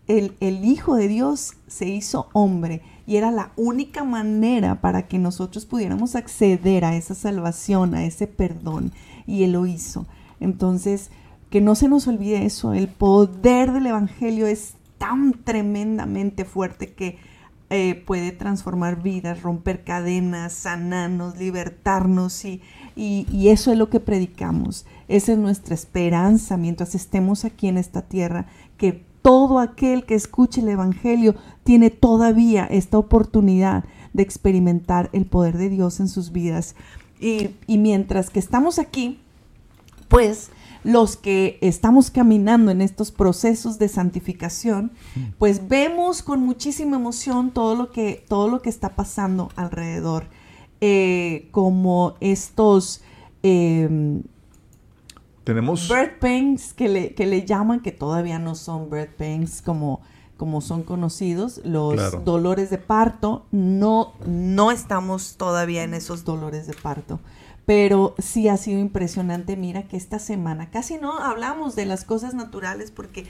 El, 0.08 0.36
Hijo 0.40 0.96
de 0.96 1.08
Dios 1.08 1.54
se 1.68 1.88
hizo 1.88 2.30
hombre 2.34 2.82
y 3.06 3.18
era 3.18 3.30
la 3.30 3.52
única 3.56 4.04
manera 4.04 4.82
para 4.82 5.08
que 5.08 5.20
nosotros 5.20 5.66
pudiéramos 5.66 6.16
acceder 6.16 6.84
a 6.84 6.96
esa 6.96 7.14
salvación, 7.14 7.94
a 7.94 8.06
ese 8.06 8.26
perdón, 8.26 8.92
y 9.28 9.44
Él 9.44 9.52
lo 9.52 9.68
hizo. 9.68 10.08
Entonces, 10.40 11.12
que 11.52 11.62
no 11.62 11.76
se 11.76 11.90
nos 11.90 12.08
olvide 12.08 12.46
eso, 12.46 12.74
el 12.74 12.88
poder 12.88 13.72
del 13.72 13.88
Evangelio 13.88 14.48
es 14.48 14.74
tan 14.98 15.34
tremendamente 15.34 16.44
fuerte 16.46 16.94
que 16.94 17.18
eh, 17.72 18.04
puede 18.08 18.32
transformar 18.32 19.04
vidas, 19.04 19.44
romper 19.44 19.84
cadenas, 19.84 20.54
sanarnos, 20.54 21.38
libertarnos 21.38 22.44
y, 22.44 22.64
y, 22.96 23.50
eso 23.50 23.72
es 23.72 23.78
lo 23.78 23.92
que 23.92 24.00
predicamos. 24.00 24.88
Esa 25.10 25.34
es 25.34 25.38
nuestra 25.39 25.74
esperanza 25.74 26.55
mientras 26.55 26.95
estemos 26.95 27.43
aquí 27.43 27.68
en 27.68 27.78
esta 27.78 28.03
tierra, 28.03 28.45
que 28.78 29.03
todo 29.22 29.60
aquel 29.60 30.05
que 30.05 30.16
escuche 30.16 30.62
el 30.62 30.70
Evangelio 30.70 31.36
tiene 31.64 31.89
todavía 31.89 32.66
esta 32.66 32.97
oportunidad 32.97 33.84
de 34.14 34.24
experimentar 34.24 35.10
el 35.12 35.26
poder 35.26 35.57
de 35.57 35.70
Dios 35.70 35.99
en 35.99 36.07
sus 36.07 36.32
vidas. 36.32 36.76
Y, 37.20 37.49
y 37.68 37.80
mientras 37.80 38.30
que 38.30 38.39
estamos 38.39 38.78
aquí, 38.80 39.20
pues 40.07 40.51
los 40.84 41.18
que 41.18 41.57
estamos 41.62 42.12
caminando 42.12 42.72
en 42.72 42.82
estos 42.82 43.12
procesos 43.12 43.80
de 43.80 43.89
santificación, 43.89 44.91
pues 45.38 45.68
vemos 45.68 46.22
con 46.22 46.41
muchísima 46.41 46.97
emoción 46.97 47.51
todo 47.51 47.76
lo 47.76 47.91
que, 47.91 48.24
todo 48.28 48.47
lo 48.47 48.62
que 48.62 48.70
está 48.70 48.95
pasando 48.95 49.49
alrededor, 49.55 50.28
eh, 50.82 51.47
como 51.51 52.14
estos... 52.22 53.01
Em, 53.41 54.22
tenemos 55.50 55.89
birth 55.89 56.20
pains 56.20 56.74
que 56.74 56.88
le, 56.88 57.16
que 57.16 57.26
le 57.26 57.43
llaman, 57.43 57.80
que 57.80 57.91
todavía 57.91 58.38
no 58.38 58.54
son 58.54 58.89
birth 58.89 59.16
pains 59.18 59.64
como 59.64 60.02
como 60.38 60.62
son 60.62 60.84
conocidos, 60.84 61.60
los 61.66 62.24
dolores 62.24 62.70
de 62.70 62.78
parto. 62.78 63.45
No, 63.52 64.14
no 64.26 64.72
estamos 64.72 65.36
todavía 65.36 65.84
en 65.84 65.93
esos 65.93 66.24
dolores 66.24 66.66
de 66.66 66.74
parto 66.76 67.20
pero 67.70 68.16
sí 68.18 68.47
ha 68.47 68.58
sido 68.58 68.80
impresionante. 68.80 69.56
Mira 69.56 69.84
que 69.84 69.95
esta 69.95 70.18
semana 70.18 70.72
casi 70.72 70.97
no 70.97 71.20
hablamos 71.20 71.76
de 71.76 71.86
las 71.86 72.04
cosas 72.04 72.34
naturales 72.34 72.89
porque, 72.89 73.28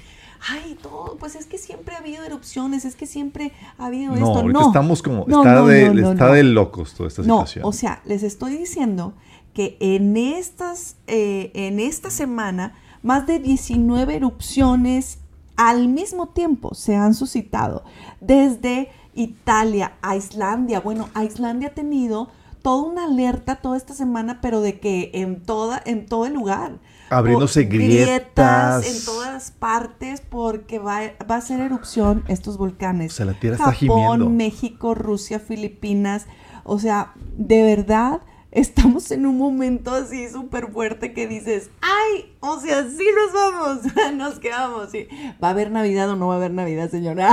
ay, 0.47 0.77
todo, 0.81 1.17
pues 1.19 1.35
es 1.35 1.45
que 1.45 1.57
siempre 1.57 1.93
ha 1.93 1.97
habido 1.97 2.23
erupciones, 2.23 2.85
es 2.85 2.95
que 2.95 3.05
siempre 3.05 3.51
ha 3.77 3.87
habido 3.87 4.13
esto. 4.13 4.43
no, 4.43 4.67
estamos 4.67 5.03
como, 5.03 5.25
está, 5.27 5.61
de, 5.65 5.87
está 5.87 6.31
de 6.31 6.43
locos 6.43 6.93
toda 6.93 7.09
esta 7.09 7.21
situación. 7.21 7.65
o 7.65 7.73
sea, 7.73 8.01
les 8.05 8.23
estoy 8.23 8.55
diciendo 8.55 9.13
que 9.53 9.77
en, 9.79 10.17
estas, 10.17 10.95
eh, 11.07 11.51
en 11.53 11.79
esta 11.79 12.09
semana 12.09 12.73
más 13.01 13.27
de 13.27 13.39
19 13.39 14.15
erupciones 14.15 15.19
al 15.55 15.87
mismo 15.87 16.27
tiempo 16.29 16.73
se 16.73 16.95
han 16.95 17.13
suscitado 17.13 17.83
desde 18.21 18.89
Italia 19.13 19.93
a 20.01 20.15
Islandia. 20.15 20.79
Bueno, 20.79 21.09
Islandia 21.21 21.69
ha 21.69 21.73
tenido 21.73 22.29
toda 22.61 22.83
una 22.83 23.05
alerta 23.05 23.57
toda 23.57 23.77
esta 23.77 23.93
semana, 23.93 24.39
pero 24.41 24.61
de 24.61 24.79
que 24.79 25.11
en 25.13 25.41
toda, 25.41 25.81
en 25.85 26.05
todo 26.05 26.25
el 26.25 26.33
lugar. 26.33 26.79
Abriéndose 27.09 27.63
grietas. 27.63 28.85
En 28.85 29.05
todas 29.05 29.51
partes, 29.51 30.21
porque 30.21 30.79
va, 30.79 31.01
a 31.27 31.41
ser 31.41 31.59
erupción 31.59 32.23
estos 32.27 32.57
volcanes. 32.57 33.13
O 33.13 33.15
sea, 33.15 33.25
la 33.25 33.33
tierra 33.33 33.57
está 33.57 33.71
gimiendo. 33.71 34.29
México, 34.29 34.93
Rusia, 34.93 35.39
Filipinas. 35.39 36.27
O 36.63 36.79
sea, 36.79 37.13
de 37.37 37.63
verdad, 37.63 38.21
estamos 38.51 39.11
en 39.11 39.25
un 39.25 39.37
momento 39.37 39.91
así 39.91 40.29
súper 40.29 40.71
fuerte 40.71 41.13
que 41.13 41.27
dices, 41.27 41.69
ay, 41.81 42.33
o 42.39 42.59
sea, 42.59 42.87
sí 42.89 43.05
nos 43.15 43.33
vamos, 43.33 43.79
nos 44.15 44.39
quedamos. 44.39 44.91
Sí. 44.91 45.07
¿Va 45.43 45.49
a 45.49 45.51
haber 45.51 45.71
Navidad 45.71 46.09
o 46.09 46.15
no 46.15 46.27
va 46.27 46.35
a 46.35 46.37
haber 46.37 46.51
Navidad, 46.51 46.89
señora? 46.89 47.31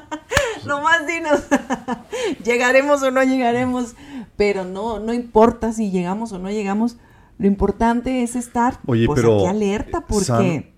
Nomás 0.66 1.06
dinos, 1.06 1.42
llegaremos 2.44 3.02
o 3.02 3.10
no 3.12 3.22
llegaremos 3.22 3.94
pero 4.36 4.64
no, 4.64 5.00
no 5.00 5.12
importa 5.12 5.72
si 5.72 5.90
llegamos 5.90 6.32
o 6.32 6.38
no 6.38 6.50
llegamos, 6.50 6.96
lo 7.38 7.46
importante 7.46 8.22
es 8.22 8.36
estar 8.36 8.78
Oye, 8.86 9.06
pues, 9.06 9.20
pero, 9.20 9.38
aquí 9.38 9.46
alerta 9.46 10.04
porque... 10.06 10.72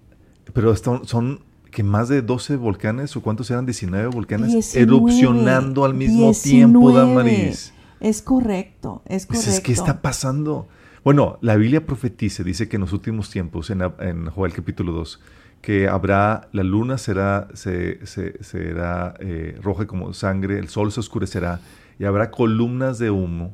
pero 0.53 0.75
son, 0.77 1.41
que 1.71 1.83
más 1.83 2.09
de 2.09 2.23
12 2.23 2.57
volcanes, 2.57 3.16
o 3.16 3.23
cuántos 3.23 3.51
eran 3.51 3.66
19 3.66 4.09
volcanes, 4.09 4.75
erupcionando 4.75 5.85
al 5.85 5.95
mismo 5.95 6.33
tiempo, 6.33 6.93
Damaris. 6.93 7.75
Es 8.01 8.22
correcto, 8.22 9.03
es 9.07 9.26
correcto. 9.26 9.46
Pues 9.46 9.57
es 9.57 9.61
que 9.61 9.72
está 9.72 10.03
pasando. 10.03 10.68
Bueno, 11.05 11.38
la 11.40 11.57
Biblia 11.57 11.86
profetiza, 11.86 12.42
dice 12.42 12.68
que 12.68 12.76
en 12.76 12.82
los 12.82 12.92
últimos 12.92 13.30
tiempos, 13.30 13.70
en, 13.70 13.82
en 14.01 14.26
Joel 14.30 14.53
capítulo 14.53 14.92
2, 14.92 15.20
que 15.61 15.88
habrá, 15.88 16.49
la 16.53 16.62
luna 16.62 16.99
será, 16.99 17.49
se, 17.55 18.05
será 18.07 19.14
eh, 19.20 19.59
roja 19.62 19.86
como 19.86 20.12
sangre, 20.12 20.59
el 20.59 20.68
sol 20.68 20.92
se 20.92 21.01
oscurecerá 21.01 21.61
y 21.99 22.05
habrá 22.05 22.30
columnas 22.30 22.99
de 22.99 23.11
humo 23.11 23.53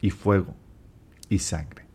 y 0.00 0.10
fuego 0.10 0.54
y 1.28 1.38
sangre. 1.38 1.86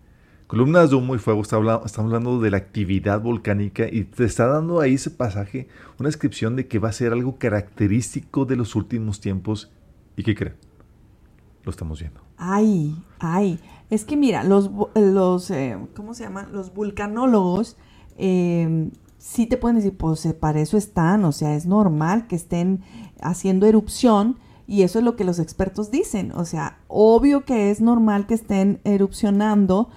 Columnas 0.48 0.90
de 0.90 0.98
humo 0.98 1.16
y 1.16 1.20
fuego, 1.20 1.42
está 1.42 1.56
hablando, 1.56 1.86
estamos 1.86 2.10
hablando 2.10 2.42
de 2.42 2.52
la 2.52 2.58
actividad 2.58 3.22
volcánica 3.22 3.88
y 3.90 4.04
te 4.04 4.26
está 4.26 4.48
dando 4.48 4.82
ahí 4.82 4.96
ese 4.96 5.12
pasaje 5.12 5.70
una 5.98 6.10
descripción 6.10 6.56
de 6.56 6.68
que 6.68 6.80
va 6.80 6.90
a 6.90 6.94
ser 6.94 7.14
algo 7.14 7.38
característico 7.38 8.46
de 8.46 8.58
los 8.58 8.76
últimos 8.76 9.22
tiempos. 9.22 9.72
¿Y 10.18 10.24
qué 10.24 10.36
creen? 10.36 10.56
Lo 11.64 11.72
estamos 11.72 12.00
viendo. 12.00 12.22
Ay, 12.38 12.96
ay. 13.20 13.60
Es 13.90 14.06
que 14.06 14.18
mira, 14.18 14.44
los, 14.44 14.72
los 14.96 15.52
eh, 15.52 15.78
¿cómo 15.96 16.14
se? 16.14 16.30
Los 16.52 16.74
vulcanólogos 16.74 17.78
eh, 18.18 18.90
sí 19.22 19.46
te 19.46 19.58
pueden 19.58 19.78
decir, 19.78 19.96
pues 19.96 20.26
eh, 20.26 20.34
para 20.34 20.60
eso 20.60 20.78
están, 20.78 21.24
o 21.26 21.32
sea, 21.32 21.56
es 21.56 21.66
normal 21.66 22.28
que 22.28 22.36
estén 22.36 22.82
haciendo 23.22 23.68
erupción 23.68 24.38
y 24.66 24.84
eso 24.84 25.00
es 25.00 25.06
lo 25.06 25.16
que 25.16 25.24
los 25.24 25.40
expertos 25.40 25.92
dicen. 25.92 26.32
O 26.32 26.46
sea, 26.46 26.80
obvio 26.88 27.46
que 27.46 27.70
es 27.70 27.82
normal 27.82 28.26
que 28.26 28.34
estén 28.34 28.80
erupcionando, 28.84 29.90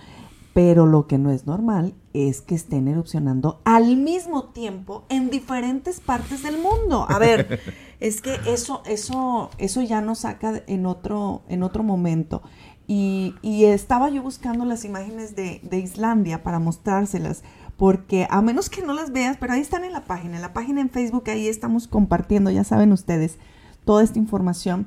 pero 0.54 0.86
lo 0.86 1.06
que 1.06 1.18
no 1.18 1.30
es 1.30 1.46
normal 1.46 1.94
es 2.14 2.40
que 2.40 2.54
estén 2.54 2.88
erupcionando 2.88 3.60
al 3.64 3.96
mismo 3.96 4.44
tiempo 4.44 5.04
en 5.10 5.28
diferentes 5.28 6.00
partes 6.00 6.42
del 6.44 6.58
mundo. 6.58 7.04
A 7.08 7.18
ver, 7.18 7.60
es 8.00 8.22
que 8.22 8.38
eso, 8.46 8.82
eso, 8.86 9.50
eso 9.58 9.82
ya 9.82 10.00
nos 10.00 10.20
saca 10.20 10.62
en 10.66 10.86
otro, 10.86 11.42
en 11.48 11.62
otro 11.62 11.82
momento. 11.82 12.42
Y, 12.86 13.34
estaba 13.42 14.10
yo 14.10 14.22
buscando 14.22 14.64
las 14.64 14.84
imágenes 14.84 15.34
de, 15.34 15.60
de 15.62 15.78
Islandia 15.78 16.42
para 16.42 16.58
mostrárselas 16.58 17.42
porque 17.76 18.26
a 18.30 18.40
menos 18.40 18.70
que 18.70 18.82
no 18.82 18.92
las 18.92 19.10
veas, 19.10 19.36
pero 19.38 19.52
ahí 19.54 19.60
están 19.60 19.84
en 19.84 19.92
la 19.92 20.04
página, 20.04 20.36
en 20.36 20.42
la 20.42 20.52
página 20.52 20.80
en 20.80 20.90
Facebook, 20.90 21.24
ahí 21.28 21.48
estamos 21.48 21.88
compartiendo, 21.88 22.50
ya 22.50 22.62
saben 22.62 22.92
ustedes, 22.92 23.38
toda 23.84 24.04
esta 24.04 24.18
información. 24.18 24.86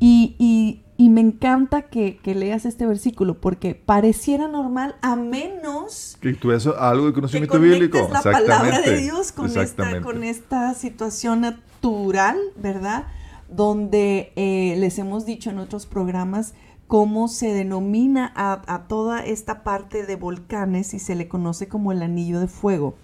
Y, 0.00 0.82
me 0.96 1.20
encanta 1.20 1.82
que, 1.82 2.20
leas 2.24 2.64
este 2.64 2.86
versículo 2.86 3.40
porque 3.40 3.74
pareciera 3.74 4.46
normal 4.48 4.96
a 5.02 5.16
menos 5.16 6.16
que 6.20 6.34
tú 6.34 6.52
eso 6.52 6.78
algo 6.78 7.06
de 7.06 7.12
conocimiento 7.12 7.58
bíblico. 7.58 8.08
la 8.12 8.22
palabra 8.22 8.80
de 8.80 8.98
Dios 8.98 9.32
con 9.32 9.56
esta, 9.58 10.00
con 10.02 10.22
esta 10.22 10.72
situación 10.74 11.40
natural, 11.40 12.38
¿verdad? 12.56 13.08
Donde 13.48 14.32
eh, 14.36 14.76
les 14.78 14.98
hemos 14.98 15.26
dicho 15.26 15.50
en 15.50 15.58
otros 15.58 15.86
programas 15.86 16.54
cómo 16.86 17.28
se 17.28 17.52
denomina 17.52 18.32
a, 18.36 18.62
a, 18.72 18.86
toda 18.86 19.24
esta 19.24 19.64
parte 19.64 20.04
de 20.06 20.16
volcanes 20.16 20.94
y 20.94 20.98
se 20.98 21.14
le 21.14 21.28
conoce 21.28 21.66
como 21.66 21.92
el 21.92 22.02
anillo 22.02 22.40
de 22.40 22.46
fuego. 22.46 22.94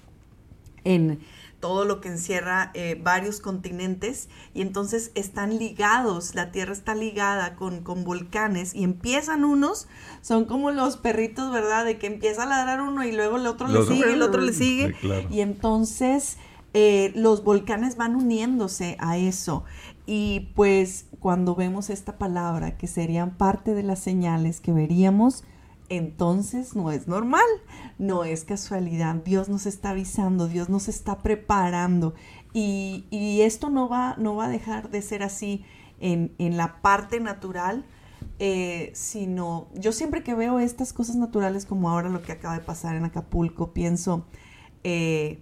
En, 0.84 1.20
todo 1.60 1.84
lo 1.84 2.00
que 2.00 2.08
encierra 2.08 2.70
eh, 2.74 2.98
varios 3.02 3.40
continentes 3.40 4.28
y 4.54 4.62
entonces 4.62 5.12
están 5.14 5.58
ligados, 5.58 6.34
la 6.34 6.50
Tierra 6.50 6.72
está 6.72 6.94
ligada 6.94 7.54
con, 7.54 7.84
volcanes 8.04 8.74
y 8.74 8.82
empiezan 8.82 9.44
unos, 9.44 9.86
son 10.22 10.46
como 10.46 10.70
los 10.70 10.96
perritos, 10.96 11.52
¿verdad? 11.52 11.84
De 11.84 11.98
que 11.98 12.06
empieza 12.06 12.44
a 12.44 12.46
ladrar 12.46 12.80
uno 12.80 13.04
y 13.04 13.12
luego 13.12 13.36
el 13.36 13.46
otro 13.46 13.68
le 13.68 13.84
sigue, 13.84 14.12
el 14.12 14.22
otro 14.22 14.40
le 14.40 14.52
sigue 14.52 14.94
y 15.30 15.40
entonces 15.40 16.38
eh, 16.72 17.12
los 17.14 17.44
volcanes 17.44 17.96
van 17.96 18.16
uniéndose 18.16 18.96
a 18.98 19.18
eso. 19.18 19.64
Y 20.06 20.50
pues 20.56 21.06
cuando 21.20 21.54
vemos 21.54 21.90
esta 21.90 22.18
palabra 22.18 22.76
que 22.76 22.86
serían 22.86 23.36
parte 23.36 23.74
de 23.74 23.82
las 23.82 24.00
señales 24.00 24.60
que 24.60 24.72
veríamos, 24.72 25.44
entonces 25.90 26.76
no 26.76 26.92
es 26.92 27.08
normal, 27.08 27.44
no 27.98 28.24
es 28.24 28.44
casualidad. 28.44 29.16
Dios 29.16 29.48
nos 29.48 29.66
está 29.66 29.90
avisando, 29.90 30.46
Dios 30.46 30.70
nos 30.70 30.88
está 30.88 31.18
preparando 31.18 32.14
y, 32.54 33.40
esto 33.42 33.70
no 33.70 33.88
va, 33.88 34.14
no 34.16 34.36
va 34.36 34.46
a 34.46 34.48
dejar 34.48 34.90
de 34.90 35.02
ser 35.02 35.22
así 35.22 35.64
en, 36.00 36.32
la 36.56 36.80
parte 36.80 37.20
natural, 37.20 37.84
eh, 38.38 38.90
sino 38.94 39.66
yo 39.74 39.92
siempre 39.92 40.22
que 40.22 40.34
veo 40.34 40.60
estas 40.60 40.92
cosas 40.92 41.16
naturales 41.16 41.66
como 41.66 41.90
ahora 41.90 42.08
lo 42.08 42.22
que 42.22 42.32
acaba 42.32 42.54
de 42.54 42.64
pasar 42.64 42.94
en 42.94 43.04
Acapulco, 43.04 43.72
pienso 43.72 44.24
eh, 44.84 45.40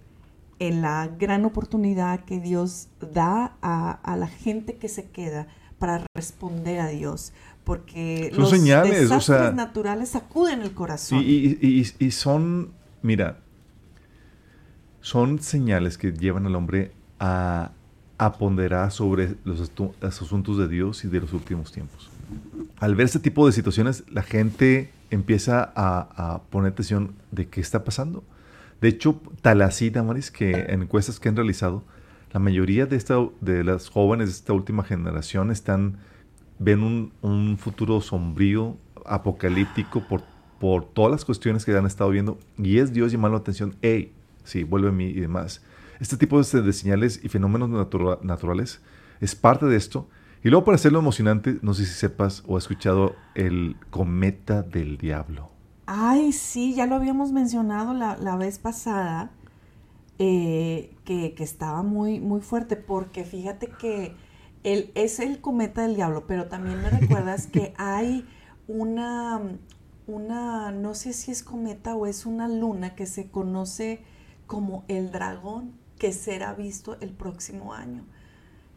en 0.57 0.81
la 0.81 1.07
gran 1.07 1.45
oportunidad 1.45 2.25
que 2.25 2.39
Dios 2.39 2.89
da 3.13 3.55
a 3.61 4.17
la 4.17 4.27
gente 4.27 4.77
que 4.77 4.89
se 4.89 5.09
queda 5.09 5.47
para 5.77 6.05
responder 6.13 6.79
a 6.79 6.87
Dios 6.87 7.33
porque 7.69 8.31
son 8.31 8.39
los 8.39 8.49
señales, 8.49 9.11
o 9.11 9.21
sea, 9.21 9.51
naturales 9.51 10.09
sacuden 10.09 10.63
el 10.63 10.71
corazón. 10.71 11.21
Y, 11.23 11.83
son, 12.09 12.71
mira, 13.03 13.37
son 15.01 15.37
señales 15.37 15.99
que 15.99 16.11
llevan 16.11 16.47
al 16.47 16.55
hombre 16.55 16.93
a, 17.19 17.73
ponderar 18.39 18.91
sobre 18.91 19.35
los, 19.43 19.71
asuntos 20.01 20.57
de 20.57 20.67
Dios 20.67 21.05
y 21.05 21.09
de 21.09 21.19
los 21.19 21.31
últimos 21.31 21.71
tiempos. 21.71 22.09
Al 22.79 22.95
ver 22.95 23.05
este 23.05 23.19
tipo 23.19 23.45
de 23.45 23.53
situaciones, 23.53 24.03
la 24.09 24.23
gente 24.23 24.91
empieza 25.11 25.71
a, 25.75 26.41
poner 26.49 26.71
atención 26.71 27.13
de 27.29 27.49
qué 27.49 27.61
está 27.61 27.83
pasando. 27.83 28.23
De 28.81 28.87
hecho, 28.87 29.21
tal 29.43 29.61
así, 29.61 29.91
Damaris, 29.91 30.31
que 30.31 30.65
en 30.69 30.81
encuestas 30.81 31.19
que 31.19 31.29
han 31.29 31.35
realizado, 31.35 31.83
la 32.33 32.39
mayoría 32.39 32.87
de, 32.87 32.95
esta, 32.95 33.17
de 33.41 33.63
las 33.63 33.89
jóvenes 33.89 34.29
de 34.29 34.33
esta 34.33 34.53
última 34.53 34.83
generación 34.83 35.51
están 35.51 35.99
ven 36.59 37.11
un, 37.21 37.57
futuro 37.57 38.01
sombrío, 38.01 38.77
apocalíptico 39.05 40.05
por, 40.07 40.23
por 40.59 40.85
todas 40.85 41.11
las 41.11 41.25
cuestiones 41.25 41.65
que 41.65 41.75
han 41.75 41.85
estado 41.85 42.09
viendo 42.11 42.37
y 42.57 42.77
es 42.77 42.93
Dios 42.93 43.11
llamando 43.11 43.37
la 43.37 43.41
atención, 43.41 43.75
hey, 43.81 44.11
sí, 44.43 44.63
vuelve 44.63 44.89
a 44.89 44.91
mí 44.91 45.05
y 45.05 45.21
demás. 45.21 45.63
Este 45.99 46.17
tipo 46.17 46.37
de, 46.37 46.73
señales 46.73 47.19
y 47.23 47.29
fenómenos 47.29 47.69
naturales 48.23 48.81
es 49.19 49.35
parte 49.35 49.65
de 49.65 49.75
esto. 49.75 50.07
Y 50.43 50.49
luego 50.49 50.63
para 50.63 50.75
hacerlo 50.75 50.99
emocionante, 50.99 51.59
no 51.61 51.73
sé 51.73 51.85
si 51.85 51.93
sepas 51.93 52.43
o 52.47 52.55
has 52.55 52.63
escuchado 52.63 53.15
el 53.35 53.75
cometa 53.89 54.61
del 54.61 54.97
diablo. 54.97 55.49
Ay, 55.85 56.31
sí, 56.31 56.73
ya 56.75 56.85
lo 56.85 56.95
habíamos 56.95 57.33
mencionado 57.33 57.93
la, 57.93 58.35
vez 58.37 58.59
pasada, 58.59 59.31
eh, 60.19 60.95
que, 61.03 61.33
que, 61.33 61.43
estaba 61.43 61.83
muy, 61.83 62.21
muy 62.21 62.39
fuerte, 62.39 62.77
porque 62.77 63.25
fíjate 63.25 63.67
que 63.67 64.15
el, 64.63 64.91
es 64.95 65.19
el 65.19 65.41
cometa 65.41 65.83
del 65.83 65.95
diablo, 65.95 66.25
pero 66.27 66.47
también 66.47 66.81
me 66.81 66.89
recuerdas 66.89 67.47
que 67.47 67.73
hay 67.77 68.27
una, 68.67 69.41
una, 70.07 70.71
no 70.71 70.93
sé 70.95 71.13
si 71.13 71.31
es 71.31 71.43
cometa 71.43 71.95
o 71.95 72.05
es 72.05 72.25
una 72.25 72.47
luna 72.47 72.95
que 72.95 73.05
se 73.05 73.29
conoce 73.29 74.01
como 74.47 74.83
el 74.87 75.11
dragón 75.11 75.73
que 75.97 76.13
será 76.13 76.53
visto 76.53 76.97
el 77.01 77.11
próximo 77.11 77.73
año. 77.73 78.03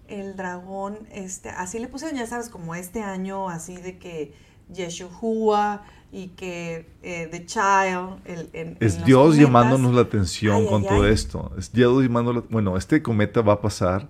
el 0.09 0.37
dragón, 0.37 0.99
este, 1.13 1.49
así 1.49 1.79
le 1.79 1.89
pusieron, 1.89 2.19
ya 2.19 2.27
sabes, 2.27 2.51
como 2.51 2.75
este 2.75 3.03
año, 3.03 3.49
así 3.49 3.77
de 3.77 3.99
que 3.99 4.35
Yeshua 4.71 5.83
y 6.11 6.29
que 6.29 6.91
eh, 7.03 7.29
The 7.31 7.47
Child. 7.47 8.21
El, 8.53 8.77
es 8.81 9.05
Dios 9.05 9.37
llamándonos 9.37 9.95
la 9.95 10.03
atención 10.03 10.67
con 10.67 10.85
todo 10.85 11.07
esto. 11.07 11.53
Es 11.57 11.73
Dios 11.73 12.03
llamándonos. 12.03 12.49
Bueno, 12.51 12.77
este 12.77 13.03
cometa 13.03 13.41
va 13.41 13.55
a 13.55 13.61
pasar 13.61 14.09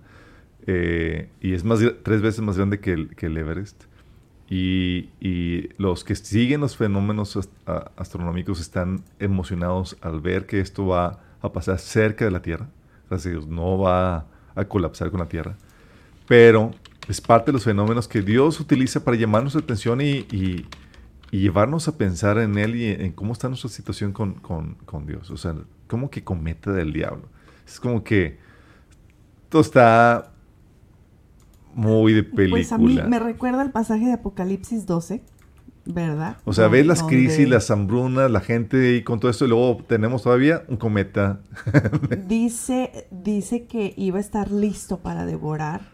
eh, 0.67 1.29
y 1.41 1.55
es 1.55 1.65
más 1.65 1.81
tres 2.03 2.23
veces 2.23 2.41
más 2.41 2.57
grande 2.57 2.81
que 2.81 2.93
el, 2.93 3.15
que 3.15 3.27
el 3.27 3.37
Everest. 3.37 3.85
Y, 4.49 5.09
y, 5.21 5.71
los 5.79 6.05
que 6.05 6.15
siguen 6.15 6.61
los 6.61 6.77
fenómenos 6.77 7.39
astronómicos 7.97 8.61
están 8.61 9.03
emocionados 9.19 9.97
al 10.03 10.21
ver 10.21 10.47
que 10.47 10.61
esto 10.61 10.87
va 10.87 11.21
a 11.41 11.53
pasar 11.53 11.79
cerca 11.79 12.27
de 12.27 12.31
la 12.31 12.43
Tierra. 12.43 12.69
Gracias 13.09 13.27
a 13.27 13.31
Dios, 13.31 13.47
no 13.47 13.79
va 13.79 14.27
a 14.55 14.65
colapsar 14.67 15.11
con 15.11 15.21
la 15.21 15.29
Tierra. 15.29 15.57
Pero 16.29 16.73
es 17.09 17.21
parte 17.21 17.47
de 17.47 17.55
los 17.55 17.65
fenómenos 17.65 18.09
que 18.09 18.23
Dios 18.23 18.61
utiliza 18.61 19.05
para 19.05 19.17
llamarnos 19.17 19.55
la 19.55 19.61
atención 19.61 20.01
y, 20.01 20.27
y, 20.31 20.67
llevarnos 21.31 21.89
a 21.89 21.97
pensar 21.97 22.37
en 22.39 22.59
Él 22.59 22.77
y 22.77 22.89
en 22.89 23.13
cómo 23.13 23.33
está 23.33 23.49
nuestra 23.49 23.71
situación 23.71 24.13
con, 24.13 24.35
con, 24.35 24.75
con, 24.85 25.07
Dios. 25.07 25.31
O 25.31 25.37
sea, 25.39 25.55
como 25.89 26.11
que 26.11 26.23
cometa 26.23 26.73
del 26.73 26.93
diablo. 26.93 27.25
Es 27.67 27.81
como 27.81 28.05
que 28.05 28.39
todo 29.49 29.63
está 29.63 30.33
muy 31.75 32.13
de 32.13 32.23
película. 32.23 32.61
Pues 32.61 32.73
a 32.73 32.79
mí 32.79 32.99
me 33.09 33.19
recuerda 33.19 33.63
el 33.63 33.71
pasaje 33.71 34.07
de 34.07 34.13
Apocalipsis 34.13 34.87
12, 34.87 35.23
¿verdad? 35.85 36.37
O 36.45 36.53
sea, 36.53 36.69
ves 36.69 36.87
las 36.87 37.03
crisis, 37.03 37.49
las 37.49 37.71
hambrunas, 37.71 38.31
la 38.31 38.41
gente 38.41 38.97
y 38.97 39.03
con 39.03 39.21
todo 39.21 39.31
esto, 39.31 39.45
y 39.45 39.49
luego 39.49 39.83
tenemos 39.87 40.23
todavía 40.23 40.65
un 40.69 40.77
cometa. 40.77 41.41
dice, 42.29 43.07
dice 43.11 43.67
que 43.67 43.95
iba 43.97 44.19
a 44.19 44.21
estar 44.21 44.51
listo 44.51 44.99
para 44.99 45.27
devorar 45.27 45.93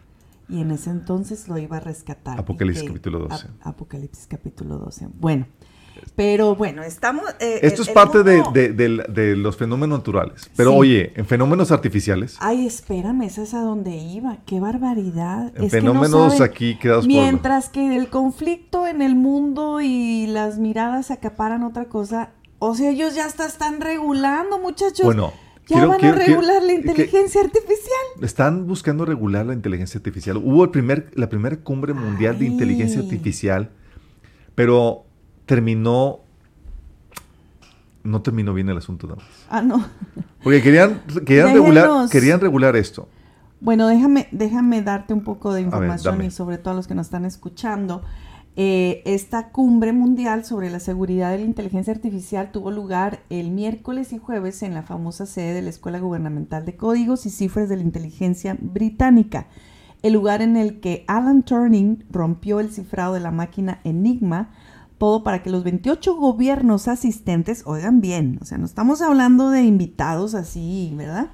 y 0.49 0.61
en 0.61 0.71
ese 0.71 0.89
entonces 0.89 1.47
lo 1.47 1.57
iba 1.57 1.77
a 1.77 1.79
rescatar. 1.79 2.39
Apocalipsis 2.39 2.83
capítulo 2.83 3.19
12. 3.19 3.47
Apocalipsis 3.61 4.27
capítulo 4.27 4.77
12. 4.79 5.09
Bueno, 5.19 5.45
pero 6.15 6.55
bueno, 6.55 6.83
estamos... 6.83 7.23
Eh, 7.39 7.59
Esto 7.61 7.81
es 7.81 7.89
parte 7.89 8.23
de, 8.23 9.35
los 9.35 9.57
fenómenos 9.57 9.99
naturales. 9.99 10.49
Pero 10.55 10.73
oye, 10.75 11.13
en 11.15 11.25
fenómenos 11.25 11.71
artificiales... 11.71 12.37
Ay, 12.39 12.65
espérame, 12.65 13.23
esa 13.23 13.43
es 13.43 13.53
a 13.53 13.61
donde 13.61 13.95
iba. 13.95 14.37
¡Qué 14.45 14.59
barbaridad! 14.59 15.51
En 15.55 15.69
fenómenos 15.69 16.41
aquí 16.41 16.77
quedados 16.77 17.07
Mientras 17.07 17.69
que 17.69 17.95
el 17.95 18.09
conflicto 18.09 18.87
en 18.87 19.01
el 19.01 19.15
mundo 19.15 19.81
y 19.81 20.27
las 20.27 20.57
miradas 20.57 21.11
acaparan 21.11 21.63
otra 21.63 21.85
cosa, 21.85 22.31
o 22.59 22.75
sea, 22.75 22.89
ellos 22.89 23.15
ya 23.15 23.25
hasta 23.25 23.45
están 23.45 23.81
regulando, 23.81 24.59
muchachos. 24.59 25.05
Bueno 25.05 25.33
ya 25.69 25.85
van 25.85 26.03
a 26.03 26.11
regular 26.13 26.63
la 26.63 26.73
inteligencia 26.73 27.41
artificial. 27.41 28.05
Están 28.21 28.65
buscando 28.67 29.05
regular 29.05 29.45
la 29.45 29.53
inteligencia 29.53 29.99
artificial. 29.99 30.37
Hubo 30.37 30.63
el 30.63 30.71
primer, 30.71 31.11
la 31.13 31.29
primera 31.29 31.57
cumbre 31.57 31.93
mundial 31.93 32.39
de 32.39 32.45
inteligencia 32.45 33.01
artificial, 33.01 33.69
pero 34.55 35.05
terminó. 35.49 36.19
No 38.03 38.21
terminó 38.21 38.53
bien 38.53 38.69
el 38.69 38.77
asunto, 38.77 39.07
nada 39.07 39.21
Ah, 39.49 39.63
no. 39.63 39.83
Porque 40.43 40.61
querían, 40.61 41.01
querían 41.25 41.53
regular, 41.53 42.07
querían 42.09 42.39
regular 42.39 42.75
esto. 42.75 43.09
Bueno, 43.59 43.87
déjame, 43.87 44.27
déjame 44.31 44.83
darte 44.83 45.13
un 45.13 45.23
poco 45.23 45.51
de 45.51 45.61
información 45.61 46.23
y 46.23 46.29
sobre 46.29 46.59
todo 46.59 46.75
a 46.75 46.77
los 46.77 46.87
que 46.87 46.93
nos 46.93 47.07
están 47.07 47.25
escuchando. 47.25 48.03
Eh, 48.55 49.01
esta 49.05 49.49
cumbre 49.49 49.91
mundial 49.91 50.45
sobre 50.45 50.69
la 50.69 50.79
seguridad 50.79 51.31
de 51.31 51.39
la 51.39 51.45
inteligencia 51.45 51.93
artificial 51.93 52.51
tuvo 52.51 52.69
lugar 52.71 53.21
el 53.29 53.49
miércoles 53.49 54.13
y 54.13 54.17
jueves 54.19 54.61
en 54.61 54.75
la 54.75 54.83
famosa 54.83 55.25
sede 55.25 55.53
de 55.53 55.61
la 55.63 55.69
Escuela 55.69 55.99
Gubernamental 55.99 56.65
de 56.65 56.75
Códigos 56.75 57.25
y 57.25 57.31
Cifras 57.31 57.69
de 57.69 57.77
la 57.77 57.83
Inteligencia 57.83 58.55
Británica, 58.59 59.47
el 60.03 60.13
lugar 60.13 60.41
en 60.41 60.57
el 60.57 60.79
que 60.79 61.05
Alan 61.07 61.41
Turing 61.43 62.05
rompió 62.11 62.59
el 62.59 62.71
cifrado 62.71 63.15
de 63.15 63.19
la 63.19 63.31
máquina 63.31 63.79
Enigma, 63.83 64.51
todo 64.99 65.23
para 65.23 65.41
que 65.41 65.49
los 65.49 65.63
28 65.63 66.15
gobiernos 66.15 66.87
asistentes, 66.87 67.63
oigan 67.65 68.01
bien, 68.01 68.37
o 68.41 68.45
sea, 68.45 68.59
no 68.59 68.65
estamos 68.65 69.01
hablando 69.01 69.49
de 69.49 69.63
invitados 69.63 70.35
así, 70.35 70.93
¿verdad? 70.95 71.29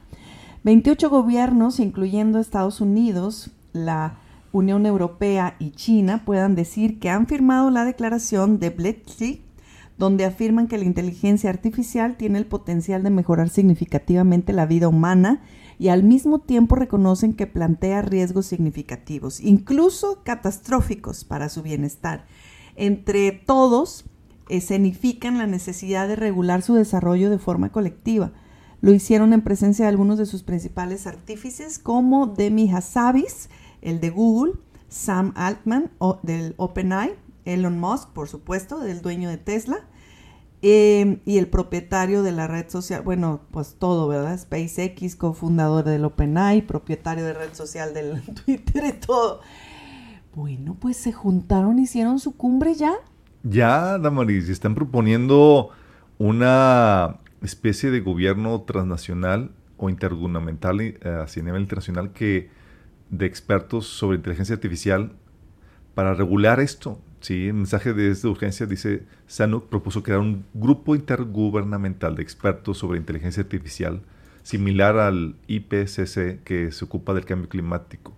28 0.63 1.09
gobiernos, 1.09 1.79
incluyendo 1.79 2.39
Estados 2.39 2.79
Unidos, 2.79 3.51
la 3.73 4.19
Unión 4.51 4.85
Europea 4.85 5.55
y 5.59 5.71
China 5.71 6.23
puedan 6.25 6.55
decir 6.55 6.99
que 6.99 7.09
han 7.09 7.27
firmado 7.27 7.71
la 7.71 7.83
declaración 7.83 8.59
de 8.59 8.69
Bletchley, 8.69 9.43
donde 9.97 10.25
afirman 10.25 10.67
que 10.67 10.77
la 10.77 10.85
inteligencia 10.85 11.49
artificial 11.49 12.17
tiene 12.17 12.37
el 12.37 12.45
potencial 12.45 13.03
de 13.03 13.09
mejorar 13.09 13.49
significativamente 13.49 14.53
la 14.53 14.65
vida 14.65 14.87
humana 14.87 15.41
y 15.79 15.89
al 15.89 16.03
mismo 16.03 16.39
tiempo 16.39 16.75
reconocen 16.75 17.33
que 17.33 17.47
plantea 17.47 18.01
riesgos 18.01 18.45
significativos, 18.45 19.41
incluso 19.41 20.21
catastróficos 20.23 21.23
para 21.23 21.49
su 21.49 21.61
bienestar. 21.61 22.25
Entre 22.75 23.31
todos, 23.31 24.05
escenifican 24.49 25.37
la 25.37 25.47
necesidad 25.47 26.07
de 26.07 26.15
regular 26.15 26.61
su 26.61 26.75
desarrollo 26.75 27.29
de 27.29 27.39
forma 27.39 27.71
colectiva. 27.71 28.31
Lo 28.81 28.93
hicieron 28.93 29.33
en 29.33 29.41
presencia 29.41 29.85
de 29.85 29.89
algunos 29.89 30.17
de 30.17 30.25
sus 30.25 30.43
principales 30.43 31.07
artífices 31.07 31.79
como 31.79 32.27
Demi 32.27 32.71
Hassabis, 32.71 33.49
el 33.81 33.99
de 33.99 34.09
Google, 34.09 34.53
Sam 34.89 35.33
Altman 35.35 35.91
o, 35.97 36.19
del 36.23 36.53
OpenAI, 36.57 37.15
Elon 37.45 37.79
Musk, 37.79 38.09
por 38.09 38.27
supuesto, 38.27 38.79
del 38.79 39.01
dueño 39.01 39.29
de 39.29 39.37
Tesla, 39.37 39.77
em, 40.61 41.19
y 41.25 41.37
el 41.37 41.47
propietario 41.47 42.23
de 42.23 42.31
la 42.31 42.47
red 42.47 42.69
social, 42.69 43.01
bueno, 43.01 43.41
pues 43.51 43.75
todo, 43.77 44.07
¿verdad? 44.07 44.37
SpaceX, 44.37 45.15
cofundador 45.15 45.83
del 45.83 46.05
OpenAI, 46.05 46.61
propietario 46.61 47.25
de 47.25 47.33
red 47.33 47.53
social 47.53 47.93
del 47.93 48.21
Twitter 48.45 48.85
y 48.85 48.93
todo. 48.93 49.41
Bueno, 50.35 50.75
pues 50.79 50.97
se 50.97 51.13
juntaron, 51.13 51.79
hicieron 51.79 52.19
su 52.19 52.35
cumbre 52.35 52.73
ya. 52.73 52.93
Ya, 53.43 53.97
Damaris, 53.97 54.49
están 54.49 54.75
proponiendo 54.75 55.69
una 56.17 57.19
especie 57.41 57.89
de 57.89 58.01
gobierno 58.01 58.61
transnacional 58.63 59.51
o 59.77 59.89
intergubernamental 59.89 60.81
eh, 60.81 60.99
a 61.03 61.25
nivel 61.41 61.61
internacional 61.61 62.11
que 62.11 62.49
de 63.09 63.25
expertos 63.25 63.87
sobre 63.87 64.17
inteligencia 64.17 64.55
artificial 64.55 65.13
para 65.93 66.13
regular 66.13 66.59
esto. 66.59 66.99
¿sí? 67.21 67.47
El 67.47 67.53
mensaje 67.53 67.93
de 67.93 68.11
esta 68.11 68.27
urgencia 68.27 68.65
dice, 68.65 69.05
Sanuk 69.27 69.69
propuso 69.69 70.03
crear 70.03 70.19
un 70.19 70.45
grupo 70.53 70.95
intergubernamental 70.95 72.15
de 72.15 72.23
expertos 72.23 72.77
sobre 72.77 72.99
inteligencia 72.99 73.43
artificial 73.43 74.01
similar 74.43 74.97
al 74.99 75.35
IPCC 75.47 76.43
que 76.43 76.71
se 76.71 76.85
ocupa 76.85 77.13
del 77.13 77.25
cambio 77.25 77.49
climático. 77.49 78.13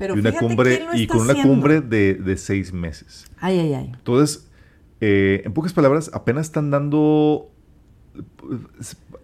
Pero 0.00 0.16
y, 0.16 0.20
una 0.20 0.32
cumbre, 0.32 0.86
y 0.94 1.06
con 1.06 1.20
una 1.20 1.42
cumbre 1.42 1.82
de, 1.82 2.36
seis 2.38 2.72
meses. 2.72 3.30
Ay, 3.38 3.58
ay, 3.58 3.74
ay. 3.74 3.92
Entonces, 3.94 4.48
eh, 5.02 5.42
en 5.44 5.52
pocas 5.52 5.74
palabras, 5.74 6.10
apenas 6.14 6.46
están 6.46 6.70
dando, 6.70 7.50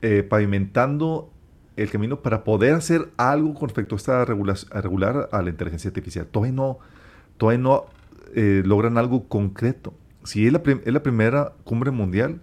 eh, 0.03 0.22
pavimentando 0.22 1.33
el 1.77 1.89
camino 1.89 2.20
para 2.20 2.45
poder 2.45 2.74
hacer 2.74 3.09
algo 3.16 3.55
con 3.55 3.70
respecto 3.70 3.95
a 3.95 3.97
esta 3.97 4.24
regular, 4.27 5.31
a 5.33 5.41
la 5.41 5.49
inteligencia 5.49 5.89
artificial. 5.89 6.27
Todavía 6.27 6.55
no, 6.55 6.79
todavía 7.39 7.62
no 7.62 7.87
eh, 8.35 8.62
logran 8.62 8.99
algo 8.99 9.29
concreto. 9.29 9.95
Si 10.24 10.47
es 10.47 10.53
la, 10.53 10.61
es 10.62 10.93
la 10.93 11.03
primera 11.03 11.55
cumbre 11.64 11.91
mundial 11.91 12.43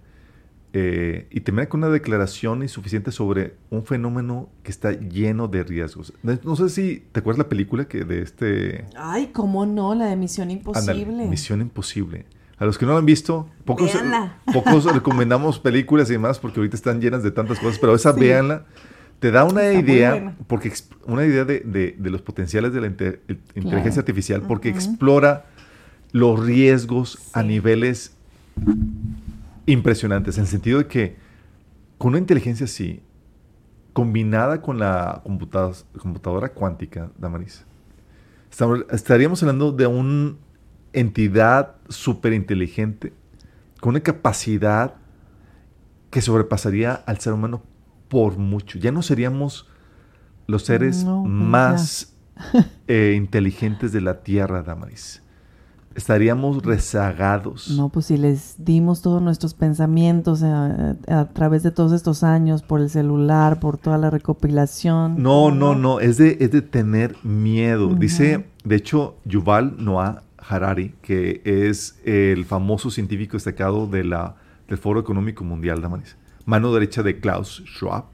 eh, 0.75 1.27
y 1.29 1.41
termina 1.41 1.69
con 1.69 1.83
una 1.83 1.89
declaración 1.89 2.63
insuficiente 2.63 3.11
sobre 3.11 3.53
un 3.69 3.85
fenómeno 3.85 4.49
que 4.63 4.71
está 4.71 4.91
lleno 4.91 5.47
de 5.47 5.63
riesgos. 5.63 6.13
No 6.23 6.55
sé 6.55 6.69
si 6.69 7.03
te 7.11 7.19
acuerdas 7.19 7.45
la 7.45 7.49
película 7.49 7.85
que 7.85 8.03
de 8.03 8.23
este... 8.23 8.85
Ay, 8.97 9.29
cómo 9.31 9.67
no, 9.67 9.93
la 9.93 10.07
de 10.07 10.15
Misión 10.15 10.49
Imposible. 10.49 11.27
Misión 11.27 11.61
Imposible. 11.61 12.25
A 12.57 12.65
los 12.65 12.79
que 12.79 12.87
no 12.87 12.93
lo 12.93 12.97
han 12.97 13.05
visto, 13.05 13.47
pocos, 13.65 13.91
pocos 14.53 14.85
recomendamos 14.91 15.59
películas 15.59 16.09
y 16.09 16.13
demás 16.13 16.39
porque 16.39 16.59
ahorita 16.59 16.75
están 16.75 16.99
llenas 16.99 17.21
de 17.21 17.29
tantas 17.29 17.59
cosas, 17.59 17.77
pero 17.77 17.93
esa 17.93 18.11
véanla. 18.11 18.65
Te 19.19 19.31
da 19.31 19.45
una 19.45 19.71
idea, 19.71 20.35
porque 20.47 20.73
una 21.05 21.23
idea 21.23 21.45
de, 21.45 21.95
los 21.99 22.21
potenciales 22.21 22.73
de 22.73 22.81
la 22.81 22.87
inteligencia 22.87 23.99
artificial, 23.99 24.41
porque 24.41 24.67
explora 24.69 25.45
los 26.11 26.43
riesgos 26.43 27.19
a 27.31 27.41
niveles 27.41 28.17
impresionantes, 29.65 30.37
en 30.37 30.43
el 30.43 30.47
sentido 30.47 30.79
de 30.79 30.87
que 30.87 31.15
con 31.97 32.09
una 32.09 32.19
inteligencia 32.19 32.65
así, 32.65 33.01
combinada 33.93 34.61
con 34.61 34.79
la 34.79 35.21
computadora 35.23 36.49
cuántica, 36.49 37.11
Damaris, 37.17 37.65
estaríamos 38.91 39.41
hablando 39.41 39.71
de 39.71 39.87
una 39.87 40.35
entidad 40.93 41.75
súper 41.89 42.33
inteligente, 42.33 43.13
con 43.79 43.91
una 43.91 44.01
capacidad 44.01 44.95
que 46.09 46.21
sobrepasaría 46.21 46.93
al 46.93 47.19
ser 47.19 47.33
humano 47.33 47.63
por 48.07 48.37
mucho. 48.37 48.77
Ya 48.77 48.91
no 48.91 49.01
seríamos 49.01 49.67
los 50.45 50.63
seres 50.63 51.03
pues 51.03 51.23
más 51.25 52.15
eh, 52.87 53.15
inteligentes 53.17 53.91
de 53.91 54.01
la 54.01 54.21
Tierra, 54.21 54.61
Damaris. 54.61 55.22
Estaríamos 55.95 56.63
rezagados. 56.63 57.69
No, 57.71 57.89
pues 57.89 58.07
si 58.07 58.17
les 58.17 58.55
dimos 58.57 59.01
todos 59.01 59.21
nuestros 59.21 59.53
pensamientos 59.53 60.43
a, 60.43 60.95
a, 61.07 61.25
través 61.29 61.63
de 61.63 61.71
todos 61.71 61.91
estos 61.91 62.23
años 62.23 62.63
por 62.63 62.81
el 62.81 62.89
celular, 62.89 63.59
por 63.59 63.77
toda 63.77 63.97
la 63.97 64.09
recopilación. 64.09 65.21
No, 65.21 65.51
no, 65.51 65.75
no, 65.75 65.99
es 65.99 66.17
de, 66.17 66.37
es 66.39 66.51
de 66.51 66.61
tener 66.61 67.15
miedo. 67.23 67.93
Dice, 67.95 68.45
de 68.63 68.75
hecho, 68.75 69.15
Yuval 69.25 69.75
Noah 69.83 70.23
Harari, 70.37 70.93
que 71.01 71.41
es 71.45 71.99
el 72.03 72.45
famoso 72.45 72.89
científico 72.89 73.33
destacado 73.33 73.87
de 73.87 74.03
la, 74.03 74.35
del 74.67 74.77
Foro 74.77 74.99
Económico 74.99 75.43
Mundial, 75.43 75.81
Damaris, 75.81 76.17
mano 76.45 76.73
derecha 76.73 77.03
de 77.03 77.19
Klaus 77.19 77.63
Schwab, 77.65 78.05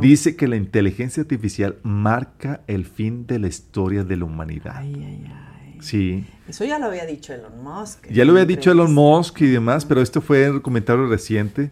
dice 0.00 0.36
que 0.36 0.46
la 0.46 0.56
inteligencia 0.56 1.22
artificial 1.22 1.76
marca 1.82 2.60
el 2.68 2.84
fin 2.84 3.26
de 3.26 3.40
la 3.40 3.48
historia 3.48 4.04
de 4.04 4.16
la 4.16 4.24
humanidad. 4.24 4.76
Ay, 4.76 4.94
ay, 4.94 5.24
ay. 5.26 5.55
Sí. 5.80 6.26
Eso 6.48 6.64
ya 6.64 6.78
lo 6.78 6.86
había 6.86 7.06
dicho 7.06 7.32
Elon 7.32 7.62
Musk. 7.62 8.06
Ya 8.10 8.24
lo 8.24 8.32
había 8.32 8.44
dicho 8.44 8.70
Elon 8.70 8.94
Musk 8.94 9.40
y 9.42 9.46
demás, 9.46 9.84
pero 9.84 10.00
esto 10.00 10.20
fue 10.20 10.50
un 10.50 10.60
comentario 10.60 11.06
reciente. 11.06 11.70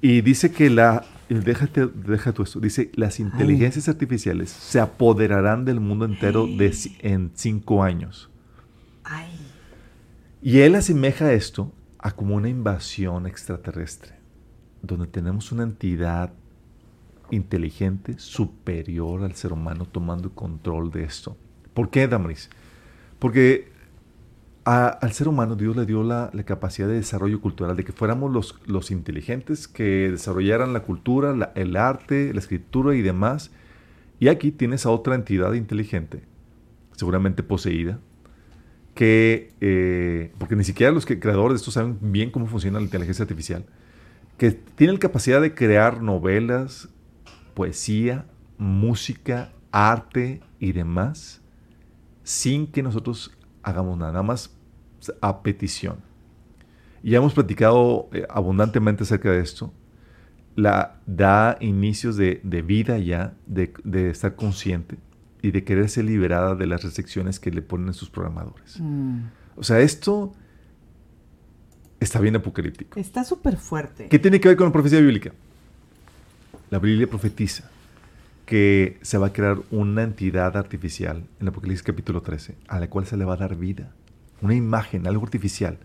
Y 0.00 0.20
dice 0.20 0.52
que 0.52 0.70
la. 0.70 1.04
Déjate, 1.28 1.86
deja 1.86 2.32
tú 2.32 2.42
esto. 2.42 2.60
Dice: 2.60 2.90
las 2.94 3.18
inteligencias 3.18 3.88
artificiales 3.88 4.50
se 4.50 4.80
apoderarán 4.80 5.64
del 5.64 5.80
mundo 5.80 6.04
entero 6.04 6.46
de, 6.46 6.74
en 7.00 7.32
cinco 7.34 7.82
años. 7.82 8.30
Ay. 9.04 9.30
Y 10.42 10.60
él 10.60 10.74
asemeja 10.74 11.32
esto 11.32 11.72
a 11.98 12.10
como 12.10 12.34
una 12.34 12.50
invasión 12.50 13.26
extraterrestre, 13.26 14.12
donde 14.82 15.06
tenemos 15.06 15.52
una 15.52 15.62
entidad 15.62 16.34
inteligente 17.30 18.18
superior 18.18 19.22
al 19.24 19.34
ser 19.34 19.54
humano 19.54 19.86
tomando 19.86 20.30
control 20.34 20.90
de 20.90 21.04
esto. 21.04 21.36
¿Por 21.72 21.88
qué, 21.88 22.06
Damaris? 22.06 22.50
Porque 23.18 23.74
al 24.64 25.12
ser 25.12 25.28
humano 25.28 25.56
Dios 25.56 25.76
le 25.76 25.84
dio 25.84 26.02
la, 26.02 26.30
capacidad 26.46 26.88
de 26.88 26.94
desarrollo 26.94 27.40
cultural, 27.40 27.76
de 27.76 27.84
que 27.84 27.92
fuéramos 27.92 28.32
los, 28.66 28.90
inteligentes 28.90 29.68
que 29.68 30.10
desarrollaran 30.10 30.72
la 30.72 30.80
cultura, 30.80 31.52
el 31.54 31.76
arte, 31.76 32.32
la 32.32 32.40
escritura 32.40 32.94
y 32.94 33.02
demás. 33.02 33.50
Y 34.20 34.28
aquí 34.28 34.50
tienes 34.50 34.86
a 34.86 34.90
otra 34.90 35.14
entidad 35.16 35.52
inteligente, 35.52 36.22
seguramente 36.92 37.42
poseída, 37.42 37.98
que, 38.94 39.52
eh, 39.60 40.32
porque 40.38 40.56
ni 40.56 40.64
siquiera 40.64 40.92
los 40.92 41.04
creadores 41.04 41.54
de 41.54 41.56
esto 41.56 41.70
saben 41.70 41.98
bien 42.00 42.30
cómo 42.30 42.46
funciona 42.46 42.78
la 42.78 42.84
inteligencia 42.84 43.24
artificial, 43.24 43.66
que 44.38 44.52
tiene 44.52 44.94
la 44.94 44.98
capacidad 44.98 45.42
de 45.42 45.54
crear 45.54 46.00
novelas, 46.00 46.88
poesía, 47.52 48.24
música, 48.56 49.52
arte 49.72 50.40
y 50.58 50.72
demás, 50.72 51.43
sin 52.24 52.66
que 52.66 52.82
nosotros 52.82 53.36
hagamos 53.62 53.96
nada, 53.96 54.22
más 54.22 54.56
a 55.20 55.42
petición. 55.42 55.98
Ya 57.02 57.18
hemos 57.18 57.34
platicado 57.34 58.08
eh, 58.12 58.26
abundantemente 58.28 59.04
acerca 59.04 59.30
de 59.30 59.40
esto. 59.40 59.72
La, 60.56 61.00
da 61.06 61.58
inicios 61.60 62.16
de, 62.16 62.40
vida 62.66 62.98
ya, 62.98 63.34
de, 63.46 64.10
estar 64.10 64.36
consciente 64.36 64.96
y 65.42 65.50
de 65.50 65.64
querer 65.64 65.88
ser 65.90 66.04
liberada 66.04 66.54
de 66.54 66.66
las 66.66 66.82
restricciones 66.82 67.38
que 67.38 67.50
le 67.50 67.60
ponen 67.60 67.92
sus 67.92 68.08
programadores. 68.08 68.80
Mm. 68.80 69.24
O 69.56 69.62
sea, 69.62 69.80
esto 69.80 70.32
está 72.00 72.20
bien 72.20 72.36
apocalíptico. 72.36 72.98
Está 72.98 73.24
súper 73.24 73.56
fuerte. 73.56 74.08
¿Qué 74.08 74.18
tiene 74.18 74.40
que 74.40 74.48
ver 74.48 74.56
con 74.56 74.66
la 74.66 74.72
profecía 74.72 75.00
bíblica? 75.00 75.32
La 76.70 76.78
Biblia 76.78 77.06
profetiza 77.06 77.68
que 78.44 78.98
se 79.02 79.18
va 79.18 79.28
a 79.28 79.32
crear 79.32 79.58
una 79.70 80.02
entidad 80.02 80.56
artificial 80.56 81.26
en 81.40 81.48
Apocalipsis 81.48 81.82
capítulo 81.82 82.22
13, 82.22 82.56
a 82.68 82.78
la 82.78 82.88
cual 82.88 83.06
se 83.06 83.16
le 83.16 83.24
va 83.24 83.34
a 83.34 83.38
dar 83.38 83.56
vida, 83.56 83.92
una 84.42 84.54
imagen, 84.54 85.06
algo 85.06 85.24
artificial, 85.24 85.78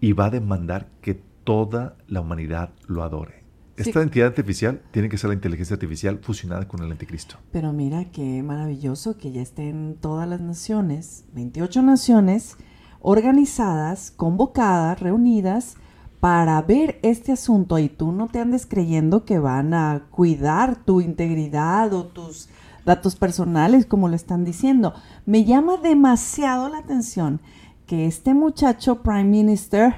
y 0.00 0.12
va 0.12 0.26
a 0.26 0.30
demandar 0.30 0.88
que 1.00 1.20
toda 1.44 1.96
la 2.08 2.20
humanidad 2.20 2.70
lo 2.86 3.02
adore. 3.02 3.44
Esta 3.76 4.02
entidad 4.02 4.28
artificial 4.28 4.82
tiene 4.92 5.08
que 5.08 5.18
ser 5.18 5.28
la 5.28 5.34
inteligencia 5.34 5.74
artificial 5.74 6.20
fusionada 6.22 6.68
con 6.68 6.80
el 6.82 6.92
anticristo. 6.92 7.38
Pero 7.50 7.72
mira 7.72 8.04
qué 8.12 8.42
maravilloso 8.44 9.18
que 9.18 9.32
ya 9.32 9.42
estén 9.42 9.96
todas 10.00 10.28
las 10.28 10.40
naciones, 10.40 11.24
28 11.32 11.82
naciones, 11.82 12.56
organizadas, 13.00 14.12
convocadas, 14.12 15.00
reunidas, 15.00 15.76
para 16.24 16.62
ver 16.62 16.98
este 17.02 17.32
asunto 17.32 17.78
y 17.78 17.90
tú 17.90 18.10
no 18.10 18.28
te 18.28 18.38
andes 18.38 18.64
creyendo 18.64 19.26
que 19.26 19.38
van 19.38 19.74
a 19.74 20.06
cuidar 20.10 20.82
tu 20.82 21.02
integridad 21.02 21.92
o 21.92 22.06
tus 22.06 22.48
datos 22.86 23.14
personales 23.14 23.84
como 23.84 24.08
lo 24.08 24.16
están 24.16 24.42
diciendo. 24.42 24.94
Me 25.26 25.44
llama 25.44 25.76
demasiado 25.76 26.70
la 26.70 26.78
atención 26.78 27.42
que 27.86 28.06
este 28.06 28.32
muchacho 28.32 29.02
Prime 29.02 29.24
Minister, 29.24 29.96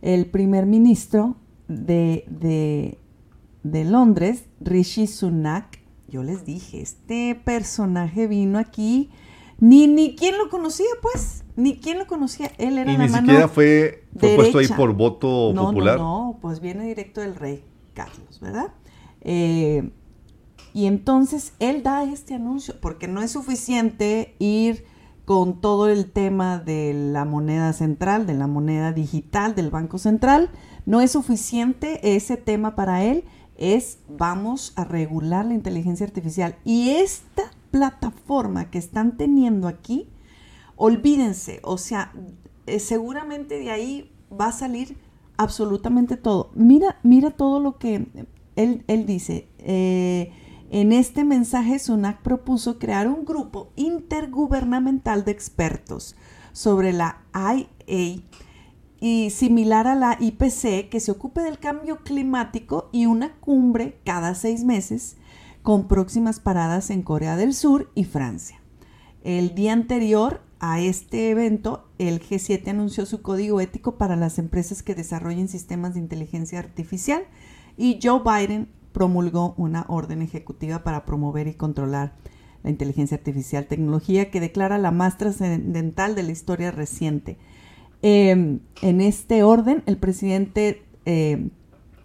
el 0.00 0.26
primer 0.26 0.66
ministro 0.66 1.36
de, 1.68 2.24
de, 2.28 2.98
de 3.62 3.84
Londres, 3.84 4.46
Rishi 4.58 5.06
Sunak, 5.06 5.78
yo 6.08 6.24
les 6.24 6.44
dije, 6.44 6.82
este 6.82 7.36
personaje 7.36 8.26
vino 8.26 8.58
aquí, 8.58 9.12
ni, 9.62 9.86
ni 9.86 10.16
quién 10.16 10.38
lo 10.38 10.50
conocía 10.50 10.88
pues, 11.00 11.44
ni 11.54 11.76
quién 11.76 12.00
lo 12.00 12.08
conocía. 12.08 12.50
Él 12.58 12.78
era 12.78 12.92
y 12.92 12.96
la 12.96 13.06
ni 13.06 13.12
siquiera 13.12 13.46
fue, 13.46 14.02
fue 14.18 14.34
puesto 14.34 14.58
ahí 14.58 14.66
por 14.66 14.92
voto 14.92 15.52
no, 15.54 15.66
popular. 15.66 15.98
No, 15.98 16.32
no, 16.32 16.38
pues 16.40 16.58
viene 16.58 16.84
directo 16.84 17.20
del 17.20 17.36
rey 17.36 17.62
Carlos, 17.94 18.40
¿verdad? 18.40 18.74
Eh, 19.20 19.88
y 20.74 20.86
entonces 20.86 21.52
él 21.60 21.84
da 21.84 22.02
este 22.02 22.34
anuncio, 22.34 22.74
porque 22.80 23.06
no 23.06 23.22
es 23.22 23.30
suficiente 23.30 24.34
ir 24.40 24.84
con 25.24 25.60
todo 25.60 25.88
el 25.88 26.10
tema 26.10 26.58
de 26.58 26.92
la 26.92 27.24
moneda 27.24 27.72
central, 27.72 28.26
de 28.26 28.34
la 28.34 28.48
moneda 28.48 28.90
digital 28.90 29.54
del 29.54 29.70
Banco 29.70 29.98
Central, 29.98 30.50
no 30.86 31.00
es 31.00 31.12
suficiente 31.12 32.16
ese 32.16 32.36
tema 32.36 32.74
para 32.74 33.04
él, 33.04 33.22
es 33.56 34.00
vamos 34.08 34.72
a 34.74 34.82
regular 34.82 35.46
la 35.46 35.54
inteligencia 35.54 36.04
artificial. 36.04 36.56
Y 36.64 36.90
esta 36.90 37.44
plataforma 37.72 38.70
que 38.70 38.78
están 38.78 39.16
teniendo 39.16 39.66
aquí, 39.66 40.08
olvídense, 40.76 41.58
o 41.64 41.78
sea, 41.78 42.12
eh, 42.66 42.78
seguramente 42.78 43.58
de 43.58 43.72
ahí 43.72 44.12
va 44.30 44.46
a 44.46 44.52
salir 44.52 44.96
absolutamente 45.36 46.16
todo. 46.16 46.52
Mira, 46.54 47.00
mira 47.02 47.32
todo 47.32 47.58
lo 47.58 47.78
que 47.78 48.06
él, 48.54 48.84
él 48.86 49.06
dice. 49.06 49.48
Eh, 49.58 50.32
en 50.70 50.92
este 50.92 51.24
mensaje, 51.24 51.78
Sunak 51.78 52.22
propuso 52.22 52.78
crear 52.78 53.08
un 53.08 53.24
grupo 53.24 53.72
intergubernamental 53.76 55.24
de 55.24 55.32
expertos 55.32 56.14
sobre 56.52 56.92
la 56.92 57.22
IA 57.34 58.22
y 59.00 59.30
similar 59.30 59.88
a 59.88 59.96
la 59.96 60.16
IPC 60.20 60.88
que 60.88 61.00
se 61.00 61.10
ocupe 61.10 61.40
del 61.40 61.58
cambio 61.58 62.04
climático 62.04 62.88
y 62.92 63.06
una 63.06 63.34
cumbre 63.40 63.98
cada 64.04 64.36
seis 64.36 64.62
meses 64.62 65.16
con 65.62 65.86
próximas 65.86 66.40
paradas 66.40 66.90
en 66.90 67.02
Corea 67.02 67.36
del 67.36 67.54
Sur 67.54 67.90
y 67.94 68.04
Francia. 68.04 68.60
El 69.22 69.54
día 69.54 69.72
anterior 69.72 70.40
a 70.58 70.80
este 70.80 71.30
evento, 71.30 71.88
el 71.98 72.20
G7 72.20 72.68
anunció 72.68 73.06
su 73.06 73.22
código 73.22 73.60
ético 73.60 73.96
para 73.96 74.16
las 74.16 74.38
empresas 74.38 74.82
que 74.82 74.94
desarrollen 74.94 75.48
sistemas 75.48 75.94
de 75.94 76.00
inteligencia 76.00 76.58
artificial 76.58 77.22
y 77.76 77.98
Joe 78.02 78.22
Biden 78.24 78.68
promulgó 78.92 79.54
una 79.56 79.86
orden 79.88 80.22
ejecutiva 80.22 80.82
para 80.82 81.04
promover 81.04 81.46
y 81.46 81.54
controlar 81.54 82.14
la 82.62 82.70
inteligencia 82.70 83.16
artificial, 83.16 83.66
tecnología 83.66 84.30
que 84.30 84.40
declara 84.40 84.78
la 84.78 84.90
más 84.90 85.18
trascendental 85.18 86.14
de 86.14 86.22
la 86.22 86.32
historia 86.32 86.70
reciente. 86.70 87.38
Em, 88.02 88.60
en 88.82 89.00
este 89.00 89.42
orden, 89.42 89.82
el 89.86 89.96
presidente 89.96 90.82
eh, 91.04 91.50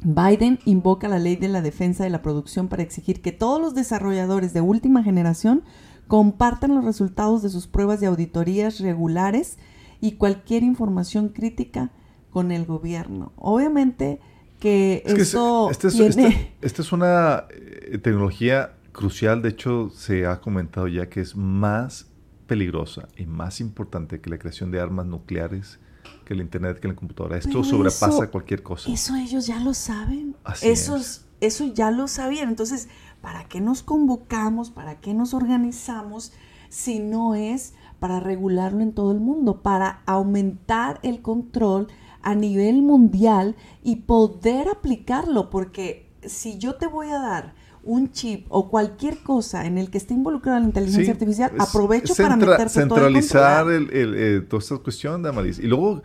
Biden 0.04 0.60
invoca 0.66 1.08
la 1.08 1.20
ley 1.20 1.36
de 1.36 1.48
la 1.48 1.62
defensa 1.62 2.04
de 2.04 2.10
la 2.10 2.22
producción 2.22 2.68
para 2.68 2.84
exigir 2.84 3.22
que 3.22 3.32
todos 3.32 3.60
los 3.60 3.74
desarrolladores 3.74 4.54
de 4.54 4.62
última 4.62 5.04
generación 5.04 5.64
compartan 6.08 6.76
los 6.76 6.86
resultados 6.86 7.42
de 7.42 7.50
sus 7.50 7.68
pruebas 7.68 8.00
de 8.00 8.08
auditorías 8.08 8.80
regulares 8.80 9.58
y 10.00 10.14
cualquier 10.14 10.64
información 10.64 11.30
crítica 11.30 11.92
con 12.30 12.52
el 12.52 12.66
gobierno. 12.66 13.34
Obviamente 13.36 14.20
que 14.60 15.04
esto 15.06 15.70
esta 15.70 15.88
es, 15.88 16.92
una 16.92 17.46
eh, 17.50 17.98
tecnología 18.00 18.74
crucial, 18.92 19.42
de 19.42 19.50
hecho 19.50 19.90
se 19.90 20.26
ha 20.26 20.42
comentado 20.42 20.88
ya 20.88 21.10
que 21.10 21.22
es 21.22 21.36
más 21.36 22.08
peligrosa 22.48 23.08
y 23.18 23.26
más 23.26 23.60
importante 23.60 24.22
que 24.22 24.30
la 24.30 24.40
creación 24.40 24.72
de 24.72 24.80
armas 24.80 25.06
nucleares, 25.06 25.80
que 26.26 26.34
el 26.34 26.42
internet, 26.42 26.80
que 26.80 26.88
la 26.88 26.96
computadora. 26.96 27.38
Esto 27.38 27.64
sobrepasa 27.64 28.30
cualquier 28.30 28.64
cosa. 28.64 28.92
Eso 28.92 29.16
ellos 29.16 29.48
ya 29.48 29.60
lo 29.60 29.74
saben. 29.74 30.36
Así 30.44 30.68
Eso 31.40 31.66
ya 31.74 31.92
lo 31.92 32.08
sabían. 32.08 32.50
Entonces, 32.50 32.88
¿Para 33.22 33.46
qué 33.46 33.62
nos 33.62 33.84
convocamos? 33.84 34.70
¿Para 34.70 35.00
qué 35.00 35.14
nos 35.14 35.34
organizamos? 35.34 36.32
Si 36.70 37.00
no 37.00 37.36
es 37.36 37.74
para 38.00 38.20
regularlo 38.20 38.82
en 38.82 38.94
todo 38.94 39.12
el 39.12 39.20
mundo, 39.20 39.62
para 39.64 40.02
aumentar 40.06 41.00
el 41.04 41.22
control 41.22 41.88
a 42.22 42.36
nivel 42.36 42.82
mundial 42.84 43.56
y 43.84 43.98
poder 43.98 44.70
aplicarlo, 44.70 45.50
porque 45.50 46.10
si 46.22 46.58
yo 46.58 46.76
te 46.76 46.88
voy 46.88 47.08
a 47.10 47.20
dar 47.20 47.56
un 47.88 48.12
chip 48.12 48.46
o 48.50 48.70
cualquier 48.70 49.18
cosa 49.20 49.66
en 49.66 49.78
el 49.78 49.90
que 49.90 49.98
esté 49.98 50.14
involucrada 50.14 50.60
la 50.60 50.66
inteligencia 50.66 51.06
Sí, 51.06 51.12
artificial, 51.12 51.52
aprovecho 51.58 52.14
para 52.16 52.36
meterte 52.36 52.70
centralizar 52.70 53.64
todo 53.64 53.76
el 53.76 53.90
el, 53.90 53.98
el, 53.98 54.16
eh, 54.16 54.42
toda 54.42 54.62
esta 54.62 54.78
cuestión 54.78 55.24
de 55.24 55.30
Amaris. 55.30 55.60
Y 55.60 55.68
luego 55.68 56.04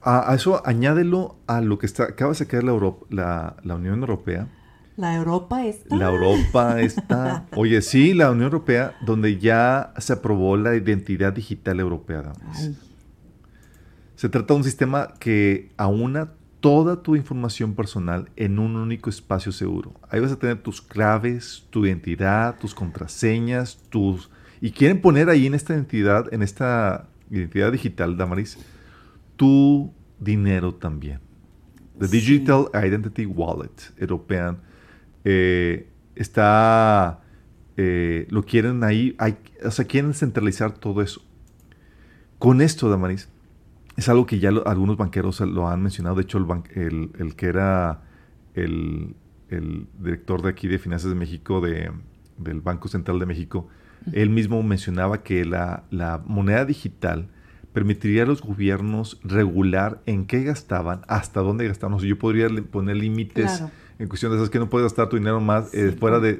a, 0.00 0.30
a 0.30 0.34
eso 0.34 0.62
añádelo 0.64 1.36
a 1.46 1.60
lo 1.60 1.78
que 1.78 1.86
está 1.86 2.04
acaba 2.04 2.30
de 2.32 2.36
sacar 2.36 2.62
la, 2.62 2.72
Europa, 2.72 3.06
la, 3.10 3.56
la 3.64 3.74
Unión 3.76 4.00
Europea. 4.00 4.48
La 4.96 5.16
Europa 5.16 5.64
está. 5.64 5.96
La 5.96 6.10
Europa 6.10 6.80
está. 6.80 7.46
Oye, 7.56 7.80
sí, 7.80 8.12
la 8.12 8.30
Unión 8.30 8.44
Europea, 8.44 8.94
donde 9.06 9.38
ya 9.38 9.94
se 9.98 10.12
aprobó 10.12 10.56
la 10.56 10.76
identidad 10.76 11.32
digital 11.32 11.80
europea. 11.80 12.22
Damaris. 12.22 12.72
Se 14.16 14.28
trata 14.28 14.52
de 14.52 14.58
un 14.58 14.64
sistema 14.64 15.14
que 15.18 15.72
aúna 15.76 16.32
toda 16.62 17.02
tu 17.02 17.14
información 17.16 17.74
personal 17.74 18.30
en 18.36 18.58
un 18.58 18.76
único 18.76 19.10
espacio 19.10 19.52
seguro. 19.52 19.92
Ahí 20.08 20.20
vas 20.20 20.32
a 20.32 20.38
tener 20.38 20.62
tus 20.62 20.80
claves, 20.80 21.66
tu 21.68 21.84
identidad, 21.84 22.58
tus 22.58 22.74
contraseñas, 22.74 23.78
tus... 23.90 24.30
Y 24.62 24.70
quieren 24.70 25.00
poner 25.02 25.28
ahí 25.28 25.46
en 25.46 25.54
esta 25.54 25.74
identidad, 25.74 26.32
en 26.32 26.40
esta 26.40 27.08
identidad 27.30 27.70
digital, 27.72 28.16
Damaris, 28.16 28.58
tu 29.36 29.92
dinero 30.20 30.72
también. 30.74 31.20
The 31.98 32.06
Sí. 32.08 32.16
Digital 32.18 32.66
Identity 32.72 33.26
Wallet 33.26 33.92
European 33.98 34.58
eh, 35.24 35.88
está... 36.14 37.20
eh, 37.76 38.26
lo 38.30 38.44
quieren 38.44 38.84
ahí, 38.84 39.14
hay- 39.18 39.36
o 39.64 39.70
sea, 39.70 39.84
quieren 39.84 40.14
centralizar 40.14 40.72
todo 40.72 41.02
eso. 41.02 41.22
Con 42.38 42.60
esto, 42.60 42.88
Damaris, 42.88 43.28
es 43.96 44.08
algo 44.08 44.26
que 44.26 44.38
ya 44.38 44.50
lo- 44.50 44.66
algunos 44.66 44.96
banqueros 44.96 45.40
lo 45.40 45.68
han 45.68 45.82
mencionado. 45.82 46.16
De 46.16 46.22
hecho, 46.22 46.38
el, 46.38 46.44
ban- 46.46 46.64
el- 46.74 47.10
el 47.18 47.34
que 47.36 47.46
era 47.46 48.02
el, 48.54 49.14
el 49.48 49.86
director 50.00 50.42
de 50.42 50.48
aquí 50.50 50.68
de 50.68 50.78
Finanzas 50.78 51.10
de 51.10 51.14
México, 51.16 51.60
de- 51.60 51.90
del 52.38 52.60
Banco 52.60 52.88
Central 52.88 53.18
de 53.18 53.26
México, 53.26 53.68
él 54.12 54.30
mismo 54.30 54.62
mencionaba 54.62 55.22
que 55.22 55.44
la, 55.44 55.84
la 55.90 56.20
moneda 56.26 56.64
digital 56.64 57.28
permitiría 57.72 58.24
a 58.24 58.26
los 58.26 58.42
gobiernos 58.42 59.20
regular 59.22 60.00
en 60.06 60.26
qué 60.26 60.42
gastaban, 60.42 61.02
hasta 61.08 61.40
dónde 61.40 61.68
gastaban. 61.68 61.94
O 61.94 62.00
sea, 62.00 62.08
yo 62.08 62.18
podría 62.18 62.48
poner 62.70 62.96
límites 62.96 63.58
Claro. 63.58 63.70
En 64.02 64.08
cuestión 64.08 64.32
de 64.32 64.38
esas 64.38 64.50
que 64.50 64.58
no 64.58 64.68
puedes 64.68 64.86
gastar 64.86 65.08
tu 65.08 65.16
dinero 65.16 65.40
más 65.40 65.72
eh, 65.72 65.92
fuera 65.92 66.18
de, 66.18 66.32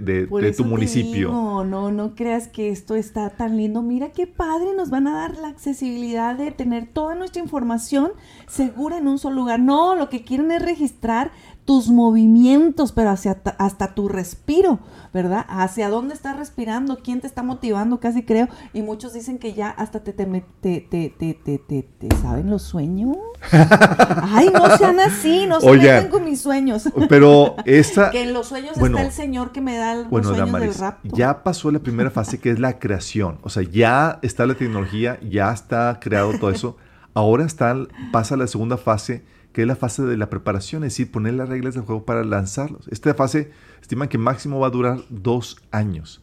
tu 0.56 0.64
municipio. 0.64 1.28
digo, 1.28 1.64
no, 1.64 1.92
no 1.92 2.16
creas 2.16 2.48
que 2.48 2.70
esto 2.70 2.96
está 2.96 3.30
tan 3.30 3.56
lindo. 3.56 3.82
Mira 3.82 4.10
qué 4.10 4.26
padre, 4.26 4.74
nos 4.76 4.90
van 4.90 5.06
a 5.06 5.12
dar 5.12 5.36
la 5.36 5.46
accesibilidad 5.46 6.34
de 6.34 6.50
tener 6.50 6.88
toda 6.88 7.14
nuestra 7.14 7.40
información 7.40 8.10
segura 8.48 8.98
en 8.98 9.06
un 9.06 9.20
solo 9.20 9.36
lugar. 9.36 9.60
No, 9.60 9.94
lo 9.94 10.08
que 10.08 10.24
quieren 10.24 10.50
es 10.50 10.60
registrar 10.60 11.30
tus 11.64 11.88
movimientos, 11.90 12.90
pero 12.92 13.10
hacia 13.10 13.34
ta- 13.42 13.54
hasta 13.58 13.94
tu 13.94 14.08
respiro, 14.08 14.80
¿verdad? 15.14 15.46
Hacia 15.48 15.88
dónde 15.88 16.14
estás 16.14 16.36
respirando, 16.36 16.98
quién 17.04 17.20
te 17.20 17.26
está 17.28 17.42
motivando, 17.42 18.00
casi 18.00 18.24
creo. 18.24 18.48
Y 18.72 18.82
muchos 18.82 19.12
dicen 19.12 19.38
que 19.38 19.54
ya 19.54 19.70
hasta 19.70 20.00
te, 20.02 20.12
te, 20.12 20.26
te, 20.60 20.80
te, 20.88 21.38
te, 21.38 22.16
saben 22.20 22.50
los 22.50 22.62
sueños. 22.62 23.16
Ay, 23.52 24.50
no 24.52 24.76
sean 24.76 24.98
así, 25.00 25.46
no 25.46 25.60
se 25.60 25.70
metan 25.72 26.08
con 26.08 26.24
mis 26.24 26.40
sueños. 26.40 26.88
Pero 27.08 27.56
esta... 27.64 28.10
Que 28.10 28.22
en 28.22 28.32
los 28.32 28.48
sueños 28.48 28.78
Bueno, 28.78 28.96
está 28.98 29.06
el 29.08 29.12
Señor 29.12 29.52
que 29.52 29.60
me 29.60 29.76
da 29.76 29.94
los 29.94 30.10
Bueno, 30.10 30.28
sueños 30.28 30.46
Damaris, 30.46 30.70
del 30.70 30.80
rapto. 30.80 31.16
ya 31.16 31.42
pasó 31.44 31.70
la 31.70 31.78
primera 31.78 32.10
fase 32.10 32.38
que 32.38 32.50
es 32.50 32.58
la 32.58 32.78
creación. 32.78 33.38
O 33.42 33.50
sea, 33.50 33.62
ya 33.62 34.18
está 34.22 34.46
la 34.46 34.54
tecnología, 34.54 35.18
ya 35.20 35.52
está 35.52 35.98
creado 36.00 36.32
todo 36.38 36.50
eso. 36.50 36.76
Ahora 37.14 37.44
está, 37.44 37.76
pasa 38.10 38.36
la 38.36 38.46
segunda 38.46 38.78
fase, 38.78 39.22
que 39.52 39.62
es 39.62 39.66
la 39.68 39.76
fase 39.76 40.02
de 40.02 40.16
la 40.16 40.30
preparación, 40.30 40.82
es 40.84 40.92
decir, 40.94 41.10
poner 41.10 41.34
las 41.34 41.48
reglas 41.48 41.74
del 41.74 41.84
juego 41.84 42.04
para 42.04 42.24
lanzarlos. 42.24 42.88
Esta 42.88 43.14
fase 43.14 43.50
estiman 43.80 44.08
que 44.08 44.18
máximo 44.18 44.58
va 44.60 44.68
a 44.68 44.70
durar 44.70 45.00
dos 45.10 45.58
años, 45.70 46.22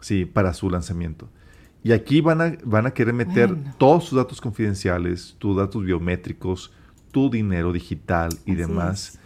sí, 0.00 0.24
para 0.24 0.54
su 0.54 0.70
lanzamiento. 0.70 1.28
Y 1.84 1.92
aquí 1.92 2.20
van 2.20 2.40
a, 2.40 2.56
van 2.64 2.86
a 2.86 2.92
querer 2.92 3.14
meter 3.14 3.54
Bueno. 3.54 3.74
todos 3.78 4.04
sus 4.06 4.16
datos 4.18 4.40
confidenciales, 4.40 5.36
tus 5.38 5.56
datos 5.56 5.84
biométricos, 5.84 6.72
tu 7.12 7.30
dinero 7.30 7.72
digital 7.72 8.30
y 8.44 8.52
Así 8.52 8.54
demás. 8.54 9.08
es. 9.14 9.20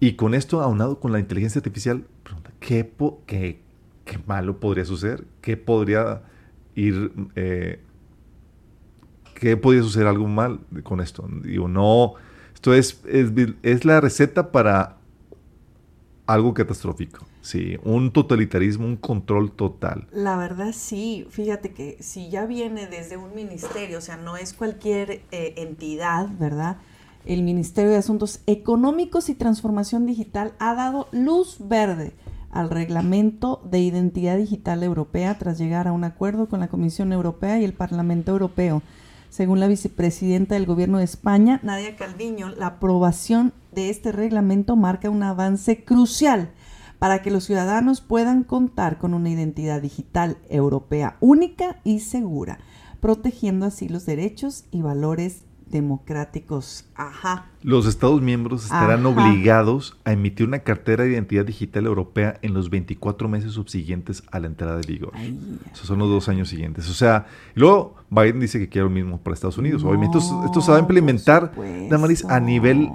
Y 0.00 0.12
con 0.12 0.34
esto, 0.34 0.60
aunado 0.62 1.00
con 1.00 1.12
la 1.12 1.18
inteligencia 1.18 1.58
artificial, 1.58 2.04
pregunta, 2.22 2.52
¿qué, 2.60 2.84
po- 2.84 3.22
qué, 3.26 3.60
qué 4.04 4.18
malo 4.26 4.60
podría 4.60 4.84
suceder? 4.84 5.24
¿Qué 5.40 5.56
podría 5.56 6.22
ir... 6.76 7.12
eh, 7.34 7.80
¿Qué 9.34 9.56
podría 9.56 9.82
suceder 9.82 10.06
algo 10.08 10.26
mal 10.28 10.60
con 10.84 11.00
esto? 11.00 11.28
Digo, 11.42 11.68
no... 11.68 12.14
Esto 12.58 12.74
es, 12.74 13.00
es, 13.06 13.30
es 13.62 13.84
la 13.84 14.00
receta 14.00 14.50
para 14.50 14.96
algo 16.26 16.54
catastrófico. 16.54 17.24
Sí, 17.40 17.76
un 17.84 18.12
totalitarismo, 18.12 18.84
un 18.84 18.96
control 18.96 19.52
total. 19.52 20.08
La 20.10 20.36
verdad 20.36 20.72
sí, 20.74 21.24
fíjate 21.30 21.72
que 21.72 21.98
si 22.00 22.30
ya 22.30 22.46
viene 22.46 22.88
desde 22.88 23.16
un 23.16 23.32
ministerio, 23.32 23.98
o 23.98 24.00
sea, 24.00 24.16
no 24.16 24.36
es 24.36 24.54
cualquier 24.54 25.22
eh, 25.30 25.54
entidad, 25.58 26.26
¿verdad? 26.36 26.78
El 27.24 27.44
Ministerio 27.44 27.92
de 27.92 27.98
Asuntos 27.98 28.40
Económicos 28.48 29.28
y 29.28 29.36
Transformación 29.36 30.04
Digital 30.04 30.52
ha 30.58 30.74
dado 30.74 31.06
luz 31.12 31.58
verde 31.60 32.12
al 32.50 32.70
reglamento 32.70 33.62
de 33.70 33.78
identidad 33.78 34.36
digital 34.36 34.82
europea 34.82 35.38
tras 35.38 35.58
llegar 35.58 35.86
a 35.86 35.92
un 35.92 36.02
acuerdo 36.02 36.48
con 36.48 36.58
la 36.58 36.66
Comisión 36.66 37.12
Europea 37.12 37.60
y 37.60 37.64
el 37.64 37.72
Parlamento 37.72 38.32
Europeo. 38.32 38.82
Según 39.30 39.60
la 39.60 39.68
vicepresidenta 39.68 40.54
del 40.54 40.66
Gobierno 40.66 40.98
de 40.98 41.04
España, 41.04 41.60
Nadia 41.62 41.96
Calviño, 41.96 42.48
la 42.48 42.66
aprobación 42.66 43.52
de 43.72 43.90
este 43.90 44.10
reglamento 44.10 44.74
marca 44.74 45.10
un 45.10 45.22
avance 45.22 45.84
crucial 45.84 46.50
para 46.98 47.22
que 47.22 47.30
los 47.30 47.44
ciudadanos 47.44 48.00
puedan 48.00 48.42
contar 48.42 48.98
con 48.98 49.14
una 49.14 49.30
identidad 49.30 49.82
digital 49.82 50.38
europea 50.48 51.16
única 51.20 51.80
y 51.84 52.00
segura, 52.00 52.58
protegiendo 53.00 53.66
así 53.66 53.88
los 53.88 54.06
derechos 54.06 54.64
y 54.70 54.82
valores 54.82 55.44
democráticos. 55.70 56.84
Ajá. 56.94 57.46
Los 57.62 57.86
Estados 57.86 58.22
miembros 58.22 58.64
estarán 58.64 59.00
Ajá. 59.00 59.08
obligados 59.08 59.96
a 60.04 60.12
emitir 60.12 60.46
una 60.46 60.60
cartera 60.60 61.04
de 61.04 61.10
identidad 61.10 61.44
digital 61.44 61.86
europea 61.86 62.38
en 62.42 62.54
los 62.54 62.70
24 62.70 63.28
meses 63.28 63.52
subsiguientes 63.52 64.22
a 64.30 64.38
la 64.40 64.46
entrada 64.46 64.76
de 64.78 64.86
vigor. 64.86 65.12
Ay, 65.14 65.38
Esos 65.72 65.86
son 65.86 65.98
los 65.98 66.08
dos 66.08 66.28
años 66.28 66.48
siguientes. 66.48 66.88
O 66.88 66.94
sea, 66.94 67.26
luego 67.54 67.96
Biden 68.10 68.40
dice 68.40 68.58
que 68.58 68.68
quiere 68.68 68.84
lo 68.84 68.90
mismo 68.90 69.18
para 69.18 69.34
Estados 69.34 69.58
Unidos. 69.58 69.82
No, 69.82 69.90
Obviamente 69.90 70.18
esto, 70.18 70.44
esto 70.44 70.60
se 70.60 70.70
va 70.70 70.76
a 70.78 70.80
implementar. 70.80 71.52
Damaris, 71.90 72.24
a 72.24 72.40
nivel, 72.40 72.88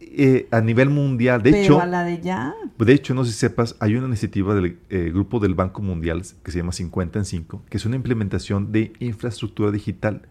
eh, 0.00 0.48
a 0.50 0.60
nivel 0.60 0.90
mundial. 0.90 1.42
De 1.42 1.50
pero 1.52 1.62
hecho, 1.62 1.80
a 1.80 1.86
la 1.86 2.04
de 2.04 2.20
ya. 2.20 2.54
de 2.78 2.92
hecho, 2.92 3.14
no 3.14 3.24
sé 3.24 3.32
si 3.32 3.38
sepas, 3.38 3.76
hay 3.80 3.94
una 3.96 4.08
iniciativa 4.08 4.54
del 4.54 4.78
eh, 4.90 5.10
grupo 5.12 5.38
del 5.40 5.54
Banco 5.54 5.80
Mundial 5.82 6.22
que 6.42 6.50
se 6.50 6.58
llama 6.58 6.72
50 6.72 7.20
en 7.20 7.24
5, 7.24 7.62
que 7.68 7.76
es 7.76 7.86
una 7.86 7.96
implementación 7.96 8.72
de 8.72 8.92
infraestructura 8.98 9.70
digital 9.70 10.22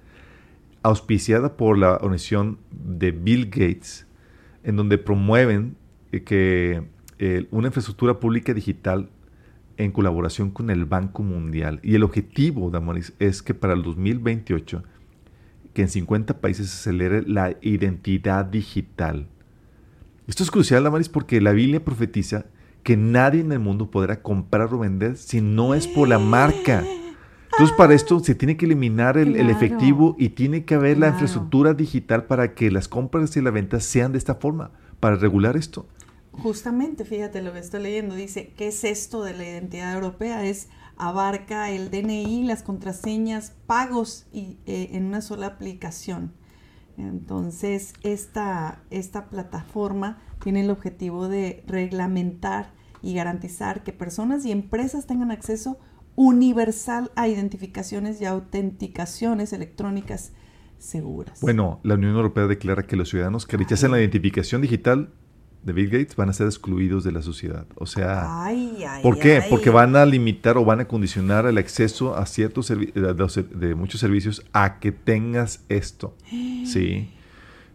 auspiciada 0.83 1.57
por 1.57 1.77
la 1.77 1.95
organización 1.95 2.59
de 2.71 3.11
Bill 3.11 3.45
Gates, 3.45 4.07
en 4.63 4.75
donde 4.75 4.97
promueven 4.97 5.75
eh, 6.11 6.23
que 6.23 6.83
eh, 7.19 7.47
una 7.51 7.67
infraestructura 7.67 8.19
pública 8.19 8.53
digital 8.53 9.09
en 9.77 9.91
colaboración 9.91 10.51
con 10.51 10.69
el 10.69 10.85
Banco 10.85 11.23
Mundial. 11.23 11.79
Y 11.83 11.95
el 11.95 12.03
objetivo, 12.03 12.69
Damaris, 12.69 13.13
es 13.19 13.41
que 13.41 13.53
para 13.53 13.73
el 13.73 13.83
2028, 13.83 14.83
que 15.73 15.83
en 15.83 15.89
50 15.89 16.41
países 16.41 16.69
se 16.69 16.89
acelere 16.89 17.21
la 17.21 17.55
identidad 17.61 18.45
digital. 18.45 19.27
Esto 20.27 20.43
es 20.43 20.51
crucial, 20.51 20.83
Damaris, 20.83 21.09
porque 21.09 21.39
la 21.39 21.51
Biblia 21.51 21.83
profetiza 21.83 22.45
que 22.83 22.97
nadie 22.97 23.41
en 23.41 23.51
el 23.51 23.59
mundo 23.59 23.91
podrá 23.91 24.21
comprar 24.21 24.73
o 24.73 24.79
vender 24.79 25.17
si 25.17 25.41
no 25.41 25.73
es 25.73 25.87
por 25.87 26.07
la 26.07 26.19
marca. 26.19 26.83
Entonces, 27.57 27.75
para 27.75 27.95
esto 27.95 28.19
se 28.19 28.35
tiene 28.35 28.55
que 28.55 28.65
eliminar 28.65 29.17
el, 29.17 29.49
efectivo 29.49 30.15
y 30.19 30.29
tiene 30.29 30.63
que 30.63 30.75
haber 30.75 30.99
la 30.99 31.07
infraestructura 31.07 31.73
digital 31.73 32.25
para 32.25 32.53
que 32.53 32.69
las 32.69 32.87
compras 32.87 33.35
y 33.35 33.41
las 33.41 33.51
ventas 33.51 33.83
sean 33.83 34.11
de 34.11 34.19
esta 34.19 34.35
forma, 34.35 34.69
para 34.99 35.15
regular 35.15 35.57
esto. 35.57 35.87
Justamente, 36.33 37.03
fíjate 37.03 37.41
lo 37.41 37.53
que 37.53 37.59
estoy 37.59 37.81
leyendo, 37.81 38.13
dice, 38.13 38.53
¿qué 38.55 38.67
es 38.67 38.83
esto 38.83 39.23
de 39.23 39.33
la 39.33 39.43
identidad 39.43 39.91
europea? 39.95 40.45
Es 40.45 40.69
abarca 40.97 41.71
el 41.71 41.89
DNI, 41.89 42.43
las 42.43 42.61
contraseñas, 42.61 43.53
pagos 43.65 44.27
y, 44.31 44.59
eh, 44.67 44.89
en 44.91 45.05
una 45.05 45.21
sola 45.21 45.47
aplicación. 45.47 46.33
Entonces, 46.95 47.93
esta, 48.03 48.83
esta 48.91 49.29
plataforma 49.31 50.19
tiene 50.43 50.61
el 50.61 50.69
objetivo 50.69 51.27
de 51.27 51.63
reglamentar 51.65 52.71
y 53.01 53.15
garantizar 53.15 53.83
que 53.83 53.93
personas 53.93 54.45
y 54.45 54.51
empresas 54.51 55.07
tengan 55.07 55.31
acceso 55.31 55.79
universal 56.17 57.11
a 57.15 57.27
identificaciones 57.29 58.19
y 58.19 58.25
autenticaciones 58.25 59.53
electrónicas 59.53 60.33
seguras. 60.79 61.39
Bueno, 61.41 61.79
la 61.83 61.93
Unión 61.93 62.15
Europea 62.15 62.47
declara 62.47 62.83
que 62.87 62.95
los 62.97 63.09
ciudadanos 63.09 63.45
que 63.45 63.55
rechacen 63.55 63.91
la 63.91 63.99
identificación 63.99 64.61
digital 64.61 65.09
de 65.63 65.73
Bill 65.73 65.89
Gates 65.89 66.15
van 66.15 66.29
a 66.29 66.33
ser 66.33 66.47
excluidos 66.47 67.03
de 67.03 67.11
la 67.11 67.21
sociedad. 67.21 67.67
O 67.75 67.85
sea, 67.85 68.43
ay, 68.45 68.83
ay, 68.87 69.03
¿por 69.03 69.19
qué? 69.19 69.37
ay. 69.37 69.49
Porque 69.49 69.69
van 69.69 69.95
a 69.95 70.05
limitar 70.07 70.57
o 70.57 70.65
van 70.65 70.79
a 70.79 70.87
condicionar 70.87 71.45
el 71.45 71.57
acceso 71.59 72.15
a 72.15 72.25
ciertos 72.25 72.67
de- 72.69 73.45
de 73.55 73.75
muchos 73.75 73.99
servicios 74.01 74.43
a 74.53 74.79
que 74.79 74.91
tengas 74.91 75.63
esto. 75.69 76.15
Sí. 76.65 77.11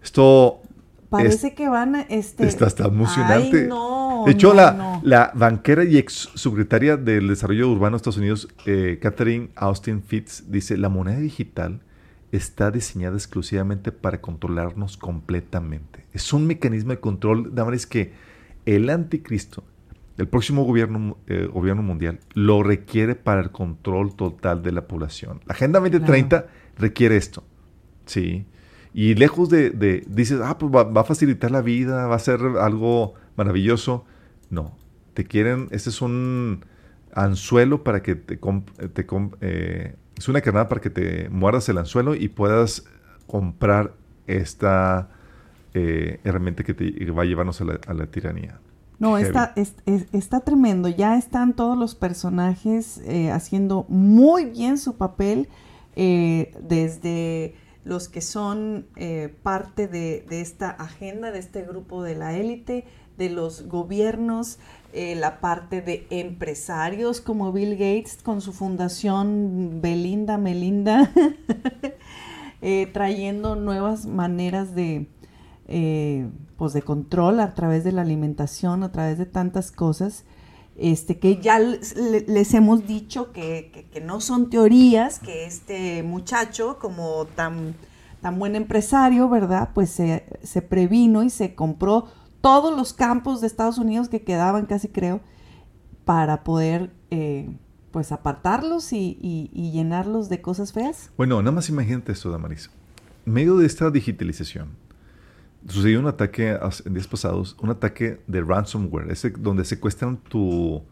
Esto 0.02 0.60
Parece 1.12 1.54
que 1.54 1.68
van 1.68 1.94
a... 1.94 2.00
Este... 2.02 2.46
Está, 2.46 2.66
está 2.66 2.86
emocionante. 2.86 3.62
Ay, 3.62 3.68
no, 3.68 4.24
de 4.26 4.32
hecho, 4.32 4.48
no, 4.48 4.54
la, 4.54 4.72
no. 4.72 5.00
la 5.04 5.30
banquera 5.34 5.84
y 5.84 5.98
ex 5.98 6.30
subsecretaria 6.34 6.96
del 6.96 7.28
Desarrollo 7.28 7.70
Urbano 7.70 7.92
de 7.92 7.96
Estados 7.98 8.16
Unidos, 8.16 8.48
eh, 8.66 8.98
Catherine 9.00 9.50
Austin 9.54 10.02
Fitz, 10.02 10.44
dice, 10.48 10.76
la 10.76 10.88
moneda 10.88 11.18
digital 11.18 11.82
está 12.32 12.70
diseñada 12.70 13.16
exclusivamente 13.16 13.92
para 13.92 14.20
controlarnos 14.20 14.96
completamente. 14.96 16.06
Es 16.12 16.32
un 16.32 16.46
mecanismo 16.46 16.92
de 16.92 17.00
control, 17.00 17.54
Damaris, 17.54 17.86
que 17.86 18.12
el 18.64 18.88
anticristo, 18.88 19.64
el 20.16 20.28
próximo 20.28 20.64
gobierno, 20.64 21.18
eh, 21.26 21.48
gobierno 21.52 21.82
mundial, 21.82 22.20
lo 22.32 22.62
requiere 22.62 23.14
para 23.14 23.42
el 23.42 23.50
control 23.50 24.16
total 24.16 24.62
de 24.62 24.72
la 24.72 24.86
población. 24.86 25.40
La 25.46 25.54
Agenda 25.54 25.78
2030 25.78 26.46
requiere 26.78 27.16
esto. 27.16 27.44
Sí. 28.06 28.46
Y 28.94 29.14
lejos 29.14 29.48
de, 29.48 29.70
de 29.70 30.04
dices, 30.06 30.40
ah, 30.42 30.58
pues 30.58 30.72
va, 30.72 30.84
va, 30.84 31.00
a 31.00 31.04
facilitar 31.04 31.50
la 31.50 31.62
vida, 31.62 32.06
va 32.06 32.16
a 32.16 32.18
ser 32.18 32.40
algo 32.60 33.14
maravilloso. 33.36 34.04
No, 34.50 34.76
te 35.14 35.24
quieren, 35.24 35.68
este 35.70 35.90
es 35.90 36.02
un 36.02 36.64
anzuelo 37.14 37.84
para 37.84 38.02
que 38.02 38.14
te, 38.14 38.36
te 38.36 39.06
eh, 39.40 39.94
es 40.16 40.28
una 40.28 40.40
carnada 40.40 40.68
para 40.68 40.80
que 40.80 40.90
te 40.90 41.28
muerdas 41.30 41.68
el 41.68 41.78
anzuelo 41.78 42.14
y 42.14 42.28
puedas 42.28 42.84
comprar 43.26 43.94
esta 44.26 45.08
eh, 45.74 46.20
herramienta 46.24 46.64
que 46.64 46.74
te 46.74 47.10
va 47.10 47.22
a 47.22 47.24
llevarnos 47.24 47.60
a 47.60 47.64
la, 47.64 47.80
a 47.86 47.94
la 47.94 48.06
tiranía. 48.06 48.60
No, 48.98 49.18
está, 49.18 49.52
es, 49.56 49.74
es, 49.84 50.06
está 50.12 50.40
tremendo. 50.40 50.88
Ya 50.88 51.16
están 51.16 51.54
todos 51.54 51.76
los 51.76 51.96
personajes 51.96 52.98
eh, 52.98 53.32
haciendo 53.32 53.84
muy 53.88 54.44
bien 54.44 54.78
su 54.78 54.96
papel, 54.96 55.48
eh, 55.96 56.54
desde 56.62 57.56
los 57.84 58.08
que 58.08 58.20
son 58.20 58.86
eh, 58.96 59.34
parte 59.42 59.88
de, 59.88 60.24
esta 60.30 60.70
agenda, 60.70 61.32
de 61.32 61.38
este 61.38 61.62
grupo 61.62 62.02
de 62.02 62.14
la 62.14 62.36
élite, 62.36 62.84
de 63.18 63.28
los 63.28 63.68
gobiernos, 63.68 64.58
eh, 64.92 65.14
la 65.14 65.40
parte 65.40 65.82
de 65.82 66.06
empresarios 66.10 67.20
como 67.20 67.52
Bill 67.52 67.72
Gates 67.72 68.18
con 68.22 68.40
su 68.40 68.52
fundación 68.52 69.80
Belinda 69.82 70.38
Melinda, 70.38 71.10
eh, 72.62 72.88
trayendo 72.92 73.56
nuevas 73.56 74.06
maneras 74.06 74.74
de, 74.74 75.08
pues 76.56 76.72
de 76.72 76.82
control 76.82 77.40
a 77.40 77.54
través 77.54 77.84
de 77.84 77.92
la 77.92 78.02
alimentación, 78.02 78.82
a 78.82 78.92
través 78.92 79.18
de 79.18 79.26
tantas 79.26 79.72
cosas. 79.72 80.24
Este, 80.76 81.18
que 81.18 81.36
ya 81.36 81.58
les, 81.58 82.54
hemos 82.54 82.86
dicho 82.86 83.32
que, 83.32 83.86
no 84.04 84.20
son 84.20 84.48
teorías, 84.48 85.18
que 85.18 85.44
este 85.44 86.02
muchacho, 86.02 86.78
como 86.80 87.26
tan, 87.26 87.74
tan 88.22 88.38
buen 88.38 88.56
empresario, 88.56 89.28
¿verdad? 89.28 89.70
Pues 89.74 89.90
se, 89.90 90.62
previno 90.62 91.22
y 91.22 91.30
se 91.30 91.54
compró 91.54 92.06
todos 92.40 92.74
los 92.74 92.94
campos 92.94 93.40
de 93.40 93.48
Estados 93.48 93.78
Unidos 93.78 94.08
que 94.08 94.22
quedaban, 94.22 94.66
casi 94.66 94.88
creo, 94.88 95.20
para 96.04 96.42
poder 96.42 96.90
eh, 97.10 97.54
pues 97.90 98.10
apartarlos 98.10 98.92
y, 98.92 99.50
llenarlos 99.52 100.28
de 100.28 100.40
cosas 100.40 100.72
feas. 100.72 101.10
Bueno, 101.16 101.40
nada 101.42 101.52
más 101.52 101.68
imagínate 101.68 102.12
esto, 102.12 102.30
Damaris. 102.30 102.70
Medio 103.24 103.56
de 103.56 103.66
esta 103.66 103.90
digitalización, 103.90 104.70
sucedió 105.68 106.00
un 106.00 106.06
ataque 106.06 106.58
en 106.84 106.94
días 106.94 107.08
pasados, 107.08 107.56
un 107.60 107.70
ataque 107.70 108.20
de 108.26 108.40
ransomware, 108.40 109.10
ese 109.10 109.30
donde 109.30 109.64
secuestran 109.64 110.16
tu 110.16 110.82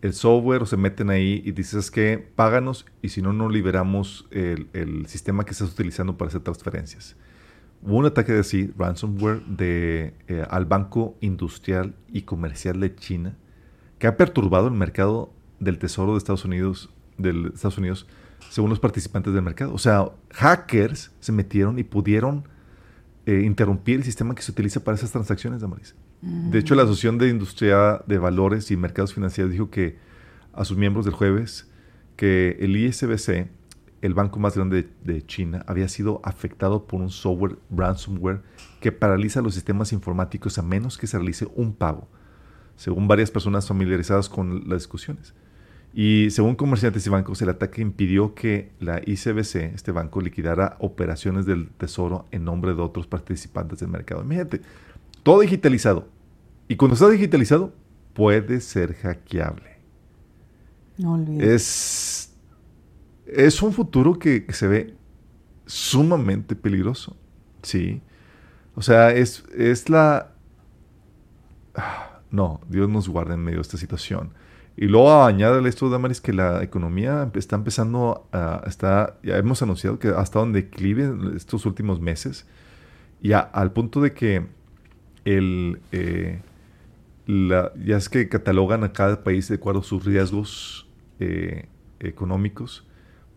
el 0.00 0.12
software 0.12 0.62
o 0.62 0.66
se 0.66 0.76
meten 0.76 1.10
ahí 1.10 1.42
y 1.44 1.52
dices 1.52 1.90
que 1.90 2.18
páganos 2.36 2.86
y 3.02 3.08
si 3.08 3.20
no, 3.20 3.32
no 3.32 3.48
liberamos 3.48 4.28
el, 4.30 4.68
el 4.72 5.06
sistema 5.06 5.44
que 5.44 5.50
estás 5.50 5.72
utilizando 5.72 6.16
para 6.16 6.28
hacer 6.28 6.40
transferencias. 6.42 7.16
Hubo 7.82 7.96
un 7.96 8.06
ataque 8.06 8.32
de 8.32 8.40
así, 8.40 8.72
ransomware, 8.76 9.44
de, 9.44 10.14
eh, 10.26 10.44
al 10.50 10.66
Banco 10.66 11.16
Industrial 11.20 11.94
y 12.08 12.22
Comercial 12.22 12.80
de 12.80 12.94
China, 12.94 13.36
que 13.98 14.06
ha 14.06 14.16
perturbado 14.16 14.66
el 14.66 14.74
mercado 14.74 15.32
del 15.60 15.78
Tesoro 15.78 16.12
de 16.12 16.18
Estados 16.18 16.44
Unidos, 16.44 16.90
del 17.18 17.52
Estados 17.54 17.78
Unidos, 17.78 18.06
según 18.50 18.70
los 18.70 18.80
participantes 18.80 19.32
del 19.32 19.42
mercado. 19.42 19.72
O 19.74 19.78
sea, 19.78 20.10
hackers 20.32 21.12
se 21.20 21.32
metieron 21.32 21.78
y 21.78 21.84
pudieron 21.84 22.48
eh, 23.28 23.42
interrumpir 23.44 23.96
el 23.96 24.04
sistema 24.04 24.34
que 24.34 24.40
se 24.40 24.50
utiliza 24.50 24.82
para 24.82 24.96
esas 24.96 25.12
transacciones, 25.12 25.60
Damaris. 25.60 25.94
Mm. 26.22 26.50
De 26.50 26.58
hecho, 26.60 26.74
la 26.74 26.84
Asociación 26.84 27.18
de 27.18 27.28
Industria 27.28 28.00
de 28.06 28.16
Valores 28.16 28.70
y 28.70 28.76
Mercados 28.78 29.12
Financieros 29.12 29.52
dijo 29.52 29.68
que 29.68 29.98
a 30.54 30.64
sus 30.64 30.78
miembros 30.78 31.04
del 31.04 31.12
jueves 31.12 31.70
que 32.16 32.56
el 32.60 32.74
ISBC 32.74 33.50
el 34.00 34.14
banco 34.14 34.38
más 34.38 34.54
grande 34.54 34.84
de, 35.04 35.12
de, 35.12 35.26
China, 35.26 35.62
había 35.66 35.88
sido 35.88 36.22
afectado 36.24 36.86
por 36.86 37.02
un 37.02 37.10
software 37.10 37.58
ransomware 37.68 38.40
que 38.80 38.92
paraliza 38.92 39.42
los 39.42 39.54
sistemas 39.54 39.92
informáticos 39.92 40.56
a 40.56 40.62
menos 40.62 40.96
que 40.96 41.06
se 41.06 41.18
realice 41.18 41.48
un 41.54 41.74
pago, 41.74 42.08
según 42.76 43.08
varias 43.08 43.30
personas 43.30 43.68
familiarizadas 43.68 44.30
con 44.30 44.68
las 44.70 44.78
discusiones. 44.78 45.34
Y 45.94 46.30
según 46.30 46.54
comerciantes 46.54 47.06
y 47.06 47.10
bancos, 47.10 47.40
el 47.42 47.48
ataque 47.48 47.80
impidió 47.82 48.34
que 48.34 48.70
la 48.78 49.00
ICBC, 49.04 49.74
este 49.74 49.90
banco, 49.90 50.20
liquidara 50.20 50.76
operaciones 50.80 51.46
del 51.46 51.70
tesoro 51.70 52.26
en 52.30 52.44
nombre 52.44 52.74
de 52.74 52.82
otros 52.82 53.06
participantes 53.06 53.80
del 53.80 53.88
mercado. 53.88 54.22
Imagínate, 54.22 54.60
todo 55.22 55.40
digitalizado. 55.40 56.08
Y 56.68 56.76
cuando 56.76 56.94
está 56.94 57.08
digitalizado, 57.08 57.72
puede 58.12 58.60
ser 58.60 58.94
hackeable. 58.94 59.78
No 60.98 61.14
olvides. 61.14 61.48
Es 61.48 62.28
es 63.28 63.62
un 63.62 63.72
futuro 63.72 64.18
que, 64.18 64.44
que, 64.46 64.52
se 64.52 64.66
ve 64.66 64.94
sumamente 65.66 66.56
peligroso. 66.56 67.16
Sí. 67.62 68.00
O 68.74 68.82
sea, 68.82 69.10
es, 69.10 69.44
es 69.56 69.88
la... 69.88 70.32
No, 72.30 72.60
Dios 72.68 72.88
nos 72.88 73.08
guarde 73.08 73.34
en 73.34 73.40
medio 73.40 73.58
de 73.58 73.62
esta 73.62 73.76
situación. 73.76 74.32
Y 74.80 74.86
luego 74.86 75.24
añádale 75.24 75.68
esto, 75.68 75.90
Damaris, 75.90 76.20
que 76.20 76.32
la 76.32 76.62
economía 76.62 77.28
está 77.34 77.56
empezando 77.56 78.28
a... 78.32 78.62
Está, 78.64 79.18
ya 79.24 79.36
hemos 79.36 79.60
anunciado 79.60 79.98
que 79.98 80.08
ha 80.08 80.22
estado 80.22 80.44
en 80.44 80.52
declive 80.52 81.12
estos 81.34 81.66
últimos 81.66 82.00
meses. 82.00 82.46
Y 83.20 83.32
al 83.32 83.72
punto 83.72 84.00
de 84.00 84.14
que 84.14 84.46
el... 85.24 85.80
Eh, 85.92 86.40
la, 87.26 87.72
ya 87.84 87.96
es 87.98 88.08
que 88.08 88.28
catalogan 88.28 88.84
a 88.84 88.92
cada 88.92 89.22
país 89.22 89.48
de 89.48 89.56
acuerdo 89.56 89.80
a 89.80 89.82
sus 89.82 90.04
riesgos 90.04 90.88
eh, 91.18 91.66
económicos 92.00 92.88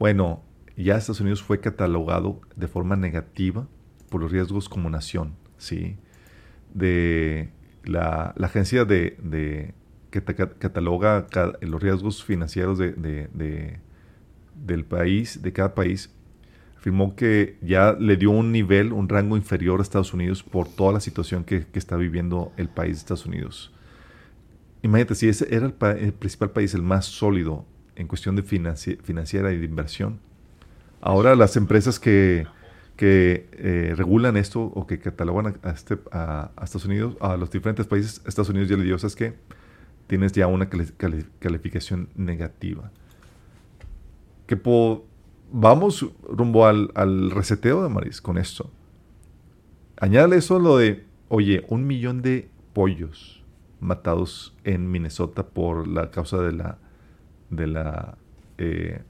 bueno, 0.01 0.41
ya 0.75 0.97
Estados 0.97 1.21
Unidos 1.21 1.43
fue 1.43 1.59
catalogado 1.59 2.41
de 2.55 2.67
forma 2.67 2.95
negativa 2.95 3.67
por 4.09 4.19
los 4.19 4.31
riesgos 4.31 4.67
como 4.67 4.89
nación, 4.89 5.35
¿sí? 5.59 5.95
De 6.73 7.51
la, 7.83 8.33
agencia 8.41 8.83
de, 8.83 9.75
que 10.11 10.21
cataloga 10.21 11.25
los 11.61 11.81
riesgos 11.81 12.23
financieros 12.23 12.77
de, 12.77 12.91
de, 12.93 13.79
del 14.53 14.85
país, 14.85 15.41
de 15.41 15.53
cada 15.53 15.73
país, 15.73 16.11
afirmó 16.77 17.15
que 17.15 17.57
ya 17.61 17.93
le 17.93 18.17
dio 18.17 18.31
un 18.31 18.51
nivel, 18.51 18.91
un 18.91 19.07
rango 19.07 19.37
inferior 19.37 19.79
a 19.79 19.83
Estados 19.83 20.13
Unidos 20.13 20.43
por 20.43 20.67
toda 20.67 20.93
la 20.93 20.99
situación 20.99 21.43
que, 21.43 21.65
está 21.73 21.95
viviendo 21.95 22.51
el 22.57 22.67
país 22.67 22.93
de 22.93 22.97
Estados 22.97 23.25
Unidos. 23.25 23.71
Imagínate, 24.83 25.15
si 25.15 25.29
ese 25.29 25.47
era 25.55 25.67
el, 25.67 25.75
el 25.99 26.13
principal 26.13 26.51
país, 26.51 26.73
el 26.73 26.81
más 26.81 27.05
sólido 27.05 27.65
en 27.95 28.07
cuestión 28.07 28.35
de 28.35 28.41
financi 28.41 28.97
financiera 28.97 29.53
y 29.53 29.57
de 29.57 29.65
inversión. 29.65 30.19
Ahora 30.99 31.35
las 31.35 31.55
empresas 31.55 31.99
que, 31.99 32.47
que 32.97 33.47
eh, 33.53 33.93
regulan 33.95 34.35
esto 34.35 34.61
o 34.61 34.87
que 34.87 34.99
catalogan 34.99 35.57
este, 35.63 35.97
a, 36.11 36.51
a, 36.55 36.63
Estados 36.63 36.85
Unidos, 36.85 37.15
a 37.21 37.37
los 37.37 37.49
diferentes 37.49 37.87
países, 37.87 38.21
Estados 38.25 38.49
Unidos 38.49 38.69
ya 38.69 38.77
le 38.77 38.83
dio, 38.83 38.97
¿sabes 38.97 39.15
que 39.15 39.35
Tienes 40.11 40.33
ya 40.33 40.45
una 40.47 40.67
cali 40.67 40.87
cali 40.97 41.25
calificación 41.39 42.09
negativa. 42.15 42.91
Que 44.45 44.57
po 44.57 45.05
vamos 45.53 46.05
rumbo 46.27 46.65
al, 46.65 46.91
al, 46.95 47.31
reseteo 47.31 47.81
de 47.81 47.87
Maris 47.87 48.21
con 48.21 48.37
esto. 48.37 48.69
Añádale 49.95 50.35
eso 50.35 50.59
lo 50.59 50.75
de, 50.75 51.05
oye, 51.29 51.63
un 51.69 51.87
millón 51.87 52.21
de 52.21 52.49
pollos 52.73 53.41
matados 53.79 54.53
en 54.65 54.91
Minnesota 54.91 55.47
por 55.47 55.87
la 55.87 56.11
causa 56.11 56.41
de 56.41 56.51
la 56.51 56.77
de 57.49 57.67
la, 57.67 58.17
eh, 58.57 59.01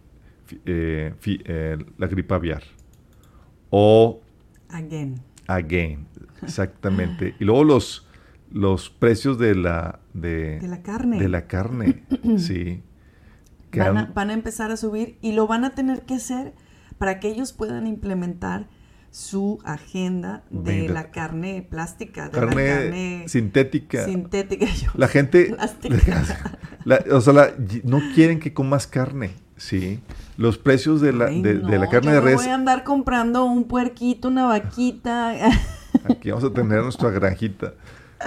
eh, 0.67 1.15
eh, 1.25 1.77
la 1.97 2.05
gripe 2.05 2.35
aviar. 2.35 2.61
O... 3.71 4.21
Again. 4.69 5.19
Again, 5.47 6.05
exactamente. 6.43 7.33
y 7.39 7.43
luego 7.43 7.63
los, 7.63 8.07
los 8.51 8.89
precios 8.89 9.37
de 9.37 9.55
la... 9.55 9.99
De, 10.13 10.59
de 10.59 10.67
la 10.67 10.81
carne. 10.81 11.19
De 11.19 11.29
la 11.29 11.47
carne, 11.47 12.03
sí. 12.37 12.83
Van 13.73 13.97
a, 13.97 14.05
van 14.13 14.29
a 14.29 14.33
empezar 14.33 14.71
a 14.71 14.77
subir 14.77 15.17
y 15.21 15.31
lo 15.31 15.47
van 15.47 15.63
a 15.63 15.75
tener 15.75 16.01
que 16.01 16.15
hacer 16.15 16.53
para 16.97 17.19
que 17.19 17.29
ellos 17.29 17.53
puedan 17.53 17.87
implementar 17.87 18.67
su 19.11 19.59
agenda 19.65 20.43
de 20.49 20.87
la 20.87 21.11
carne 21.11 21.67
plástica, 21.69 22.25
de 22.25 22.31
carne, 22.31 22.67
la 22.67 22.75
carne 22.75 23.23
sintética. 23.27 24.05
Sintética. 24.05 24.65
Yo, 24.65 24.89
la 24.95 25.07
gente, 25.09 25.55
la, 26.85 27.03
o 27.11 27.21
sea, 27.21 27.33
la, 27.33 27.53
no 27.83 27.99
quieren 28.15 28.39
que 28.39 28.53
comas 28.53 28.87
carne, 28.87 29.31
sí. 29.57 29.99
Los 30.37 30.57
precios 30.57 31.01
de 31.01 31.11
la, 31.13 31.25
Ay, 31.25 31.41
de, 31.41 31.55
no, 31.55 31.67
de, 31.67 31.77
la 31.77 31.89
carne 31.89 32.13
de 32.13 32.21
res. 32.21 32.35
voy 32.37 32.47
a 32.47 32.55
andar 32.55 32.83
comprando 32.83 33.43
un 33.45 33.65
puerquito, 33.65 34.29
una 34.29 34.45
vaquita. 34.45 35.33
Aquí 36.09 36.29
vamos 36.31 36.45
a 36.45 36.53
tener 36.53 36.81
nuestra 36.81 37.09
granjita. 37.09 37.73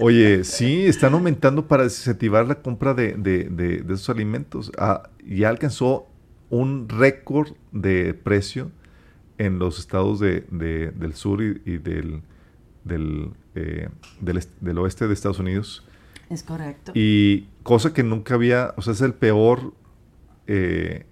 Oye, 0.01 0.45
sí, 0.45 0.87
están 0.87 1.15
aumentando 1.15 1.67
para 1.69 1.85
desincentivar 1.85 2.47
la 2.47 2.57
compra 2.63 2.95
de, 2.95 3.15
de, 3.15 3.45
de, 3.45 3.83
de 3.83 3.95
esos 3.95 4.11
alimentos. 4.11 4.73
Ah, 4.79 5.09
ya 5.27 5.49
alcanzó 5.49 6.07
un 6.51 6.89
récord 6.89 7.53
de 7.73 8.15
precio 8.15 8.71
en 9.39 9.59
los 9.59 9.79
estados 9.79 10.21
de, 10.21 10.45
de- 10.51 10.91
del 10.93 11.15
sur 11.15 11.43
y, 11.43 11.61
y 11.65 11.79
del, 11.79 12.23
del, 12.85 13.31
eh, 13.55 13.89
del 14.61 14.79
oeste 14.79 15.07
de 15.09 15.15
Estados 15.15 15.39
Unidos. 15.39 15.87
Es 16.31 16.43
correcto. 16.43 16.93
Y 16.95 17.49
cosa 17.63 17.93
que 17.93 18.03
nunca 18.03 18.35
había, 18.35 18.75
o 18.77 18.83
sea, 18.83 18.93
es 18.95 19.01
el 19.01 19.15
peor 19.15 19.75
eh, 20.47 21.05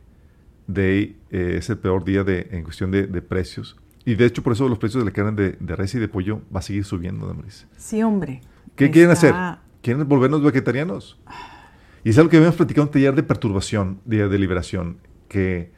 day, 0.67 1.17
eh, 1.31 1.57
es 1.59 1.71
el 1.71 1.79
peor 1.79 2.05
día 2.05 2.25
de, 2.25 2.49
en 2.51 2.65
cuestión 2.65 2.91
de, 2.91 3.07
de 3.07 3.23
precios. 3.23 3.77
Y 4.05 4.15
de 4.17 4.27
hecho, 4.27 4.43
por 4.43 4.53
eso 4.55 4.69
los 4.69 4.79
precios 4.79 5.05
de 5.05 5.11
la 5.11 5.15
carne 5.15 5.33
de, 5.41 5.57
de 5.61 5.77
res 5.77 5.95
y 5.95 5.99
de 6.01 6.09
pollo 6.09 6.41
va 6.55 6.59
a 6.61 6.63
seguir 6.63 6.85
subiendo, 6.85 7.27
Damaris. 7.27 7.67
Sí, 7.77 8.03
hombre. 8.03 8.41
¿Qué 8.77 8.91
quieren 8.91 9.11
hacer? 9.11 9.31
Está- 9.31 9.63
¿Quieren 9.83 10.07
volvernos 10.09 10.43
vegetarianos? 10.43 11.21
Y 12.05 12.11
es 12.11 12.19
algo 12.19 12.31
que 12.31 12.37
habíamos 12.37 12.57
platicado 12.57 12.83
en 12.85 12.89
un 12.89 12.93
taller 12.93 13.15
de 13.15 13.23
perturbación, 13.23 14.01
de, 14.05 14.29
de 14.29 14.39
liberación, 14.39 14.99
que 15.29 15.73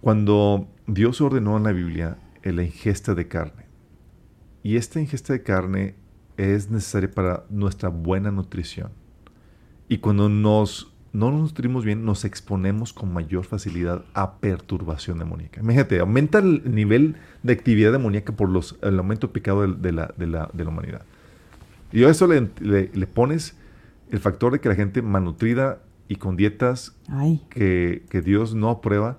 cuando 0.00 0.68
Dios 0.86 1.20
ordenó 1.20 1.56
en 1.56 1.64
la 1.64 1.72
Biblia 1.72 2.18
la 2.42 2.62
ingesta 2.62 3.14
de 3.14 3.28
carne, 3.28 3.66
y 4.62 4.76
esta 4.76 5.00
ingesta 5.00 5.32
de 5.32 5.42
carne 5.42 5.94
es 6.36 6.70
necesaria 6.70 7.10
para 7.10 7.44
nuestra 7.50 7.88
buena 7.88 8.30
nutrición. 8.30 8.90
Y 9.88 9.98
cuando 9.98 10.28
nos, 10.28 10.92
no 11.12 11.30
nos 11.30 11.40
nutrimos 11.40 11.84
bien, 11.84 12.04
nos 12.04 12.24
exponemos 12.24 12.92
con 12.92 13.12
mayor 13.12 13.44
facilidad 13.44 14.04
a 14.14 14.38
perturbación 14.38 15.18
demoníaca. 15.18 15.60
Imagínate, 15.60 15.98
aumenta 16.00 16.38
el 16.38 16.62
nivel 16.74 17.16
de 17.42 17.52
actividad 17.52 17.92
demoníaca 17.92 18.34
por 18.34 18.48
los, 18.48 18.78
el 18.82 18.98
aumento 18.98 19.26
de 19.28 19.32
pecado 19.32 19.62
de, 19.66 19.74
de 19.74 19.92
la, 19.92 20.14
de, 20.16 20.26
la, 20.26 20.50
de 20.52 20.64
la 20.64 20.70
humanidad. 20.70 21.02
Y 21.92 22.04
a 22.04 22.08
eso 22.10 22.26
le, 22.26 22.50
le- 22.60 22.90
le 22.92 23.06
pones 23.06 23.56
el 24.10 24.18
factor 24.20 24.52
de 24.52 24.60
que 24.60 24.68
la 24.68 24.74
gente 24.74 25.02
malnutrida 25.02 25.78
y 26.08 26.16
con 26.16 26.36
dietas 26.36 26.94
Ay, 27.08 27.44
que, 27.50 28.04
que 28.10 28.20
Dios 28.22 28.54
no 28.54 28.68
aprueba, 28.70 29.16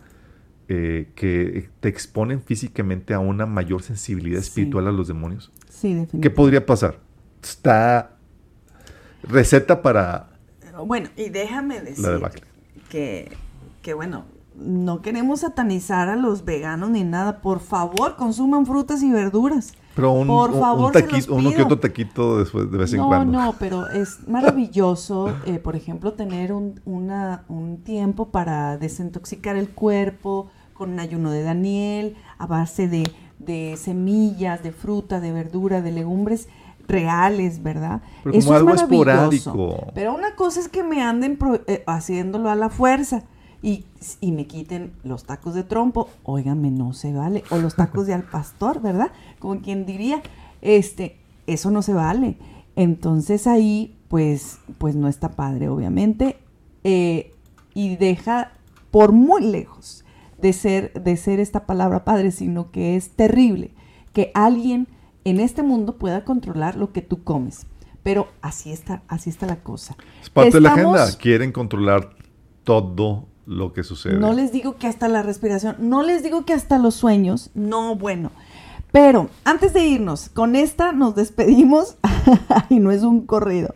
eh, 0.68 1.10
que 1.16 1.70
te 1.80 1.90
exponen 1.90 2.42
físicamente 2.42 3.14
a 3.14 3.20
una 3.20 3.46
mayor 3.46 3.82
sensibilidad 3.84 4.40
Sí. 4.42 4.48
espiritual 4.48 4.88
a 4.88 4.92
los 4.92 5.08
demonios. 5.08 5.52
sí, 5.70 5.90
definitivamente. 5.90 6.22
¿Qué 6.22 6.30
podría 6.36 6.66
pasar? 6.66 7.00
Está 7.44 8.18
receta 9.24 9.82
para 9.82 10.30
Bueno, 10.86 11.10
Y 11.16 11.30
déjame 11.30 11.82
decir 11.82 12.06
la 12.20 12.32
que, 12.90 13.32
que 13.82 13.94
bueno, 13.94 14.26
no 14.56 15.02
queremos 15.02 15.42
satanizar 15.42 16.10
a 16.10 16.16
los 16.16 16.44
veganos 16.46 16.90
ni 16.90 17.04
nada. 17.04 17.42
Por 17.42 17.60
favor, 17.62 18.16
consuman 18.18 18.66
frutas 18.66 19.02
y 19.04 19.12
verduras. 19.12 19.74
Pero 19.96 20.12
un, 20.14 20.28
Por 20.28 20.50
un- 20.52 20.56
un 20.56 20.62
favor, 20.62 20.82
los 20.84 20.92
taquito, 20.94 21.36
uno 21.36 21.52
que 21.52 21.62
otro 21.64 21.80
taquito 21.80 22.40
después, 22.40 22.72
de 22.72 22.78
vez 22.78 22.94
en 22.94 23.00
no, 23.00 23.08
cuando. 23.08 23.38
no, 23.38 23.56
pero 23.60 23.90
es 23.90 24.26
maravilloso, 24.28 25.34
eh, 25.46 25.60
por 25.60 25.76
ejemplo, 25.76 26.14
tener 26.14 26.54
un, 26.54 26.80
una- 26.86 27.44
un 27.50 27.78
tiempo 27.84 28.30
para 28.30 28.78
desintoxicar 28.78 29.56
el 29.58 29.70
cuerpo 29.70 30.50
con 30.74 30.92
un 30.92 31.00
ayuno 31.00 31.30
de 31.32 31.44
Daniel, 31.44 32.16
a 32.38 32.48
base 32.48 32.88
de, 32.88 33.04
de 33.40 33.76
semillas, 33.78 34.64
de 34.64 34.72
fruta, 34.72 35.20
de 35.20 35.32
verdura, 35.32 35.82
de 35.82 35.92
legumbres 35.92 36.48
reales, 36.88 37.62
¿verdad? 37.64 38.02
Pero 38.24 38.40
como 38.40 38.54
algo 38.54 38.74
esporádico. 38.74 39.88
Pero 39.94 40.14
una 40.16 40.36
cosa 40.36 40.60
es 40.60 40.68
que 40.70 40.84
me 40.84 41.02
anden 41.02 41.38
pro- 41.38 41.62
eh, 41.68 41.84
haciéndolo 41.88 42.50
a 42.50 42.56
la 42.56 42.70
fuerza. 42.70 43.24
Y, 43.64 43.86
y 44.22 44.32
me 44.32 44.48
quiten 44.48 44.94
los 45.04 45.26
tacos 45.26 45.54
de 45.54 45.64
trompo, 45.64 46.10
óigame, 46.24 46.72
no 46.72 46.94
se 46.94 47.14
vale. 47.14 47.44
O 47.52 47.58
los 47.58 47.76
tacos 47.76 48.08
de 48.08 48.14
al 48.14 48.24
pastor, 48.24 48.82
¿verdad? 48.82 49.12
Como 49.40 49.62
quien 49.62 49.86
diría, 49.86 50.22
este, 50.62 51.18
eso 51.48 51.70
no 51.72 51.82
se 51.82 51.94
vale. 51.94 52.38
Entonces 52.76 53.46
ahí, 53.48 53.98
pues, 54.08 54.58
pues 54.78 54.96
no 54.96 55.08
está 55.08 55.30
padre, 55.34 55.70
obviamente. 55.70 56.38
eh, 56.84 57.34
y 57.74 57.96
deja 57.96 58.52
por 58.92 59.12
muy 59.14 59.44
lejos 59.44 60.04
de 60.42 60.54
ser, 60.54 60.92
de 60.94 61.16
ser 61.18 61.40
esta 61.40 61.66
palabra 61.66 62.04
padre, 62.04 62.32
sino 62.32 62.72
que 62.72 62.96
es 62.96 63.12
terrible 63.12 63.72
que 64.14 64.32
alguien 64.34 64.88
en 65.24 65.40
este 65.40 65.64
mundo 65.64 65.98
pueda 65.98 66.26
controlar 66.26 66.76
lo 66.76 66.92
que 66.92 67.02
tú 67.02 67.24
comes. 67.24 67.68
Pero 68.04 68.28
así 68.42 68.72
está, 68.72 69.04
así 69.08 69.30
está 69.30 69.46
la 69.46 69.58
cosa. 69.64 69.96
Es 70.22 70.30
parte 70.30 70.52
de 70.52 70.62
la 70.62 70.74
agenda. 70.74 71.18
Quieren 71.18 71.52
controlar 71.52 72.10
todo 72.64 73.28
lo 73.46 73.74
que 73.74 73.84
sucede. 73.84 74.18
No 74.18 74.34
les 74.34 74.52
digo 74.52 74.76
que 74.78 74.88
hasta 74.88 75.08
la 75.08 75.24
respiración, 75.24 75.76
no 75.80 76.04
les 76.04 76.24
digo 76.24 76.46
que 76.46 76.54
hasta 76.54 76.78
los 76.78 76.96
sueños, 76.96 77.50
no, 77.54 77.96
bueno. 77.96 78.32
Pero 78.92 79.30
antes 79.46 79.74
de 79.74 79.86
irnos, 79.86 80.30
con 80.30 80.56
esta 80.56 80.92
nos 80.92 81.16
despedimos 81.16 81.98
y 82.70 82.80
no 82.80 82.92
es 82.92 83.04
un 83.04 83.26
corrido. 83.26 83.74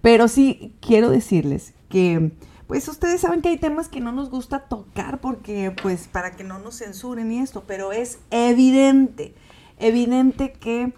Pero 0.00 0.28
sí 0.28 0.74
quiero 0.80 1.10
decirles 1.10 1.74
que, 1.88 2.32
pues 2.66 2.86
ustedes 2.88 3.20
saben 3.20 3.42
que 3.42 3.48
hay 3.48 3.58
temas 3.58 3.88
que 3.88 4.00
no 4.00 4.12
nos 4.12 4.30
gusta 4.30 4.60
tocar 4.60 5.20
porque, 5.20 5.74
pues, 5.82 6.08
para 6.08 6.36
que 6.36 6.44
no 6.44 6.58
nos 6.60 6.78
censuren 6.78 7.32
y 7.32 7.40
esto, 7.40 7.64
pero 7.66 7.92
es 7.92 8.20
evidente, 8.30 9.34
evidente 9.78 10.52
que 10.52 10.92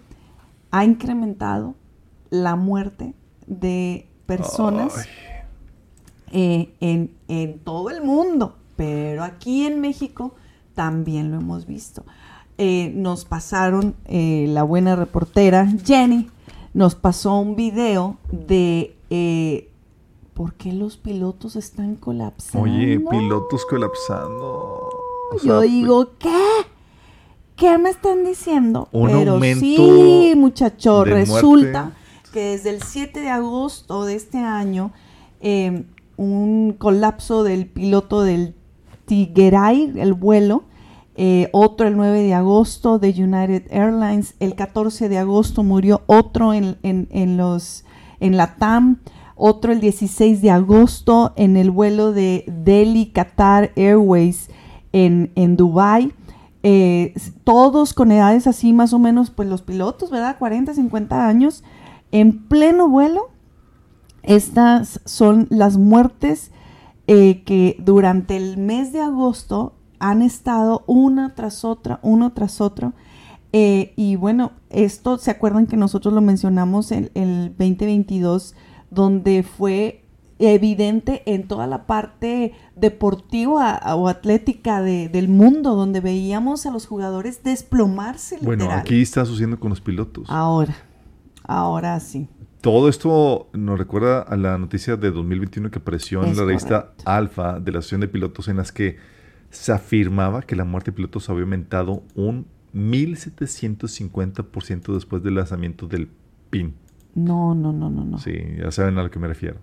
ha 0.71 0.85
incrementado 0.85 1.75
la 2.29 2.57
muerte 2.57 3.15
de 3.47 4.09
personas 4.27 4.95
Ay. 4.97 5.36
Eh, 6.33 6.75
en, 6.81 7.11
en 7.29 7.59
todo 7.61 7.91
el 7.91 8.03
mundo, 8.03 8.57
pero 8.77 9.25
aquí 9.25 9.67
en 9.67 9.81
México 9.81 10.35
también 10.75 11.31
lo 11.31 11.39
hemos 11.39 11.67
visto. 11.67 12.05
Eh, 12.59 12.93
nos 12.95 13.25
pasaron, 13.25 13.95
eh, 14.07 14.47
la 14.49 14.63
buena 14.63 14.97
reportera 14.97 15.67
Jenny 15.85 16.31
nos 16.73 16.95
pasó 16.95 17.35
un 17.39 17.55
video 17.57 18.17
de 18.31 18.97
eh, 19.11 19.71
por 20.35 20.55
qué 20.55 20.73
los 20.73 20.97
pilotos 20.97 21.57
están 21.57 21.97
colapsando. 21.97 22.71
Oye, 22.71 22.99
pilotos 23.01 23.65
colapsando. 23.67 24.91
O 25.33 25.37
Yo 25.43 25.61
sea, 25.61 25.71
digo, 25.71 26.11
¿qué? 26.19 26.39
¿Qué 27.57 27.79
me 27.79 27.89
están 27.91 28.25
diciendo? 28.25 28.89
Un 28.93 29.09
Pero 29.11 29.33
aumento 29.33 29.61
sí, 29.61 30.35
muchacho, 30.37 31.05
resulta 31.05 31.83
muerte. 31.85 32.31
que 32.33 32.41
desde 32.51 32.71
el 32.71 32.83
7 32.83 33.21
de 33.21 33.31
agosto 33.31 34.05
de 34.05 34.15
este 34.15 34.37
año, 34.39 34.93
eh, 35.41 35.85
un 36.17 36.75
colapso 36.79 37.43
del 37.43 37.67
piloto 37.67 38.23
del 38.23 38.55
Tigray, 39.07 39.93
el 39.97 40.15
vuelo, 40.15 40.65
eh, 41.17 41.49
otro 41.53 41.89
el 41.89 41.97
9 41.97 42.23
de 42.23 42.35
agosto 42.35 42.99
de 42.99 43.09
United 43.09 43.65
Airlines, 43.71 44.35
el 44.41 44.55
14 44.55 45.09
de 45.09 45.19
agosto 45.19 45.63
murió 45.63 46.03
otro 46.07 46.53
en, 46.53 46.77
en, 46.83 47.09
en 47.11 47.37
los, 47.37 47.85
en 48.21 48.37
la 48.37 48.57
TAM, 48.57 48.99
otro 49.35 49.73
el 49.73 49.81
16 49.81 50.43
de 50.43 50.51
agosto 50.51 51.33
en 51.37 51.57
el 51.57 51.71
vuelo 51.71 52.13
de 52.13 52.45
Delhi 52.47 53.07
Qatar 53.07 53.71
Airways 53.77 54.51
en, 54.93 55.31
en 55.35 55.57
Dubai. 55.57 56.13
Eh, 56.63 57.15
todos 57.45 57.95
con 57.95 58.11
edades 58.11 58.47
así 58.47 58.73
más 58.73 58.93
o 58.93 58.99
menos, 58.99 59.31
pues 59.31 59.49
los 59.49 59.63
pilotos, 59.63 60.11
¿verdad? 60.11 60.37
40, 60.39 60.75
50 60.75 61.29
años, 61.29 61.63
en 62.11 62.47
pleno 62.49 62.89
vuelo. 62.89 63.31
Estas 64.27 65.01
son 65.05 65.47
las 65.51 65.77
muertes 65.79 66.51
eh, 67.07 67.43
que 67.45 67.77
durante 67.79 68.37
el 68.37 68.57
mes 68.59 68.93
de 68.93 69.01
agosto 69.01 69.75
han 69.99 70.21
estado 70.23 70.83
una 70.87 71.35
tras 71.35 71.65
otra, 71.65 72.01
uno 72.03 72.33
tras 72.33 72.61
otro. 72.61 72.93
Eh, 73.53 73.95
y 73.97 74.17
bueno, 74.17 74.53
esto, 74.71 75.17
¿se 75.19 75.31
acuerdan 75.31 75.67
que 75.67 75.77
nosotros 75.77 76.13
lo 76.13 76.21
mencionamos 76.21 76.93
en 76.93 77.11
el 77.15 77.51
2022, 77.57 78.55
donde 78.91 79.43
fue 79.45 80.03
evidente 80.39 81.23
en 81.25 81.49
toda 81.49 81.67
la 81.67 81.87
parte 81.87 82.53
deportiva 82.75 83.81
o 83.97 84.09
atlética 84.09 84.83
de- 84.83 85.09
del 85.09 85.29
mundo, 85.29 85.77
donde 85.77 86.01
veíamos 86.01 86.67
a 86.67 86.71
los 86.71 86.87
jugadores 86.87 87.43
desplomarse 87.43 88.39
Bueno, 88.43 88.71
aquí 88.71 89.01
está 89.01 89.25
sucediendo 89.25 89.59
con 89.59 89.71
los 89.71 89.81
pilotos. 89.81 90.27
Ahora, 90.29 90.77
ahora 91.45 91.99
sí. 92.01 92.29
Todo 92.67 92.89
esto 92.89 93.49
nos 93.53 93.79
recuerda 93.79 94.23
a 94.23 94.37
la 94.37 94.59
noticia 94.59 94.97
de 94.97 95.13
2021 95.13 95.71
que 95.71 95.79
apareció 95.79 96.25
en 96.25 96.33
Es 96.33 96.37
la 96.37 96.47
revista 96.47 96.87
correcto. 96.87 97.05
Alfa 97.07 97.61
de 97.61 97.71
la 97.71 97.79
Asociación 97.79 98.01
de 98.01 98.09
Pilotos 98.09 98.49
en 98.49 98.57
las 98.57 98.73
que 98.73 98.97
se 99.51 99.71
afirmaba 99.71 100.43
que 100.43 100.57
la 100.57 100.65
muerte 100.65 100.91
de 100.91 100.97
pilotos 100.97 101.31
había 101.31 101.45
aumentado 101.45 102.03
un 102.17 102.49
1750% 102.75 104.93
después 104.93 105.23
del 105.23 105.37
lanzamiento 105.37 105.87
del 105.87 106.09
PIN. 106.51 106.75
No, 107.15 107.55
no, 107.55 107.73
no, 107.73 107.89
no, 107.89 108.05
no. 108.05 108.19
Sí, 108.19 108.37
ya 108.59 108.73
saben 108.73 108.99
a 108.99 109.05
lo 109.05 109.13
que 109.13 109.21
me 109.21 109.29
refiero. 109.29 109.59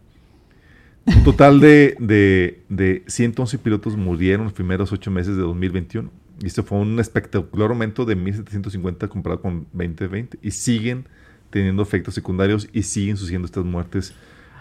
Un 1.05 1.25
total 1.25 1.59
de, 1.59 1.97
de, 1.99 2.63
de 2.69 3.03
111 3.07 3.57
pilotos 3.57 3.97
murieron 3.97 4.45
los 4.45 4.53
primeros 4.53 4.93
ocho 4.93 5.11
meses 5.11 5.35
de 5.35 5.41
2021. 5.41 6.09
Y 6.41 6.47
esto 6.47 6.63
fue 6.63 6.77
un 6.77 6.97
espectacular 7.01 7.69
aumento 7.69 8.05
de 8.05 8.17
1.750 8.17 9.09
comparado 9.09 9.41
con 9.41 9.67
2020. 9.73 10.39
Y 10.41 10.51
siguen 10.51 11.05
teniendo 11.53 11.83
efectos 11.83 12.15
secundarios 12.15 12.67
y 12.73 12.81
siguen 12.81 13.15
sucediendo 13.15 13.45
estas 13.45 13.63
muertes. 13.63 14.13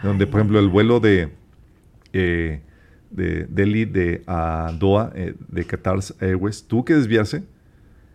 Donde, 0.02 0.26
por 0.26 0.40
ejemplo, 0.40 0.58
el 0.58 0.68
vuelo 0.68 1.00
de, 1.00 1.30
eh, 2.12 2.60
de 3.10 3.46
Delhi 3.46 3.86
de, 3.86 4.22
a 4.26 4.72
Doha, 4.78 5.10
eh, 5.14 5.34
de 5.48 5.64
Qatar 5.64 6.00
Airways, 6.20 6.64
tuvo 6.64 6.84
que 6.84 6.94
desviarse 6.94 7.44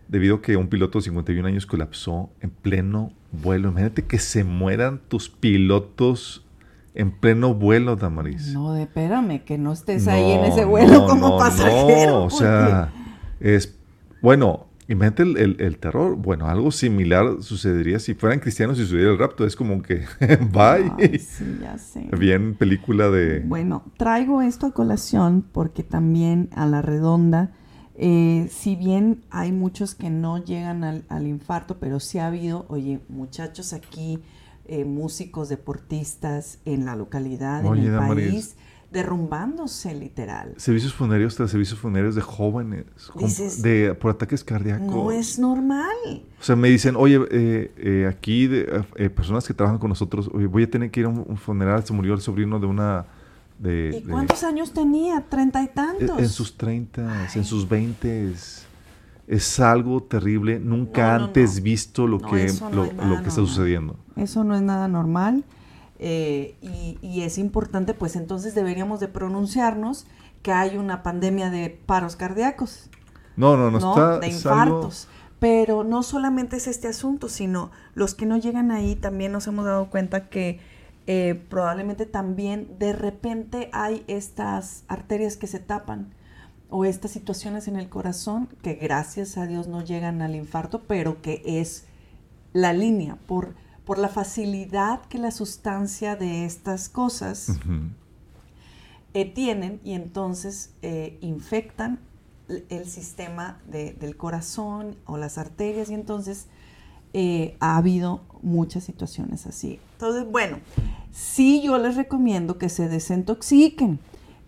debido 0.06 0.36
a 0.36 0.42
que 0.42 0.56
un 0.56 0.68
piloto 0.68 0.98
de 0.98 1.04
51 1.04 1.48
años 1.48 1.66
colapsó 1.66 2.30
en 2.40 2.50
pleno 2.50 3.12
vuelo. 3.32 3.70
Imagínate 3.70 4.04
que 4.04 4.20
se 4.20 4.44
mueran 4.44 5.00
tus 5.08 5.28
pilotos 5.28 6.46
en 6.94 7.10
pleno 7.10 7.54
vuelo, 7.54 7.96
Damaris. 7.96 8.52
No, 8.52 8.76
espérame, 8.76 9.40
que 9.44 9.58
no 9.58 9.72
estés 9.72 10.06
ahí 10.06 10.30
en 10.30 10.44
ese 10.44 10.64
vuelo 10.64 11.06
como 11.06 11.36
pasajero. 11.36 12.10
No, 12.12 12.24
o 12.26 12.30
sea, 12.30 12.92
es, 13.40 13.76
bueno, 14.22 14.67
imagínate 14.88 15.22
el, 15.22 15.56
el, 15.60 15.78
terror. 15.78 16.16
Bueno, 16.16 16.46
algo 16.48 16.70
similar 16.70 17.42
sucedería 17.42 17.98
si 17.98 18.14
fueran 18.14 18.40
cristianos 18.40 18.78
y 18.78 18.82
sucediera 18.82 19.12
el 19.12 19.18
rapto. 19.18 19.46
Es 19.46 19.54
como 19.54 19.82
que, 19.82 20.04
bye. 20.52 21.18
sí, 21.18 21.58
ya 21.60 21.78
sé. 21.78 22.08
Bien 22.18 22.54
película 22.54 23.10
de... 23.10 23.40
Bueno, 23.40 23.84
traigo 23.96 24.42
esto 24.42 24.66
a 24.66 24.72
colación 24.72 25.44
porque 25.52 25.82
también 25.82 26.48
a 26.54 26.66
la 26.66 26.82
redonda 26.82 27.52
eh, 28.00 28.48
si 28.52 28.76
bien 28.76 29.24
hay 29.28 29.50
muchos 29.50 29.96
que 29.96 30.08
no 30.08 30.38
llegan 30.38 30.84
al, 30.84 31.26
infarto, 31.26 31.78
pero 31.80 31.98
sí 31.98 32.20
ha 32.20 32.28
habido, 32.28 32.64
oye, 32.68 33.00
muchachos 33.08 33.72
aquí, 33.72 34.20
eh, 34.66 34.84
músicos, 34.84 35.48
deportistas 35.48 36.60
en 36.64 36.84
la 36.84 36.94
localidad, 36.94 37.66
en 37.66 37.76
el 37.76 37.98
país, 37.98 38.56
derrumbándose 38.90 39.94
literal. 39.94 40.54
Servicios 40.56 40.94
funerarios 40.94 41.36
tras 41.36 41.50
servicios 41.50 41.78
funerarios 41.78 42.14
de 42.14 42.22
jóvenes 42.22 42.84
de, 43.62 43.94
por 43.94 44.12
ataques 44.12 44.42
cardíacos. 44.42 44.86
No 44.86 45.10
es 45.10 45.38
normal. 45.38 46.22
O 46.40 46.42
sea, 46.42 46.56
me 46.56 46.68
dicen, 46.68 46.96
oye, 46.96 47.20
eh, 47.30 48.06
aquí 48.08 48.46
de, 48.46 48.64
personas 49.14 49.46
que 49.46 49.54
trabajan 49.54 49.78
con 49.78 49.90
nosotros, 49.90 50.30
oye, 50.32 50.46
voy 50.46 50.62
a 50.62 50.70
tener 50.70 50.90
que 50.90 51.00
ir 51.00 51.06
a 51.06 51.10
un 51.10 51.36
funeral, 51.36 51.84
se 51.84 51.92
murió 51.92 52.14
el 52.14 52.20
sobrino 52.20 52.58
de 52.58 52.66
una 52.66 53.06
¿Y 53.64 54.02
cuántos 54.02 54.44
años 54.44 54.72
tenía? 54.72 55.20
¿Treinta 55.28 55.62
y 55.62 55.68
tantos? 55.68 56.18
En 56.18 56.28
sus 56.28 56.56
treintas, 56.56 57.34
en 57.34 57.44
sus 57.44 57.68
veintes. 57.68 58.64
Es 59.26 59.60
algo 59.60 60.02
terrible, 60.02 60.58
nunca 60.58 61.14
antes 61.14 61.60
visto 61.62 62.06
lo 62.06 62.18
que, 62.18 62.50
lo, 62.72 62.88
que 63.22 63.28
está 63.28 63.42
sucediendo. 63.42 63.96
Eso 64.16 64.42
no 64.42 64.54
es 64.54 64.62
nada 64.62 64.88
normal. 64.88 65.44
Eh, 65.98 66.56
y, 67.02 67.22
es 67.22 67.38
importante, 67.38 67.94
pues 67.94 68.14
entonces 68.16 68.54
deberíamos 68.54 69.00
de 69.00 69.08
pronunciarnos 69.08 70.06
que 70.42 70.52
hay 70.52 70.76
una 70.76 71.02
pandemia 71.02 71.50
de 71.50 71.70
paros 71.70 72.16
cardíacos. 72.16 72.88
No, 73.36 73.56
no, 73.56 73.70
no, 73.70 73.78
está. 73.78 74.18
De 74.18 74.28
infartos. 74.28 75.08
Pero 75.40 75.84
no 75.84 76.02
solamente 76.02 76.56
es 76.56 76.66
este 76.66 76.88
asunto, 76.88 77.28
sino 77.28 77.70
los 77.94 78.14
que 78.14 78.26
no 78.26 78.36
llegan 78.36 78.70
ahí 78.70 78.96
también 78.96 79.32
nos 79.32 79.46
hemos 79.46 79.64
dado 79.64 79.88
cuenta 79.88 80.28
que 80.28 80.60
eh, 81.06 81.40
probablemente 81.48 82.06
también 82.06 82.76
de 82.78 82.92
repente 82.92 83.70
hay 83.72 84.04
estas 84.08 84.84
arterias 84.88 85.36
que 85.36 85.46
se 85.46 85.58
tapan 85.60 86.12
o 86.70 86.84
estas 86.84 87.12
situaciones 87.12 87.68
en 87.68 87.76
el 87.76 87.88
corazón 87.88 88.48
que 88.62 88.74
gracias 88.74 89.38
a 89.38 89.46
Dios 89.46 89.68
no 89.68 89.82
llegan 89.82 90.22
al 90.22 90.34
infarto, 90.34 90.82
pero 90.86 91.22
que 91.22 91.42
es 91.46 91.86
la 92.52 92.72
línea 92.72 93.16
por, 93.26 93.54
por 93.88 93.96
la 93.96 94.10
facilidad 94.10 95.00
que 95.06 95.16
la 95.16 95.30
sustancia 95.30 96.14
de 96.14 96.44
estas 96.44 96.90
cosas 96.90 97.52
eh, 99.14 99.24
tienen 99.24 99.80
y 99.82 99.94
entonces 99.94 100.74
eh, 100.82 101.16
infectan 101.22 101.98
el 102.68 102.86
sistema 102.86 103.62
del 103.66 104.14
corazón 104.18 104.96
o 105.06 105.16
las 105.16 105.38
arterias 105.38 105.88
y 105.88 105.94
entonces 105.94 106.48
ha 107.60 107.78
habido 107.78 108.20
muchas 108.42 108.84
situaciones 108.84 109.46
así. 109.46 109.80
Entonces, 109.94 110.30
bueno, 110.30 110.58
sí 111.10 111.62
yo 111.62 111.78
les 111.78 111.96
recomiendo 111.96 112.58
que 112.58 112.68
se 112.68 112.90
desintoxiquen, 112.90 114.00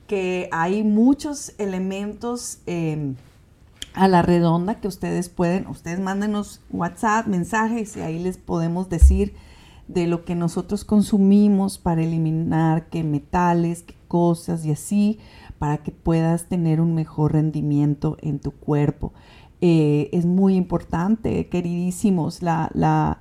que 0.07 0.51
hay 0.53 0.83
muchos 0.83 1.55
elementos 1.57 2.59
em, 2.67 3.17
a 3.95 4.09
la 4.09 4.23
redonda 4.23 4.81
que 4.81 4.89
ustedes 4.89 5.29
pueden, 5.29 5.67
ustedes 5.67 6.01
mándenos 6.01 6.61
WhatsApp, 6.71 7.27
mensajes 7.27 7.97
y 7.97 8.01
ahí 8.01 8.19
les 8.19 8.39
podemos 8.39 8.89
decir 8.89 9.35
de 9.89 10.07
lo 10.07 10.25
que 10.25 10.37
nosotros 10.37 10.85
consumimos 10.85 11.79
para 11.79 12.03
eliminar 12.03 12.89
qué 12.89 13.03
metales, 13.03 13.83
qué 13.83 13.95
cosas 14.07 14.65
y 14.65 14.71
así, 14.71 15.19
para 15.59 15.79
que 15.79 15.91
puedas 15.91 16.49
tener 16.49 16.81
un 16.81 16.95
mejor 16.95 17.33
rendimiento 17.33 18.17
en 18.21 18.39
tu 18.39 18.53
cuerpo. 18.53 19.13
Eh, 19.61 20.09
es 20.13 20.25
muy 20.25 20.55
importante, 20.55 21.49
queridísimos, 21.49 22.43
la, 22.43 22.71
la 22.73 23.21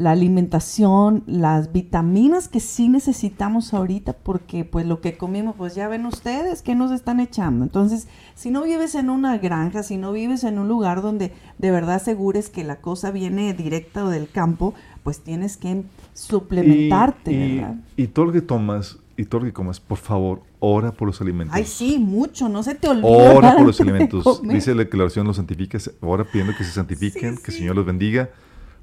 la 0.00 0.12
alimentación, 0.12 1.22
las 1.26 1.74
vitaminas 1.74 2.48
que 2.48 2.58
sí 2.58 2.88
necesitamos 2.88 3.74
ahorita, 3.74 4.14
porque 4.14 4.64
pues 4.64 4.86
lo 4.86 5.02
que 5.02 5.18
comimos, 5.18 5.56
pues 5.56 5.74
ya 5.74 5.88
ven 5.88 6.06
ustedes 6.06 6.62
que 6.62 6.74
nos 6.74 6.90
están 6.90 7.20
echando. 7.20 7.64
Entonces, 7.64 8.08
si 8.34 8.50
no 8.50 8.62
vives 8.62 8.94
en 8.94 9.10
una 9.10 9.36
granja, 9.36 9.82
si 9.82 9.98
no 9.98 10.10
vives 10.12 10.42
en 10.44 10.58
un 10.58 10.68
lugar 10.68 11.02
donde 11.02 11.32
de 11.58 11.70
verdad 11.70 11.96
asegures 11.96 12.48
que 12.48 12.64
la 12.64 12.76
cosa 12.76 13.10
viene 13.10 13.52
directa 13.52 14.08
del 14.08 14.30
campo, 14.30 14.72
pues 15.02 15.20
tienes 15.20 15.58
que 15.58 15.82
suplementarte, 16.14 17.32
y, 17.32 17.56
¿verdad? 17.56 17.74
Y 17.98 18.06
todo 18.06 18.24
lo 18.24 18.32
que 18.32 18.40
tomas 18.40 18.98
y 19.18 19.26
todo 19.26 19.42
lo 19.42 19.46
que 19.48 19.52
comas, 19.52 19.80
por 19.80 19.98
favor, 19.98 20.40
ora 20.60 20.92
por 20.92 21.08
los 21.08 21.20
alimentos. 21.20 21.54
Ay, 21.54 21.66
sí, 21.66 21.98
mucho, 21.98 22.48
no 22.48 22.62
se 22.62 22.74
te 22.74 22.88
olvide. 22.88 23.36
Ora 23.36 23.54
por 23.54 23.66
los 23.66 23.78
alimentos. 23.82 24.40
Dice 24.44 24.74
la 24.74 24.84
declaración, 24.84 25.26
los 25.26 25.36
santifica, 25.36 25.76
ora 26.00 26.24
pidiendo 26.24 26.56
que 26.56 26.64
se 26.64 26.72
santifiquen, 26.72 27.36
que 27.36 27.50
el 27.50 27.56
Señor 27.58 27.76
los 27.76 27.84
bendiga 27.84 28.30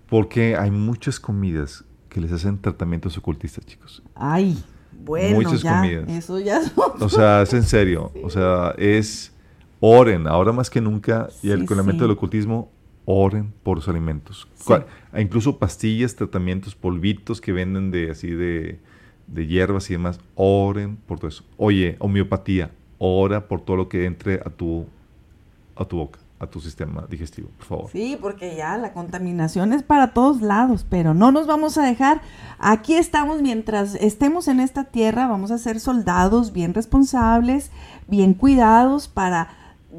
porque 0.10 0.56
hay 0.56 0.72
muchas 0.72 1.20
comidas 1.20 1.84
que 2.10 2.22
les 2.22 2.32
hacen 2.32 2.60
tratamientos 2.60 3.18
ocultistas, 3.18 3.66
chicos. 3.66 4.02
Ay, 4.16 4.58
bueno, 4.92 5.36
muchas 5.36 5.64
comidas. 5.64 6.10
Eso 6.10 6.40
ya. 6.40 6.62
O 7.00 7.10
sea, 7.10 7.42
es 7.42 7.54
en 7.54 7.64
serio. 7.64 8.12
O 8.24 8.30
sea, 8.30 8.74
es 8.78 9.34
oren, 9.80 10.28
ahora 10.28 10.52
más 10.52 10.70
que 10.70 10.82
nunca, 10.82 11.30
y 11.44 11.52
el 11.52 11.66
elemento 11.70 12.04
del 12.04 12.12
ocultismo, 12.12 12.72
oren 13.06 13.54
por 13.64 13.78
los 13.78 13.88
alimentos. 13.88 14.48
Incluso 15.18 15.58
pastillas, 15.58 16.16
tratamientos, 16.16 16.76
polvitos 16.76 17.42
que 17.42 17.52
venden 17.52 17.92
de 17.92 18.12
así 18.12 18.30
de, 18.30 18.80
de 19.28 19.48
hierbas 19.48 19.90
y 19.90 19.94
demás, 19.94 20.20
oren 20.36 20.98
por 20.98 21.20
todo 21.20 21.30
eso. 21.30 21.44
Oye, 21.58 21.96
homeopatía, 22.00 22.72
ora 22.98 23.48
por 23.48 23.62
todo 23.62 23.78
lo 23.78 23.90
que 23.90 24.06
entre 24.06 24.36
a 24.36 24.50
tu, 24.50 24.86
a 25.76 25.86
tu 25.86 25.98
boca 25.98 26.20
a 26.40 26.48
tu 26.48 26.60
sistema 26.60 27.06
digestivo, 27.10 27.50
por 27.58 27.66
favor. 27.66 27.90
Sí, 27.92 28.18
porque 28.20 28.56
ya 28.56 28.78
la 28.78 28.94
contaminación 28.94 29.74
es 29.74 29.82
para 29.82 30.14
todos 30.14 30.42
lados, 30.42 30.86
pero 30.88 31.14
no 31.14 31.32
nos 31.32 31.48
vamos 31.48 31.78
a 31.78 31.84
dejar. 31.84 32.22
Aquí 32.60 32.94
estamos 32.94 33.42
mientras 33.42 33.96
estemos 33.96 34.48
en 34.48 34.60
esta 34.60 34.86
tierra, 34.86 35.28
vamos 35.28 35.52
a 35.52 35.58
ser 35.58 35.80
soldados 35.80 36.54
bien 36.54 36.74
responsables, 36.74 37.72
bien 38.08 38.34
cuidados 38.34 39.08
para 39.08 39.50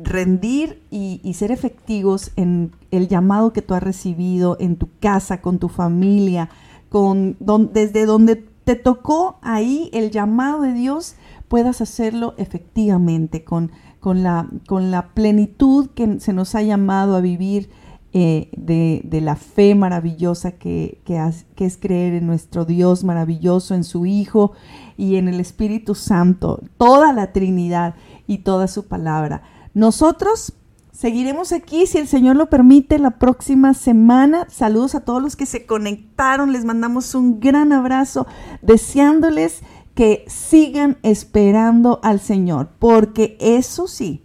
rendir 0.03 0.83
y, 0.91 1.21
ser 1.35 1.51
efectivos 1.51 2.31
en 2.37 2.73
el 2.91 3.09
llamado 3.09 3.53
que 3.53 3.63
tú 3.63 3.75
has 3.75 3.83
recibido 3.83 4.57
en 4.61 4.77
tu 4.77 4.89
casa, 5.01 5.41
con 5.41 5.59
tu 5.59 5.69
familia, 5.69 6.51
con 6.89 7.37
desde 7.73 8.07
donde 8.07 8.37
te 8.37 8.77
tocó 8.77 9.39
ahí 9.43 9.91
el 9.93 10.11
llamado 10.11 10.63
de 10.63 10.73
Dios, 10.73 11.17
puedas 11.49 11.81
hacerlo 11.81 12.35
efectivamente 12.37 13.43
con 13.43 13.73
con 14.01 14.23
la, 14.23 14.49
con 14.67 14.91
la 14.91 15.09
plenitud 15.09 15.89
que 15.95 16.21
se 16.21 16.33
nos 16.33 16.55
ha 16.55 16.63
llamado 16.63 17.17
a 17.17 17.21
vivir 17.21 17.71
eh, 18.15 18.49
de, 18.57 19.21
la 19.21 19.37
fe 19.37 19.75
maravillosa 19.75 20.53
que, 20.53 21.01
que, 21.05 21.67
es 21.67 21.77
creer 21.77 22.15
en 22.15 22.27
nuestro 22.27 22.65
Dios 22.65 23.05
maravilloso, 23.05 23.75
en 23.75 23.85
su 23.85 24.07
Hijo 24.07 24.53
y 24.97 25.17
en 25.17 25.29
el 25.29 25.41
Espíritu 25.41 25.95
Santo, 25.95 26.63
toda 26.79 27.13
la 27.13 27.33
Trinidad 27.33 27.97
y 28.27 28.39
toda 28.39 28.67
su 28.67 28.87
palabra. 28.87 29.43
Nosotros 29.75 30.55
seguiremos 30.91 31.53
aquí, 31.53 31.87
si 31.87 31.99
el 31.99 32.09
Señor 32.09 32.37
lo 32.37 32.49
permite, 32.49 32.99
la 32.99 33.19
próxima 33.19 33.75
semana. 33.75 34.47
Saludos 34.49 34.95
a 34.95 35.01
todos 35.01 35.23
los 35.23 35.37
que 35.37 35.45
se 35.45 35.67
conectaron, 35.67 36.53
les 36.53 36.65
mandamos 36.65 37.15
un 37.15 37.41
gran 37.41 37.75
abrazo, 37.75 38.27
deseándoles 38.63 39.63
que 39.99 40.25
sigan 40.29 40.97
esperando 41.03 41.99
al 42.05 42.21
Señor, 42.21 42.69
porque 42.79 43.37
eso 43.41 43.89
sí, 43.89 44.23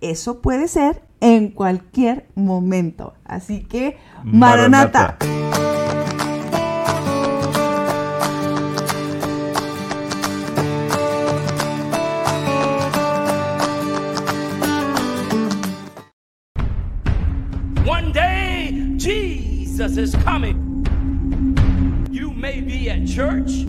eso 0.00 0.42
puede 0.42 0.66
ser 0.66 1.04
en 1.20 1.50
cualquier 1.50 2.26
momento. 2.34 3.14
Así 3.24 3.60
que, 3.62 3.98
Maranata. 4.24 5.18
One 17.86 18.12
day 18.12 18.96
Jesus 18.98 19.96
is 19.98 20.16
coming. 20.24 20.84
You 22.10 22.32
may 22.32 22.60
be 22.60 22.90
at 22.90 23.06
church. 23.06 23.68